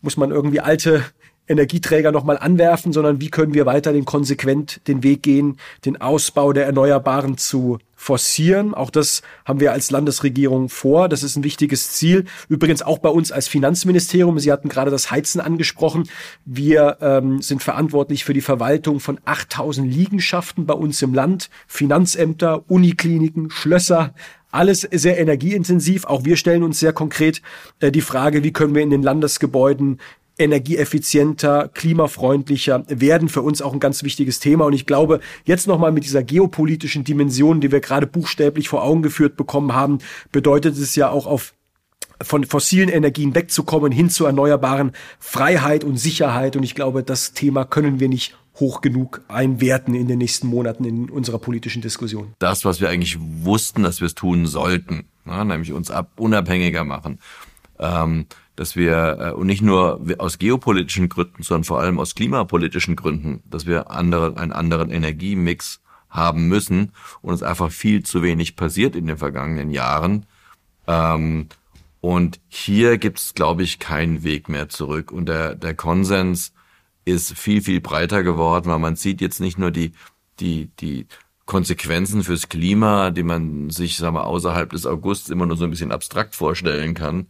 muss 0.00 0.16
man 0.16 0.30
irgendwie 0.30 0.60
alte 0.60 1.04
Energieträger 1.48 2.12
nochmal 2.12 2.38
anwerfen, 2.38 2.92
sondern 2.92 3.20
wie 3.20 3.30
können 3.30 3.54
wir 3.54 3.66
weiter 3.66 3.92
den 3.92 4.04
konsequent 4.04 4.80
den 4.88 5.02
Weg 5.02 5.22
gehen, 5.22 5.58
den 5.84 6.00
Ausbau 6.00 6.52
der 6.52 6.66
Erneuerbaren 6.66 7.38
zu 7.38 7.78
forcieren. 7.98 8.74
Auch 8.74 8.90
das 8.90 9.22
haben 9.44 9.58
wir 9.58 9.72
als 9.72 9.90
Landesregierung 9.90 10.68
vor. 10.68 11.08
Das 11.08 11.22
ist 11.22 11.34
ein 11.36 11.44
wichtiges 11.44 11.92
Ziel. 11.92 12.26
Übrigens 12.48 12.82
auch 12.82 12.98
bei 12.98 13.08
uns 13.08 13.32
als 13.32 13.48
Finanzministerium. 13.48 14.38
Sie 14.38 14.52
hatten 14.52 14.68
gerade 14.68 14.90
das 14.90 15.10
Heizen 15.10 15.40
angesprochen. 15.40 16.08
Wir 16.44 16.98
ähm, 17.00 17.40
sind 17.40 17.62
verantwortlich 17.62 18.24
für 18.24 18.34
die 18.34 18.42
Verwaltung 18.42 19.00
von 19.00 19.18
8000 19.24 19.90
Liegenschaften 19.90 20.66
bei 20.66 20.74
uns 20.74 21.00
im 21.00 21.14
Land. 21.14 21.48
Finanzämter, 21.66 22.70
Unikliniken, 22.70 23.50
Schlösser, 23.50 24.14
alles 24.52 24.82
sehr 24.82 25.18
energieintensiv. 25.18 26.04
Auch 26.04 26.24
wir 26.24 26.36
stellen 26.36 26.62
uns 26.62 26.78
sehr 26.78 26.92
konkret 26.92 27.40
äh, 27.80 27.90
die 27.90 28.02
Frage, 28.02 28.44
wie 28.44 28.52
können 28.52 28.74
wir 28.74 28.82
in 28.82 28.90
den 28.90 29.02
Landesgebäuden 29.02 29.98
energieeffizienter, 30.38 31.68
klimafreundlicher 31.72 32.84
werden 32.88 33.28
für 33.28 33.42
uns 33.42 33.62
auch 33.62 33.72
ein 33.72 33.80
ganz 33.80 34.02
wichtiges 34.02 34.38
Thema. 34.40 34.66
Und 34.66 34.74
ich 34.74 34.86
glaube, 34.86 35.20
jetzt 35.44 35.66
nochmal 35.66 35.92
mit 35.92 36.04
dieser 36.04 36.22
geopolitischen 36.22 37.04
Dimension, 37.04 37.60
die 37.60 37.72
wir 37.72 37.80
gerade 37.80 38.06
buchstäblich 38.06 38.68
vor 38.68 38.82
Augen 38.82 39.02
geführt 39.02 39.36
bekommen 39.36 39.72
haben, 39.72 39.98
bedeutet 40.32 40.76
es 40.76 40.94
ja 40.96 41.10
auch 41.10 41.26
auf 41.26 41.54
von 42.22 42.44
fossilen 42.44 42.88
Energien 42.88 43.34
wegzukommen 43.34 43.92
hin 43.92 44.08
zu 44.08 44.24
erneuerbaren 44.24 44.92
Freiheit 45.18 45.84
und 45.84 45.98
Sicherheit. 45.98 46.56
Und 46.56 46.62
ich 46.62 46.74
glaube, 46.74 47.02
das 47.02 47.32
Thema 47.32 47.66
können 47.66 48.00
wir 48.00 48.08
nicht 48.08 48.34
hoch 48.58 48.80
genug 48.80 49.22
einwerten 49.28 49.94
in 49.94 50.08
den 50.08 50.18
nächsten 50.18 50.46
Monaten 50.46 50.84
in 50.84 51.10
unserer 51.10 51.38
politischen 51.38 51.82
Diskussion. 51.82 52.32
Das, 52.38 52.64
was 52.64 52.80
wir 52.80 52.88
eigentlich 52.88 53.18
wussten, 53.20 53.82
dass 53.82 54.00
wir 54.00 54.06
es 54.06 54.14
tun 54.14 54.46
sollten, 54.46 55.04
ne, 55.24 55.44
nämlich 55.44 55.72
uns 55.72 55.90
ab 55.90 56.12
unabhängiger 56.16 56.84
machen. 56.84 57.18
Ähm, 57.78 58.26
dass 58.56 58.74
wir, 58.74 59.18
äh, 59.20 59.30
und 59.32 59.46
nicht 59.46 59.62
nur 59.62 60.00
aus 60.18 60.38
geopolitischen 60.38 61.08
Gründen, 61.08 61.42
sondern 61.42 61.64
vor 61.64 61.80
allem 61.80 61.98
aus 61.98 62.14
klimapolitischen 62.14 62.96
Gründen, 62.96 63.42
dass 63.44 63.66
wir 63.66 63.90
andere, 63.90 64.36
einen 64.38 64.52
anderen 64.52 64.90
Energiemix 64.90 65.80
haben 66.08 66.48
müssen 66.48 66.92
und 67.20 67.34
es 67.34 67.42
einfach 67.42 67.70
viel 67.70 68.02
zu 68.02 68.22
wenig 68.22 68.56
passiert 68.56 68.96
in 68.96 69.06
den 69.06 69.18
vergangenen 69.18 69.70
Jahren. 69.70 70.26
Ähm, 70.86 71.48
und 72.00 72.40
hier 72.48 72.98
gibt 72.98 73.18
es, 73.18 73.34
glaube 73.34 73.62
ich, 73.62 73.78
keinen 73.78 74.22
Weg 74.22 74.48
mehr 74.48 74.68
zurück. 74.68 75.12
Und 75.12 75.28
der, 75.28 75.54
der 75.54 75.74
Konsens 75.74 76.52
ist 77.04 77.36
viel, 77.36 77.60
viel 77.62 77.80
breiter 77.80 78.22
geworden, 78.22 78.70
weil 78.70 78.78
man 78.78 78.96
sieht 78.96 79.20
jetzt 79.20 79.40
nicht 79.40 79.58
nur 79.58 79.70
die, 79.70 79.92
die, 80.40 80.70
die 80.80 81.06
Konsequenzen 81.46 82.24
fürs 82.24 82.48
Klima, 82.48 83.10
die 83.10 83.22
man 83.22 83.70
sich, 83.70 83.96
sagen 83.96 84.16
wir, 84.16 84.24
außerhalb 84.24 84.70
des 84.70 84.86
Augusts 84.86 85.28
immer 85.28 85.46
nur 85.46 85.56
so 85.56 85.64
ein 85.64 85.70
bisschen 85.70 85.92
abstrakt 85.92 86.34
vorstellen 86.34 86.94
kann, 86.94 87.26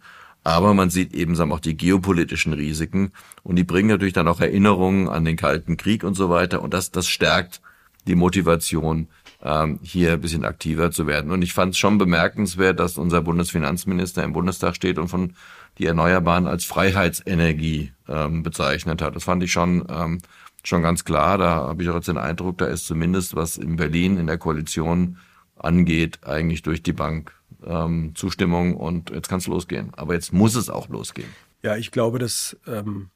aber 0.47 0.75
man 0.75 0.91
sieht 0.91 1.13
eben 1.13 1.35
sagen, 1.35 1.51
auch 1.51 1.59
die 1.59 1.77
geopolitischen 1.77 2.53
Risiken 2.53 3.11
und 3.43 3.57
die 3.57 3.65
bringen 3.65 3.89
natürlich 3.89 4.15
dann 4.15 4.29
auch 4.29 4.41
Erinnerungen 4.41 5.09
an 5.09 5.25
den 5.25 5.35
Kalten 5.35 5.77
Krieg 5.77 6.05
und 6.05 6.15
so 6.15 6.31
weiter. 6.31 6.63
Und 6.63 6.73
das, 6.73 6.93
das 6.93 7.09
stärkt 7.09 7.61
die 8.07 8.15
Motivation, 8.15 9.09
ähm, 9.43 9.81
hier 9.83 10.13
ein 10.13 10.21
bisschen 10.21 10.45
aktiver 10.45 10.93
zu 10.93 11.09
werden. 11.09 11.33
Und 11.33 11.43
ich 11.43 11.53
fand 11.53 11.73
es 11.73 11.79
schon 11.79 11.99
bemerkenswert, 11.99 12.79
dass 12.79 12.97
unser 12.97 13.23
Bundesfinanzminister 13.23 14.23
im 14.23 14.33
Bundestag 14.33 14.77
steht 14.77 14.99
und 14.99 15.09
von 15.09 15.33
die 15.79 15.87
Erneuerbaren 15.87 16.47
als 16.47 16.65
Freiheitsenergie 16.65 17.91
ähm, 18.09 18.45
bezeichnet 18.45 19.03
hat. 19.03 19.17
Das 19.17 19.25
fand 19.25 19.43
ich 19.43 19.51
schon, 19.51 19.85
ähm, 19.91 20.21
schon 20.63 20.81
ganz 20.81 21.05
klar. 21.05 21.39
Da 21.39 21.57
habe 21.57 21.83
ich 21.83 21.89
auch 21.89 21.97
jetzt 21.97 22.07
den 22.07 22.19
Eindruck, 22.19 22.59
da 22.59 22.67
ist 22.67 22.87
zumindest 22.87 23.35
was 23.35 23.59
in 23.59 23.75
Berlin 23.75 24.17
in 24.17 24.29
der 24.29 24.39
Koalition 24.39 25.17
angeht, 25.57 26.21
eigentlich 26.25 26.63
durch 26.63 26.85
die 26.85 26.93
Bank 26.93 27.36
ähm, 27.65 28.13
Zustimmung 28.15 28.77
und 28.77 29.11
jetzt 29.11 29.29
kann 29.29 29.39
es 29.39 29.47
losgehen. 29.47 29.93
Aber 29.97 30.15
jetzt 30.15 30.33
muss 30.33 30.55
es 30.55 30.71
auch 30.71 30.89
losgehen. 30.89 31.29
Ja, 31.63 31.77
ich 31.77 31.91
glaube, 31.91 32.19
das 32.19 32.57
ähm, 32.67 33.11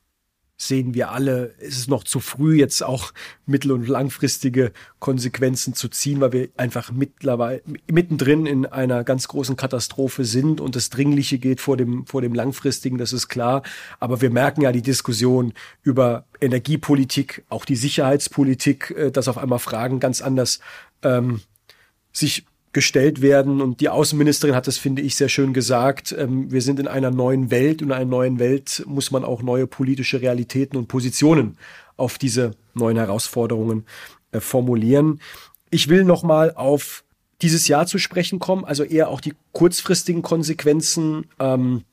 sehen 0.60 0.94
wir 0.94 1.10
alle. 1.10 1.54
Es 1.58 1.78
ist 1.78 1.88
noch 1.88 2.04
zu 2.04 2.20
früh, 2.20 2.58
jetzt 2.58 2.82
auch 2.82 3.12
mittel- 3.46 3.72
und 3.72 3.88
langfristige 3.88 4.72
Konsequenzen 4.98 5.74
zu 5.74 5.88
ziehen, 5.88 6.20
weil 6.20 6.32
wir 6.32 6.48
einfach 6.56 6.92
mittlerweile 6.92 7.62
mittendrin 7.90 8.46
in 8.46 8.66
einer 8.66 9.02
ganz 9.02 9.26
großen 9.28 9.56
Katastrophe 9.56 10.24
sind 10.24 10.60
und 10.60 10.76
das 10.76 10.90
Dringliche 10.90 11.38
geht 11.38 11.60
vor 11.60 11.76
dem, 11.76 12.06
vor 12.06 12.20
dem 12.20 12.34
Langfristigen, 12.34 12.98
das 12.98 13.12
ist 13.12 13.28
klar. 13.28 13.62
Aber 14.00 14.20
wir 14.20 14.30
merken 14.30 14.60
ja 14.60 14.72
die 14.72 14.82
Diskussion 14.82 15.54
über 15.82 16.26
Energiepolitik, 16.40 17.44
auch 17.48 17.64
die 17.64 17.76
Sicherheitspolitik, 17.76 18.90
äh, 18.90 19.10
dass 19.10 19.28
auf 19.28 19.38
einmal 19.38 19.60
Fragen 19.60 19.98
ganz 19.98 20.20
anders 20.20 20.60
ähm, 21.02 21.40
sich 22.12 22.44
gestellt 22.72 23.20
werden. 23.20 23.60
Und 23.60 23.80
die 23.80 23.88
Außenministerin 23.88 24.54
hat 24.54 24.66
das, 24.66 24.78
finde 24.78 25.02
ich, 25.02 25.16
sehr 25.16 25.28
schön 25.28 25.52
gesagt. 25.52 26.14
Ähm, 26.16 26.50
wir 26.50 26.62
sind 26.62 26.78
in 26.78 26.88
einer 26.88 27.10
neuen 27.10 27.50
Welt 27.50 27.82
und 27.82 27.88
in 27.88 27.92
einer 27.92 28.04
neuen 28.04 28.38
Welt 28.38 28.84
muss 28.86 29.10
man 29.10 29.24
auch 29.24 29.42
neue 29.42 29.66
politische 29.66 30.20
Realitäten 30.20 30.76
und 30.76 30.88
Positionen 30.88 31.56
auf 31.96 32.18
diese 32.18 32.52
neuen 32.74 32.96
Herausforderungen 32.96 33.84
äh, 34.32 34.40
formulieren. 34.40 35.20
Ich 35.70 35.88
will 35.88 36.04
noch 36.04 36.22
mal 36.22 36.54
auf 36.54 37.04
dieses 37.42 37.68
Jahr 37.68 37.86
zu 37.86 37.98
sprechen 37.98 38.38
kommen, 38.38 38.64
also 38.64 38.84
eher 38.84 39.08
auch 39.08 39.20
die 39.20 39.34
kurzfristigen 39.52 40.22
Konsequenzen. 40.22 41.26
Ähm, 41.38 41.84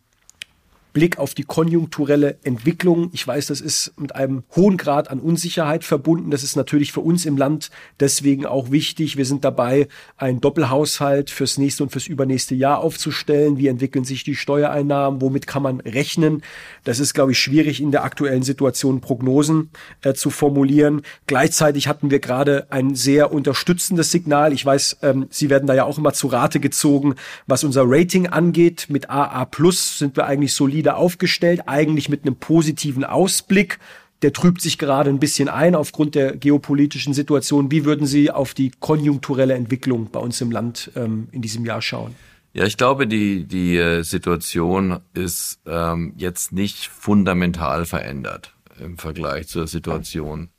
Blick 0.98 1.20
auf 1.20 1.36
die 1.36 1.44
konjunkturelle 1.44 2.40
Entwicklung. 2.42 3.12
Ich 3.14 3.28
weiß, 3.28 3.46
das 3.46 3.62
ist 3.62 3.94
mit 4.00 4.16
einem 4.16 4.42
hohen 4.56 4.78
Grad 4.78 5.12
an 5.12 5.20
Unsicherheit 5.20 5.84
verbunden. 5.84 6.32
Das 6.32 6.42
ist 6.42 6.56
natürlich 6.56 6.92
für 6.92 7.02
uns 7.02 7.28
im 7.28 7.38
Land 7.38 7.70
deswegen 8.00 8.48
auch 8.48 8.72
wichtig. 8.72 9.16
Wir 9.16 9.26
sind 9.26 9.46
dabei, 9.46 9.90
einen 10.18 10.42
Doppelhaushalt 10.42 11.30
fürs 11.30 11.60
nächste 11.60 11.84
und 11.84 11.92
fürs 11.92 12.08
übernächste 12.08 12.56
Jahr 12.56 12.80
aufzustellen. 12.80 13.60
Wie 13.60 13.68
entwickeln 13.68 14.06
sich 14.06 14.24
die 14.24 14.34
Steuereinnahmen? 14.34 15.22
Womit 15.22 15.46
kann 15.46 15.62
man 15.62 15.82
rechnen? 15.82 16.42
Das 16.84 17.00
ist, 17.00 17.14
glaube 17.14 17.34
ich, 17.34 17.38
schwierig 17.38 17.80
in 17.80 17.92
der 17.92 18.04
aktuellen 18.04 18.42
Situation 18.42 19.00
Prognosen 19.00 19.70
äh, 20.02 20.16
zu 20.16 20.32
formulieren. 20.32 21.04
Gleichzeitig 21.28 21.88
hatten 21.88 22.10
wir 22.10 22.18
gerade 22.18 22.66
ein 22.72 22.96
sehr 22.96 23.32
unterstützendes 23.32 24.10
Signal. 24.10 24.52
Ich 24.52 24.66
weiß, 24.66 24.98
ähm, 25.04 25.28
Sie 25.30 25.52
werden 25.52 25.68
da 25.68 25.76
ja 25.76 25.84
auch 25.84 26.00
immer 26.00 26.14
zu 26.14 26.26
Rate 26.26 26.60
gezogen, 26.60 27.14
was 27.46 27.64
unser 27.64 27.84
Rating 27.86 28.26
angeht. 28.26 28.88
Mit 28.90 29.12
AA 29.12 29.46
Plus 29.46 30.00
sind 30.00 30.18
wir 30.18 30.26
eigentlich 30.26 30.56
solide 30.56 30.87
wieder 30.88 30.96
aufgestellt, 30.96 31.64
eigentlich 31.66 32.08
mit 32.08 32.24
einem 32.24 32.38
positiven 32.38 33.04
Ausblick. 33.04 33.78
Der 34.22 34.32
trübt 34.32 34.62
sich 34.62 34.78
gerade 34.78 35.10
ein 35.10 35.20
bisschen 35.20 35.50
ein 35.50 35.76
aufgrund 35.76 36.16
der 36.16 36.38
geopolitischen 36.38 37.14
Situation. 37.14 37.70
Wie 37.72 37.84
würden 37.84 38.08
Sie 38.08 38.32
auf 38.32 38.54
die 38.54 38.72
konjunkturelle 38.80 39.54
Entwicklung 39.54 40.10
bei 40.10 40.20
uns 40.20 40.40
im 40.40 40.50
Land 40.50 40.92
ähm, 40.96 41.28
in 41.34 41.42
diesem 41.42 41.66
Jahr 41.66 41.82
schauen? 41.82 42.16
Ja, 42.54 42.64
ich 42.64 42.78
glaube, 42.78 43.06
die, 43.06 43.44
die 43.44 43.76
äh, 43.76 44.02
Situation 44.04 45.00
ist 45.14 45.60
ähm, 45.66 46.14
jetzt 46.16 46.54
nicht 46.54 46.88
fundamental 46.88 47.86
verändert 47.86 48.56
im 48.80 48.98
Vergleich 48.98 49.50
zur 49.50 49.68
Situation 49.68 50.50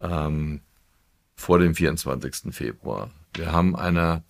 ähm, 0.00 0.62
vor 1.36 1.58
dem 1.58 1.74
24. 1.74 2.54
Februar. 2.54 3.10
Wir 3.34 3.52
haben 3.52 3.76
eine, 3.76 4.24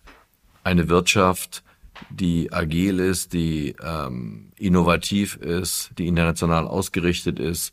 eine 0.65 0.89
Wirtschaft, 0.89 1.63
die 2.09 2.53
agil 2.53 2.99
ist, 2.99 3.33
die 3.33 3.75
ähm, 3.83 4.51
innovativ 4.57 5.37
ist, 5.37 5.91
die 5.99 6.07
international 6.07 6.67
ausgerichtet 6.67 7.39
ist 7.39 7.73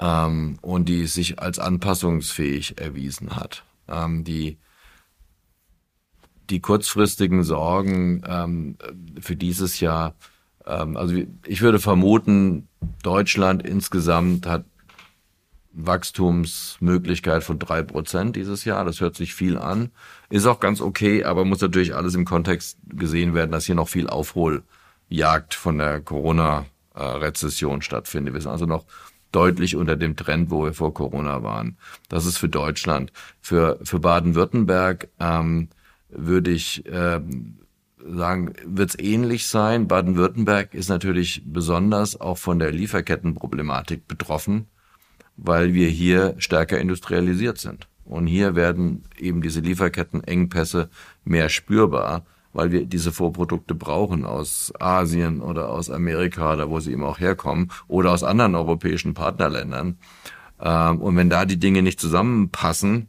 ähm, 0.00 0.58
und 0.62 0.88
die 0.88 1.06
sich 1.06 1.38
als 1.38 1.58
anpassungsfähig 1.58 2.78
erwiesen 2.78 3.36
hat. 3.36 3.64
Ähm, 3.88 4.24
die 4.24 4.58
die 6.50 6.60
kurzfristigen 6.60 7.42
Sorgen 7.44 8.22
ähm, 8.26 8.76
für 9.20 9.36
dieses 9.36 9.80
Jahr, 9.80 10.14
ähm, 10.64 10.96
also 10.96 11.14
ich 11.44 11.60
würde 11.60 11.78
vermuten, 11.78 12.68
Deutschland 13.02 13.64
insgesamt 13.64 14.46
hat 14.46 14.64
Wachstumsmöglichkeit 15.76 17.44
von 17.44 17.58
drei 17.58 17.82
Prozent 17.82 18.34
dieses 18.34 18.64
Jahr. 18.64 18.84
Das 18.84 19.00
hört 19.00 19.14
sich 19.14 19.34
viel 19.34 19.58
an. 19.58 19.90
Ist 20.30 20.46
auch 20.46 20.58
ganz 20.58 20.80
okay, 20.80 21.22
aber 21.22 21.44
muss 21.44 21.60
natürlich 21.60 21.94
alles 21.94 22.14
im 22.14 22.24
Kontext 22.24 22.78
gesehen 22.88 23.34
werden, 23.34 23.52
dass 23.52 23.66
hier 23.66 23.74
noch 23.74 23.88
viel 23.88 24.08
Aufholjagd 24.08 25.54
von 25.54 25.78
der 25.78 26.00
Corona-Rezession 26.00 27.82
stattfindet. 27.82 28.32
Wir 28.32 28.40
sind 28.40 28.50
also 28.50 28.64
noch 28.64 28.86
deutlich 29.32 29.76
unter 29.76 29.96
dem 29.96 30.16
Trend, 30.16 30.50
wo 30.50 30.64
wir 30.64 30.72
vor 30.72 30.94
Corona 30.94 31.42
waren. 31.42 31.76
Das 32.08 32.24
ist 32.24 32.38
für 32.38 32.48
Deutschland. 32.48 33.12
Für, 33.42 33.78
für 33.82 34.00
Baden-Württemberg 34.00 35.08
ähm, 35.20 35.68
würde 36.08 36.52
ich 36.52 36.86
äh, 36.86 37.20
sagen, 37.98 38.54
wird 38.64 38.90
es 38.90 38.98
ähnlich 38.98 39.46
sein. 39.46 39.88
Baden-Württemberg 39.88 40.72
ist 40.72 40.88
natürlich 40.88 41.42
besonders 41.44 42.18
auch 42.18 42.38
von 42.38 42.58
der 42.58 42.72
Lieferkettenproblematik 42.72 44.08
betroffen 44.08 44.68
weil 45.36 45.74
wir 45.74 45.88
hier 45.88 46.34
stärker 46.38 46.78
industrialisiert 46.78 47.58
sind. 47.58 47.88
Und 48.04 48.26
hier 48.26 48.54
werden 48.54 49.04
eben 49.18 49.42
diese 49.42 49.60
Lieferkettenengpässe 49.60 50.88
mehr 51.24 51.48
spürbar, 51.48 52.24
weil 52.52 52.72
wir 52.72 52.86
diese 52.86 53.12
Vorprodukte 53.12 53.74
brauchen 53.74 54.24
aus 54.24 54.72
Asien 54.78 55.42
oder 55.42 55.68
aus 55.70 55.90
Amerika, 55.90 56.56
da 56.56 56.70
wo 56.70 56.80
sie 56.80 56.92
eben 56.92 57.04
auch 57.04 57.18
herkommen, 57.18 57.70
oder 57.88 58.12
aus 58.12 58.22
anderen 58.22 58.54
europäischen 58.54 59.12
Partnerländern. 59.12 59.98
Ähm, 60.60 61.00
und 61.00 61.16
wenn 61.16 61.28
da 61.28 61.44
die 61.44 61.58
Dinge 61.58 61.82
nicht 61.82 62.00
zusammenpassen 62.00 63.08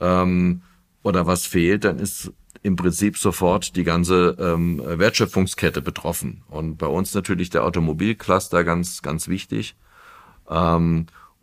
ähm, 0.00 0.62
oder 1.02 1.26
was 1.26 1.46
fehlt, 1.46 1.84
dann 1.84 1.98
ist 1.98 2.32
im 2.62 2.76
Prinzip 2.76 3.16
sofort 3.16 3.76
die 3.76 3.84
ganze 3.84 4.36
ähm, 4.38 4.82
Wertschöpfungskette 4.84 5.82
betroffen. 5.82 6.42
Und 6.48 6.76
bei 6.76 6.86
uns 6.86 7.14
natürlich 7.14 7.50
der 7.50 7.64
Automobilcluster 7.64 8.64
ganz, 8.64 9.02
ganz 9.02 9.28
wichtig. 9.28 9.76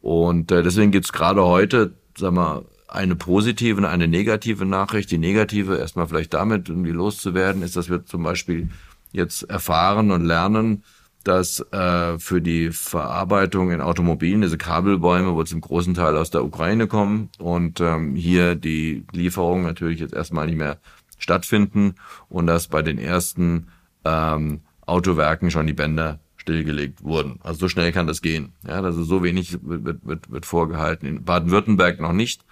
Und 0.08 0.54
äh, 0.54 0.64
deswegen 0.64 0.92
gibt's 0.92 1.12
gerade 1.12 1.44
heute, 1.44 1.92
sag 2.18 2.32
mal, 2.32 2.64
eine 2.88 3.18
positive 3.18 3.76
und 3.76 3.84
eine 3.84 4.08
negative 4.08 4.66
Nachricht. 4.66 5.12
Die 5.12 5.18
negative, 5.18 5.76
erstmal 5.76 6.08
vielleicht 6.08 6.34
damit 6.34 6.70
irgendwie 6.70 6.92
loszuwerden, 6.92 7.62
ist, 7.62 7.76
dass 7.76 7.90
wir 7.90 8.06
zum 8.06 8.24
Beispiel 8.24 8.70
jetzt 9.12 9.44
erfahren 9.50 10.12
und 10.12 10.24
lernen, 10.24 10.86
dass 11.26 11.60
äh, 11.74 12.18
für 12.20 12.42
die 12.42 12.72
Verarbeitung 12.72 13.70
in 13.72 13.82
Automobilen 13.82 14.40
diese 14.40 14.58
Kabelbäume 14.58 15.34
wohl 15.34 15.46
zum 15.46 15.60
großen 15.60 15.94
Teil 15.94 16.16
aus 16.16 16.30
der 16.30 16.46
Ukraine 16.46 16.88
kommen 16.88 17.30
und 17.38 17.82
ähm, 17.82 18.16
hier 18.16 18.56
die 18.56 19.04
Lieferungen 19.12 19.66
natürlich 19.66 20.00
jetzt 20.00 20.14
erstmal 20.14 20.46
nicht 20.46 20.58
mehr 20.58 20.78
stattfinden 21.18 21.96
und 22.30 22.48
dass 22.48 22.70
bei 22.70 22.82
den 22.82 22.98
ersten 22.98 23.68
ähm, 24.06 24.62
Autowerken 24.86 25.52
schon 25.52 25.68
die 25.68 25.74
Bänder 25.74 26.22
stillgelegt 26.48 27.04
wurden. 27.04 27.40
Also 27.44 27.60
so 27.60 27.70
schnell 27.70 27.92
kann 27.92 28.08
das 28.08 28.22
gehen. 28.22 28.54
Ja, 28.66 28.82
also 28.82 29.04
so 29.04 29.22
wenig 29.22 29.60
wird, 29.62 30.06
wird, 30.06 30.32
wird 30.32 30.46
vorgehalten. 30.46 31.06
In 31.06 31.26
Baden-Württemberg 31.26 32.00
noch 32.00 32.14
nicht. 32.14 32.46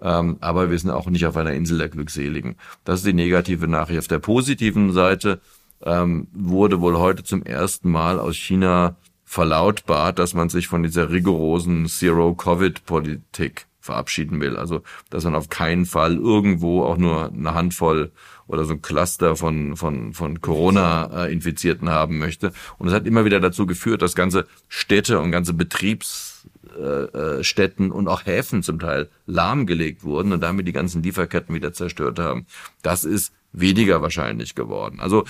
Ähm, 0.00 0.38
aber 0.40 0.70
wir 0.70 0.78
sind 0.78 0.90
auch 0.90 1.06
nicht 1.08 1.26
auf 1.26 1.36
einer 1.36 1.52
Insel 1.52 1.78
der 1.78 1.90
Glückseligen. 1.90 2.56
Das 2.84 3.00
ist 3.00 3.06
die 3.06 3.12
negative 3.12 3.68
Nachricht. 3.68 3.98
Auf 3.98 4.08
der 4.08 4.20
positiven 4.20 4.92
Seite 4.92 5.40
ähm, 5.82 6.28
wurde 6.32 6.80
wohl 6.80 6.98
heute 6.98 7.24
zum 7.24 7.42
ersten 7.42 7.90
Mal 7.90 8.18
aus 8.18 8.36
China 8.36 8.96
verlautbart, 9.24 10.18
dass 10.18 10.32
man 10.34 10.48
sich 10.48 10.66
von 10.66 10.82
dieser 10.82 11.10
rigorosen 11.10 11.86
Zero-Covid-Politik 11.86 13.66
verabschieden 13.82 14.40
will. 14.40 14.56
Also, 14.56 14.80
dass 15.10 15.24
man 15.24 15.34
auf 15.34 15.50
keinen 15.50 15.84
Fall 15.84 16.16
irgendwo 16.16 16.84
auch 16.84 16.96
nur 16.96 17.30
eine 17.30 17.52
Handvoll 17.54 18.12
oder 18.46 18.64
so 18.64 18.72
ein 18.74 18.82
Cluster 18.82 19.34
von, 19.36 19.76
von, 19.76 20.14
von 20.14 20.40
Corona-Infizierten 20.40 21.90
haben 21.90 22.18
möchte. 22.18 22.52
Und 22.78 22.86
es 22.88 22.94
hat 22.94 23.06
immer 23.06 23.24
wieder 23.24 23.40
dazu 23.40 23.66
geführt, 23.66 24.02
dass 24.02 24.14
ganze 24.14 24.46
Städte 24.68 25.18
und 25.20 25.32
ganze 25.32 25.52
Betriebsstätten 25.52 27.90
und 27.90 28.06
auch 28.08 28.24
Häfen 28.24 28.62
zum 28.62 28.78
Teil 28.78 29.10
lahmgelegt 29.26 30.04
wurden 30.04 30.32
und 30.32 30.40
damit 30.40 30.68
die 30.68 30.72
ganzen 30.72 31.02
Lieferketten 31.02 31.54
wieder 31.54 31.72
zerstört 31.72 32.18
haben. 32.18 32.46
Das 32.82 33.04
ist 33.04 33.32
weniger 33.52 34.00
wahrscheinlich 34.00 34.54
geworden. 34.54 35.00
Also 35.00 35.24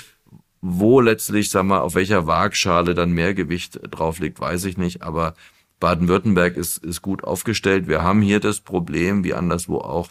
wo 0.64 1.00
letztlich, 1.00 1.50
sag 1.50 1.64
mal, 1.64 1.80
auf 1.80 1.96
welcher 1.96 2.28
Waagschale 2.28 2.94
dann 2.94 3.10
mehr 3.10 3.34
Gewicht 3.34 3.80
drauf 3.90 4.20
liegt, 4.20 4.38
weiß 4.38 4.64
ich 4.66 4.78
nicht. 4.78 5.02
Aber 5.02 5.34
Baden-Württemberg 5.82 6.56
ist, 6.56 6.78
ist 6.78 7.02
gut 7.02 7.24
aufgestellt. 7.24 7.88
Wir 7.88 8.02
haben 8.02 8.22
hier 8.22 8.38
das 8.38 8.60
Problem, 8.60 9.24
wie 9.24 9.34
anderswo 9.34 9.78
auch, 9.78 10.08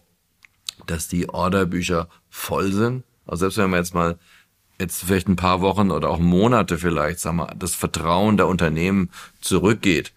dass 0.86 1.07
die 1.07 1.30
Orderbücher 1.30 2.09
voll 2.30 2.74
sind. 2.74 3.05
Also 3.26 3.45
selbst 3.45 3.57
wenn 3.57 3.69
man 3.69 3.80
jetzt 3.80 3.93
mal 3.93 4.19
jetzt 4.82 5.05
vielleicht 5.05 5.30
ein 5.30 5.38
paar 5.38 5.61
Wochen 5.61 5.89
oder 5.89 6.09
auch 6.09 6.19
Monate 6.19 6.78
vielleicht, 6.78 7.19
sagen 7.19 7.38
wir, 7.38 7.55
das 7.55 7.74
Vertrauen 7.74 8.36
der 8.36 8.47
Unternehmen 8.47 9.11
zurückgeht 9.39 10.11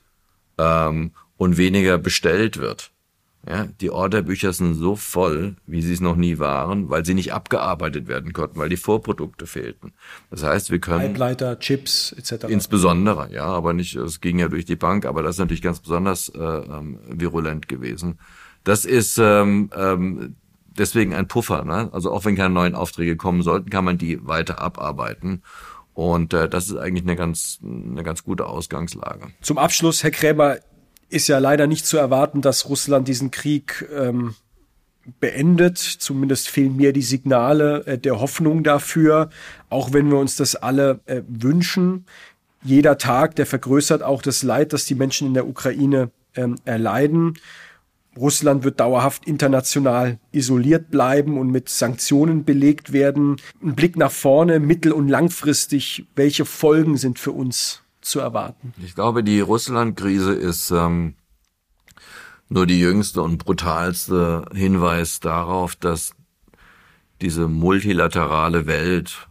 ähm, 0.58 1.12
und 1.36 1.56
weniger 1.56 1.98
bestellt 1.98 2.56
wird. 2.56 2.90
Ja, 3.46 3.66
die 3.80 3.90
Orderbücher 3.90 4.52
sind 4.54 4.74
so 4.74 4.96
voll, 4.96 5.56
wie 5.66 5.82
sie 5.82 5.92
es 5.92 6.00
noch 6.00 6.16
nie 6.16 6.38
waren, 6.38 6.88
weil 6.88 7.04
sie 7.04 7.12
nicht 7.12 7.34
abgearbeitet 7.34 8.08
werden 8.08 8.32
konnten, 8.32 8.58
weil 8.58 8.70
die 8.70 8.78
Vorprodukte 8.78 9.46
fehlten. 9.46 9.92
Das 10.30 10.42
heißt, 10.42 10.70
wir 10.70 10.78
können 10.78 11.00
Halbleiter, 11.00 11.58
Chips 11.58 12.12
etc. 12.12 12.46
Insbesondere, 12.48 13.30
ja, 13.30 13.44
aber 13.44 13.74
nicht, 13.74 13.96
es 13.96 14.22
ging 14.22 14.38
ja 14.38 14.48
durch 14.48 14.64
die 14.64 14.76
Bank, 14.76 15.04
aber 15.04 15.22
das 15.22 15.36
ist 15.36 15.40
natürlich 15.40 15.62
ganz 15.62 15.80
besonders 15.80 16.30
äh, 16.30 16.38
ähm, 16.38 16.98
virulent 17.06 17.68
gewesen. 17.68 18.18
Das 18.64 18.86
ist 18.86 19.18
ähm, 19.18 19.68
ähm, 19.76 20.36
deswegen 20.76 21.14
ein 21.14 21.28
Puffer. 21.28 21.64
Ne? 21.64 21.90
Also 21.92 22.10
auch 22.10 22.24
wenn 22.24 22.36
keine 22.36 22.54
neuen 22.54 22.74
Aufträge 22.74 23.16
kommen 23.16 23.42
sollten, 23.42 23.68
kann 23.68 23.84
man 23.84 23.98
die 23.98 24.26
weiter 24.26 24.60
abarbeiten. 24.60 25.42
Und 25.92 26.34
äh, 26.34 26.48
das 26.48 26.68
ist 26.68 26.76
eigentlich 26.76 27.04
eine 27.04 27.14
ganz, 27.14 27.60
eine 27.62 28.02
ganz 28.02 28.24
gute 28.24 28.46
Ausgangslage. 28.46 29.28
Zum 29.42 29.58
Abschluss, 29.58 30.02
Herr 30.02 30.10
Krämer, 30.10 30.56
ist 31.08 31.28
ja 31.28 31.38
leider 31.38 31.66
nicht 31.66 31.86
zu 31.86 31.96
erwarten, 31.96 32.40
dass 32.40 32.68
Russland 32.68 33.08
diesen 33.08 33.30
Krieg 33.30 33.88
ähm, 33.94 34.34
beendet. 35.20 35.78
Zumindest 35.78 36.48
fehlen 36.48 36.76
mir 36.76 36.92
die 36.92 37.02
Signale 37.02 37.86
äh, 37.86 37.98
der 37.98 38.20
Hoffnung 38.20 38.62
dafür, 38.62 39.30
auch 39.70 39.92
wenn 39.92 40.10
wir 40.10 40.18
uns 40.18 40.36
das 40.36 40.56
alle 40.56 41.00
äh, 41.06 41.22
wünschen. 41.28 42.06
Jeder 42.62 42.98
Tag, 42.98 43.36
der 43.36 43.46
vergrößert 43.46 44.02
auch 44.02 44.22
das 44.22 44.42
Leid, 44.42 44.72
das 44.72 44.86
die 44.86 44.94
Menschen 44.94 45.28
in 45.28 45.34
der 45.34 45.46
Ukraine 45.46 46.10
ähm, 46.34 46.56
erleiden. 46.64 47.34
Russland 48.16 48.62
wird 48.62 48.80
dauerhaft 48.80 49.26
international 49.26 50.18
isoliert 50.30 50.90
bleiben 50.90 51.36
und 51.36 51.50
mit 51.50 51.68
Sanktionen 51.68 52.44
belegt 52.44 52.92
werden. 52.92 53.36
Ein 53.62 53.74
Blick 53.74 53.96
nach 53.96 54.12
vorne, 54.12 54.60
mittel- 54.60 54.92
und 54.92 55.08
langfristig, 55.08 56.06
welche 56.14 56.44
Folgen 56.44 56.96
sind 56.96 57.18
für 57.18 57.32
uns 57.32 57.83
zu 58.04 58.20
erwarten? 58.20 58.74
Ich 58.82 58.94
glaube, 58.94 59.24
die 59.24 59.40
Russland-Krise 59.40 60.32
ist 60.32 60.70
ähm, 60.70 61.14
nur 62.48 62.66
die 62.66 62.78
jüngste 62.78 63.22
und 63.22 63.38
brutalste 63.38 64.44
Hinweis 64.54 65.20
darauf, 65.20 65.76
dass 65.76 66.14
diese 67.20 67.48
multilaterale 67.48 68.66
Welt, 68.66 69.28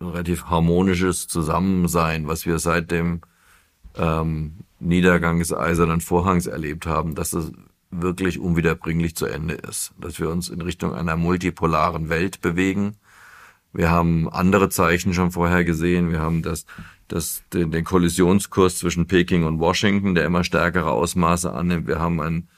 ein 0.00 0.08
relativ 0.08 0.46
harmonisches 0.46 1.28
Zusammensein, 1.28 2.28
was 2.28 2.46
wir 2.46 2.58
seit 2.58 2.90
dem 2.90 3.20
ähm, 3.96 4.58
Niedergang 4.80 5.38
des 5.38 5.52
Eisernen 5.52 6.00
Vorhangs 6.00 6.46
erlebt 6.46 6.86
haben, 6.86 7.14
dass 7.14 7.32
es 7.32 7.52
wirklich 7.90 8.38
unwiederbringlich 8.38 9.16
zu 9.16 9.26
Ende 9.26 9.54
ist, 9.54 9.92
dass 9.98 10.20
wir 10.20 10.28
uns 10.30 10.48
in 10.48 10.60
Richtung 10.60 10.94
einer 10.94 11.16
multipolaren 11.16 12.08
Welt 12.08 12.40
bewegen. 12.40 12.96
Wir 13.78 13.92
haben 13.92 14.28
andere 14.28 14.70
Zeichen 14.70 15.14
schon 15.14 15.30
vorher 15.30 15.62
gesehen. 15.62 16.10
Wir 16.10 16.18
haben 16.18 16.42
das, 16.42 16.66
das, 17.06 17.44
den, 17.52 17.70
den 17.70 17.84
Kollisionskurs 17.84 18.76
zwischen 18.78 19.06
Peking 19.06 19.44
und 19.44 19.60
Washington, 19.60 20.16
der 20.16 20.24
immer 20.24 20.42
stärkere 20.42 20.90
Ausmaße 20.90 21.52
annimmt. 21.52 21.86
Wir 21.86 22.00
haben 22.00 22.20
einen, 22.20 22.48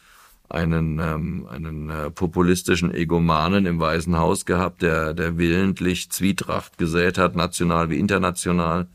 einen, 0.48 0.98
ähm, 0.98 1.46
einen 1.50 1.90
äh, 1.90 2.10
populistischen 2.10 2.94
Egomanen 2.94 3.66
im 3.66 3.78
Weißen 3.78 4.16
Haus 4.16 4.46
gehabt, 4.46 4.80
der, 4.80 5.12
der 5.12 5.36
willentlich 5.36 6.10
Zwietracht 6.10 6.78
gesät 6.78 7.18
hat, 7.18 7.36
national 7.36 7.90
wie 7.90 7.98
international. 7.98 8.86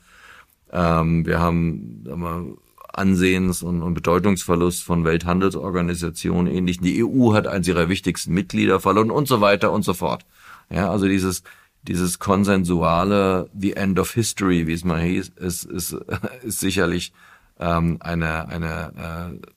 Ähm, 0.71 1.28
wir 1.28 1.39
haben 1.39 2.01
sagen 2.05 2.21
wir, 2.21 2.57
Ansehens- 2.91 3.61
und, 3.61 3.84
und 3.84 3.93
Bedeutungsverlust 3.93 4.82
von 4.82 5.05
Welthandelsorganisationen 5.05 6.51
ähnlich. 6.51 6.80
Die 6.80 7.05
EU 7.05 7.34
hat 7.34 7.45
eines 7.45 7.67
ihrer 7.67 7.88
wichtigsten 7.88 8.34
Mitglieder 8.34 8.80
verloren 8.80 9.11
und 9.11 9.28
so 9.28 9.41
weiter 9.41 9.71
und 9.71 9.86
so 9.86 9.93
fort. 9.93 10.26
Ja, 10.71 10.89
also 10.89 11.07
dieses, 11.07 11.43
dieses 11.88 12.19
konsensuale 12.19 13.49
The 13.57 13.73
End 13.73 13.99
of 13.99 14.11
History, 14.11 14.67
wie 14.67 14.73
es 14.73 14.83
mal 14.83 15.01
hieß, 15.01 15.29
ist, 15.29 15.65
ist, 15.65 15.93
ist 16.43 16.59
sicherlich 16.59 17.13
ähm, 17.59 17.97
eine, 17.99 18.47
eine, 18.47 19.39
äh, 19.41 19.47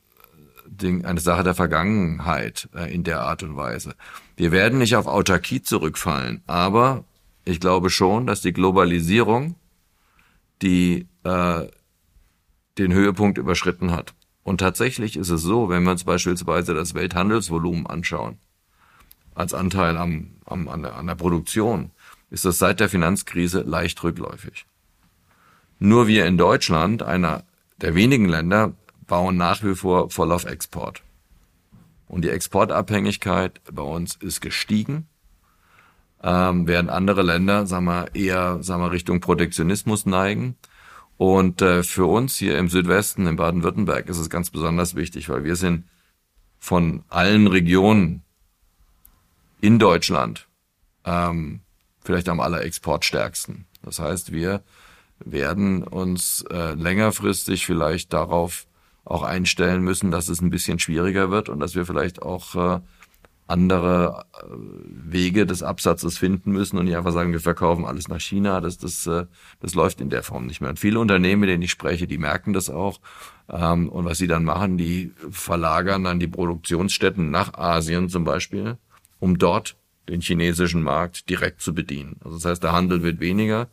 Ding, 0.67 1.05
eine 1.05 1.21
Sache 1.21 1.43
der 1.43 1.55
Vergangenheit 1.55 2.69
äh, 2.75 2.93
in 2.93 3.05
der 3.05 3.21
Art 3.21 3.43
und 3.43 3.57
Weise. 3.57 3.95
Wir 4.37 4.53
werden 4.53 4.79
nicht 4.79 4.97
auf 4.97 5.07
Autarkie 5.07 5.63
zurückfallen, 5.63 6.43
aber 6.47 7.05
ich 7.45 7.61
glaube 7.61 7.91
schon, 7.91 8.27
dass 8.27 8.41
die 8.41 8.53
Globalisierung 8.53 9.57
die 10.63 11.07
äh, 11.25 11.67
den 12.79 12.93
Höhepunkt 12.93 13.39
überschritten 13.39 13.93
hat. 13.93 14.15
Und 14.43 14.59
tatsächlich 14.59 15.17
ist 15.17 15.31
es 15.31 15.43
so, 15.43 15.69
wenn 15.69 15.83
wir 15.83 15.91
uns 15.91 16.05
beispielsweise 16.05 16.75
das 16.75 16.95
Welthandelsvolumen 16.95 17.87
anschauen, 17.87 18.39
als 19.35 19.55
Anteil 19.55 19.97
am, 19.97 20.37
am, 20.47 20.69
an, 20.69 20.83
der, 20.83 20.97
an 20.97 21.07
der 21.07 21.15
Produktion, 21.15 21.91
ist 22.31 22.45
das 22.45 22.59
seit 22.59 22.81
der 22.81 22.89
Finanzkrise 22.89 23.61
leicht 23.61 24.03
rückläufig. 24.03 24.67
Nur 25.79 26.07
wir 26.07 26.27
in 26.27 26.39
Deutschland, 26.39 27.03
einer 27.03 27.45
der 27.81 27.95
wenigen 27.95 28.29
Länder, 28.29 28.73
bauen 29.07 29.37
nach 29.37 29.63
wie 29.63 29.75
vor 29.75 30.11
voll 30.11 30.33
auf 30.33 30.45
Export. 30.45 31.03
Und 32.09 32.23
die 32.23 32.31
Exportabhängigkeit 32.31 33.61
bei 33.71 33.83
uns 33.83 34.17
ist 34.17 34.41
gestiegen, 34.41 35.07
ähm, 36.23 36.67
während 36.67 36.91
andere 36.91 37.23
Länder, 37.23 37.67
sagen 37.67 37.85
wir, 37.85 38.15
eher 38.15 38.63
sagen 38.63 38.83
wir, 38.83 38.91
Richtung 38.91 39.21
Protektionismus 39.21 40.05
neigen. 40.05 40.57
Und 41.17 41.63
äh, 41.63 41.83
für 41.83 42.07
uns 42.07 42.37
hier 42.37 42.59
im 42.59 42.69
Südwesten, 42.69 43.27
in 43.27 43.37
Baden-Württemberg, 43.37 44.09
ist 44.09 44.19
es 44.19 44.31
ganz 44.31 44.51
besonders 44.51 44.95
wichtig, 44.95 45.29
weil 45.29 45.45
wir 45.45 45.57
sind 45.57 45.85
von 46.59 47.05
allen 47.09 47.47
Regionen 47.47 48.23
in 49.61 49.79
Deutschland 49.79 50.49
ähm, 51.05 51.61
vielleicht 52.09 52.31
am 52.31 52.41
aller 52.41 52.65
exportstärksten. 52.65 53.67
Das 53.83 53.99
heißt, 53.99 54.33
wir 54.33 54.63
werden 55.23 55.83
uns 55.83 56.43
äh, 56.51 56.73
längerfristig 56.73 57.67
vielleicht 57.67 58.15
darauf 58.15 58.67
auch 59.05 59.23
einstellen 59.23 59.83
müssen, 59.83 60.11
dass 60.11 60.31
es 60.31 60.41
ein 60.41 60.49
bisschen 60.49 60.79
schwieriger 60.79 61.31
wird 61.31 61.51
und 61.51 61.61
dass 61.61 61.75
wir 61.75 61.85
vielleicht 61.85 62.23
auch 62.23 62.55
äh, 62.55 62.81
andere 63.47 64.25
äh, 64.33 64.47
Wege 64.47 65.45
des 65.45 65.63
Absatzes 65.63 66.17
finden 66.17 66.51
müssen 66.51 66.79
und 66.79 66.87
nicht 66.87 66.97
einfach 66.97 67.13
sagen, 67.13 67.33
wir 67.33 67.41
verkaufen 67.41 67.85
alles 67.85 68.09
nach 68.09 68.21
China. 68.21 68.63
Das, 68.63 68.79
das, 68.79 69.07
äh, 69.07 69.27
das 69.61 69.75
läuft 69.75 70.01
in 70.01 70.09
der 70.09 70.23
Form 70.23 70.47
nicht 70.47 70.63
mehr. 70.63 70.71
Und 70.71 70.79
viele 70.79 71.01
Unternehmen, 71.01 71.41
mit 71.41 71.51
denen 71.51 71.63
ich 71.63 71.73
spreche, 71.73 72.07
die 72.07 72.17
merken 72.17 72.55
das 72.55 72.71
auch. 72.71 73.01
Ähm, 73.51 73.91
und 73.91 74.07
was 74.07 74.17
sie 74.17 74.29
dann 74.29 74.45
machen, 74.45 74.79
die 74.79 75.13
verlagern 75.29 76.05
dann 76.05 76.21
die 76.21 76.27
Produktionsstätten 76.27 77.31
nach 77.31 77.53
Asien 77.53 78.09
zum 78.09 78.25
Beispiel, 78.25 78.79
um 79.19 79.37
dort 79.37 79.77
den 80.09 80.21
chinesischen 80.21 80.83
Markt 80.83 81.29
direkt 81.29 81.61
zu 81.61 81.75
bedienen. 81.75 82.17
Also 82.25 82.37
das 82.37 82.45
heißt, 82.45 82.63
der 82.63 82.73
Handel 82.73 83.03
wird 83.03 83.21
weniger, 83.21 83.69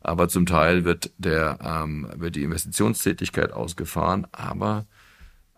aber 0.00 0.28
zum 0.28 0.46
Teil 0.46 0.84
wird 0.84 1.12
der 1.18 1.58
ähm, 1.62 2.08
wird 2.16 2.36
die 2.36 2.42
Investitionstätigkeit 2.42 3.52
ausgefahren, 3.52 4.26
aber 4.32 4.86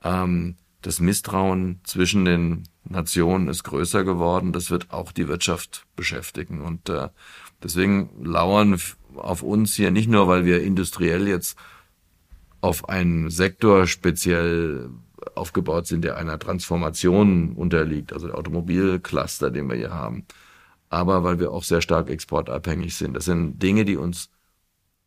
ähm, 0.03 0.57
das 0.83 1.01
Misstrauen 1.01 1.81
zwischen 1.85 2.25
den 2.25 2.69
Nationen 2.85 3.49
ist 3.49 3.65
größer 3.65 4.05
geworden. 4.05 4.53
Das 4.53 4.71
wird 4.71 4.93
auch 4.93 5.11
die 5.11 5.27
Wirtschaft 5.27 5.85
beschäftigen. 5.97 6.61
Und 6.61 6.89
äh, 6.89 7.09
deswegen 7.63 8.11
lauern 8.23 8.81
auf 9.17 9.43
uns 9.43 9.75
hier 9.75 9.91
nicht 9.91 10.09
nur, 10.09 10.29
weil 10.29 10.45
wir 10.45 10.63
industriell 10.63 11.27
jetzt 11.27 11.59
auf 12.61 12.89
einen 12.89 13.31
Sektor 13.31 13.87
speziell 13.87 14.91
aufgebaut 15.35 15.87
sind, 15.87 16.05
der 16.05 16.17
einer 16.17 16.39
Transformation 16.39 17.53
unterliegt, 17.53 18.13
also 18.13 18.29
der 18.29 18.39
Automobilcluster, 18.39 19.51
den 19.51 19.69
wir 19.69 19.77
hier 19.77 19.95
haben, 19.95 20.25
aber 20.89 21.25
weil 21.25 21.41
wir 21.41 21.51
auch 21.51 21.65
sehr 21.65 21.81
stark 21.81 22.11
exportabhängig 22.11 22.97
sind. 22.97 23.15
Das 23.15 23.25
sind 23.25 23.63
Dinge, 23.63 23.85
die 23.85 23.97
uns 23.97 24.31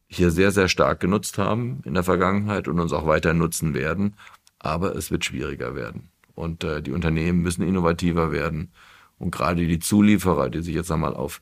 hier 0.08 0.32
sehr, 0.32 0.52
sehr 0.52 0.68
stark 0.68 1.00
genutzt 1.00 1.38
haben 1.38 1.82
in 1.86 1.94
der 1.94 2.04
Vergangenheit 2.04 2.68
und 2.68 2.80
uns 2.80 2.94
auch 2.94 3.06
weiter 3.06 3.34
nutzen 3.34 3.74
werden 3.74 4.16
aber 4.60 4.96
es 4.96 5.10
wird 5.10 5.26
schwieriger 5.26 5.74
werden. 5.76 6.10
Und 6.36 6.64
äh, 6.64 6.82
die 6.82 6.92
Unternehmen 6.92 7.42
müssen 7.42 7.68
innovativer 7.68 8.32
werden. 8.32 8.72
Und 9.18 9.32
gerade 9.32 9.66
die 9.66 9.80
Zulieferer, 9.80 10.50
die 10.50 10.62
sich 10.62 10.76
jetzt 10.76 10.92
einmal 10.92 11.14
auf, 11.14 11.42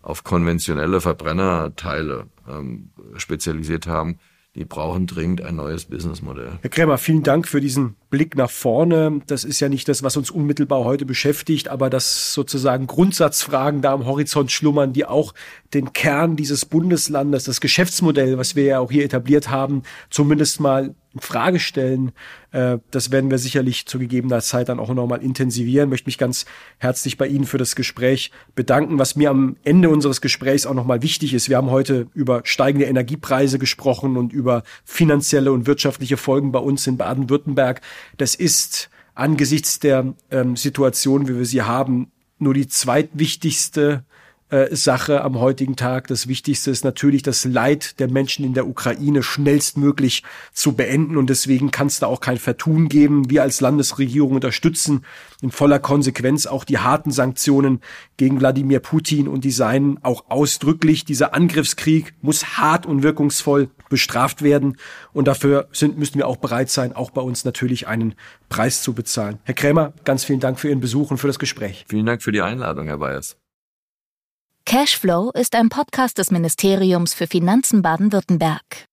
auf 0.00 0.24
konventionelle 0.24 1.00
Verbrennerteile 1.00 2.26
ähm, 2.48 2.90
spezialisiert 3.16 3.86
haben, 3.86 4.18
die 4.58 4.64
brauchen 4.64 5.06
dringend 5.06 5.40
ein 5.44 5.54
neues 5.54 5.84
Businessmodell. 5.84 6.58
Herr 6.60 6.70
Krämer, 6.70 6.98
vielen 6.98 7.22
Dank 7.22 7.46
für 7.46 7.60
diesen 7.60 7.94
Blick 8.10 8.36
nach 8.36 8.50
vorne. 8.50 9.20
Das 9.28 9.44
ist 9.44 9.60
ja 9.60 9.68
nicht 9.68 9.88
das, 9.88 10.02
was 10.02 10.16
uns 10.16 10.32
unmittelbar 10.32 10.82
heute 10.82 11.06
beschäftigt, 11.06 11.68
aber 11.68 11.88
dass 11.90 12.34
sozusagen 12.34 12.88
Grundsatzfragen 12.88 13.82
da 13.82 13.92
am 13.92 14.04
Horizont 14.04 14.50
schlummern, 14.50 14.92
die 14.92 15.04
auch 15.04 15.32
den 15.74 15.92
Kern 15.92 16.36
dieses 16.36 16.64
Bundeslandes, 16.64 17.44
das 17.44 17.60
Geschäftsmodell, 17.60 18.38
was 18.38 18.56
wir 18.56 18.64
ja 18.64 18.78
auch 18.78 18.90
hier 18.90 19.04
etabliert 19.04 19.50
haben, 19.50 19.82
zumindest 20.08 20.60
mal 20.60 20.94
in 21.12 21.20
Frage 21.20 21.58
stellen. 21.58 22.12
Äh, 22.52 22.78
das 22.90 23.10
werden 23.10 23.30
wir 23.30 23.38
sicherlich 23.38 23.86
zu 23.86 23.98
gegebener 23.98 24.40
Zeit 24.40 24.68
dann 24.68 24.80
auch 24.80 24.92
nochmal 24.94 25.22
intensivieren. 25.22 25.88
Ich 25.88 25.90
möchte 25.90 26.08
mich 26.08 26.18
ganz 26.18 26.46
herzlich 26.78 27.18
bei 27.18 27.26
Ihnen 27.26 27.44
für 27.44 27.58
das 27.58 27.76
Gespräch 27.76 28.30
bedanken, 28.54 28.98
was 28.98 29.16
mir 29.16 29.30
am 29.30 29.56
Ende 29.62 29.90
unseres 29.90 30.20
Gesprächs 30.20 30.64
auch 30.64 30.74
nochmal 30.74 31.02
wichtig 31.02 31.34
ist. 31.34 31.48
Wir 31.48 31.58
haben 31.58 31.70
heute 31.70 32.06
über 32.14 32.42
steigende 32.44 32.86
Energiepreise 32.86 33.58
gesprochen 33.58 34.16
und 34.16 34.32
über 34.32 34.62
finanzielle 34.84 35.52
und 35.52 35.66
wirtschaftliche 35.66 36.16
Folgen 36.16 36.50
bei 36.50 36.60
uns 36.60 36.86
in 36.86 36.96
Baden-Württemberg. 36.96 37.82
Das 38.16 38.34
ist 38.34 38.88
angesichts 39.14 39.80
der 39.80 40.14
ähm, 40.30 40.56
Situation, 40.56 41.28
wie 41.28 41.36
wir 41.36 41.44
sie 41.44 41.62
haben, 41.62 42.12
nur 42.38 42.54
die 42.54 42.68
zweitwichtigste 42.68 44.04
äh, 44.50 44.74
Sache 44.74 45.22
am 45.22 45.38
heutigen 45.38 45.76
Tag. 45.76 46.06
Das 46.06 46.26
Wichtigste 46.26 46.70
ist 46.70 46.84
natürlich, 46.84 47.22
das 47.22 47.44
Leid 47.44 47.98
der 48.00 48.10
Menschen 48.10 48.44
in 48.44 48.54
der 48.54 48.66
Ukraine 48.66 49.22
schnellstmöglich 49.22 50.22
zu 50.52 50.72
beenden. 50.72 51.16
Und 51.16 51.28
deswegen 51.28 51.70
kann 51.70 51.88
es 51.88 51.98
da 51.98 52.06
auch 52.06 52.20
kein 52.20 52.38
Vertun 52.38 52.88
geben. 52.88 53.30
Wir 53.30 53.42
als 53.42 53.60
Landesregierung 53.60 54.32
unterstützen 54.32 55.04
in 55.42 55.50
voller 55.50 55.78
Konsequenz 55.78 56.46
auch 56.46 56.64
die 56.64 56.78
harten 56.78 57.10
Sanktionen 57.10 57.80
gegen 58.16 58.40
Wladimir 58.40 58.80
Putin 58.80 59.28
und 59.28 59.44
die 59.44 59.50
seien 59.50 59.98
auch 60.02 60.24
ausdrücklich. 60.28 61.04
Dieser 61.04 61.34
Angriffskrieg 61.34 62.14
muss 62.22 62.58
hart 62.58 62.86
und 62.86 63.02
wirkungsvoll 63.02 63.68
bestraft 63.88 64.42
werden. 64.42 64.76
Und 65.12 65.28
dafür 65.28 65.68
sind, 65.72 65.98
müssen 65.98 66.16
wir 66.16 66.26
auch 66.26 66.36
bereit 66.36 66.70
sein, 66.70 66.94
auch 66.94 67.10
bei 67.10 67.20
uns 67.20 67.44
natürlich 67.44 67.86
einen 67.86 68.14
Preis 68.48 68.82
zu 68.82 68.94
bezahlen. 68.94 69.38
Herr 69.44 69.54
Krämer, 69.54 69.92
ganz 70.04 70.24
vielen 70.24 70.40
Dank 70.40 70.58
für 70.58 70.68
Ihren 70.68 70.80
Besuch 70.80 71.10
und 71.10 71.18
für 71.18 71.26
das 71.26 71.38
Gespräch. 71.38 71.84
Vielen 71.88 72.06
Dank 72.06 72.22
für 72.22 72.32
die 72.32 72.42
Einladung, 72.42 72.86
Herr 72.86 72.98
Bayers. 72.98 73.36
Cashflow 74.68 75.30
ist 75.32 75.54
ein 75.54 75.70
Podcast 75.70 76.18
des 76.18 76.30
Ministeriums 76.30 77.14
für 77.14 77.26
Finanzen 77.26 77.80
Baden-Württemberg. 77.80 78.86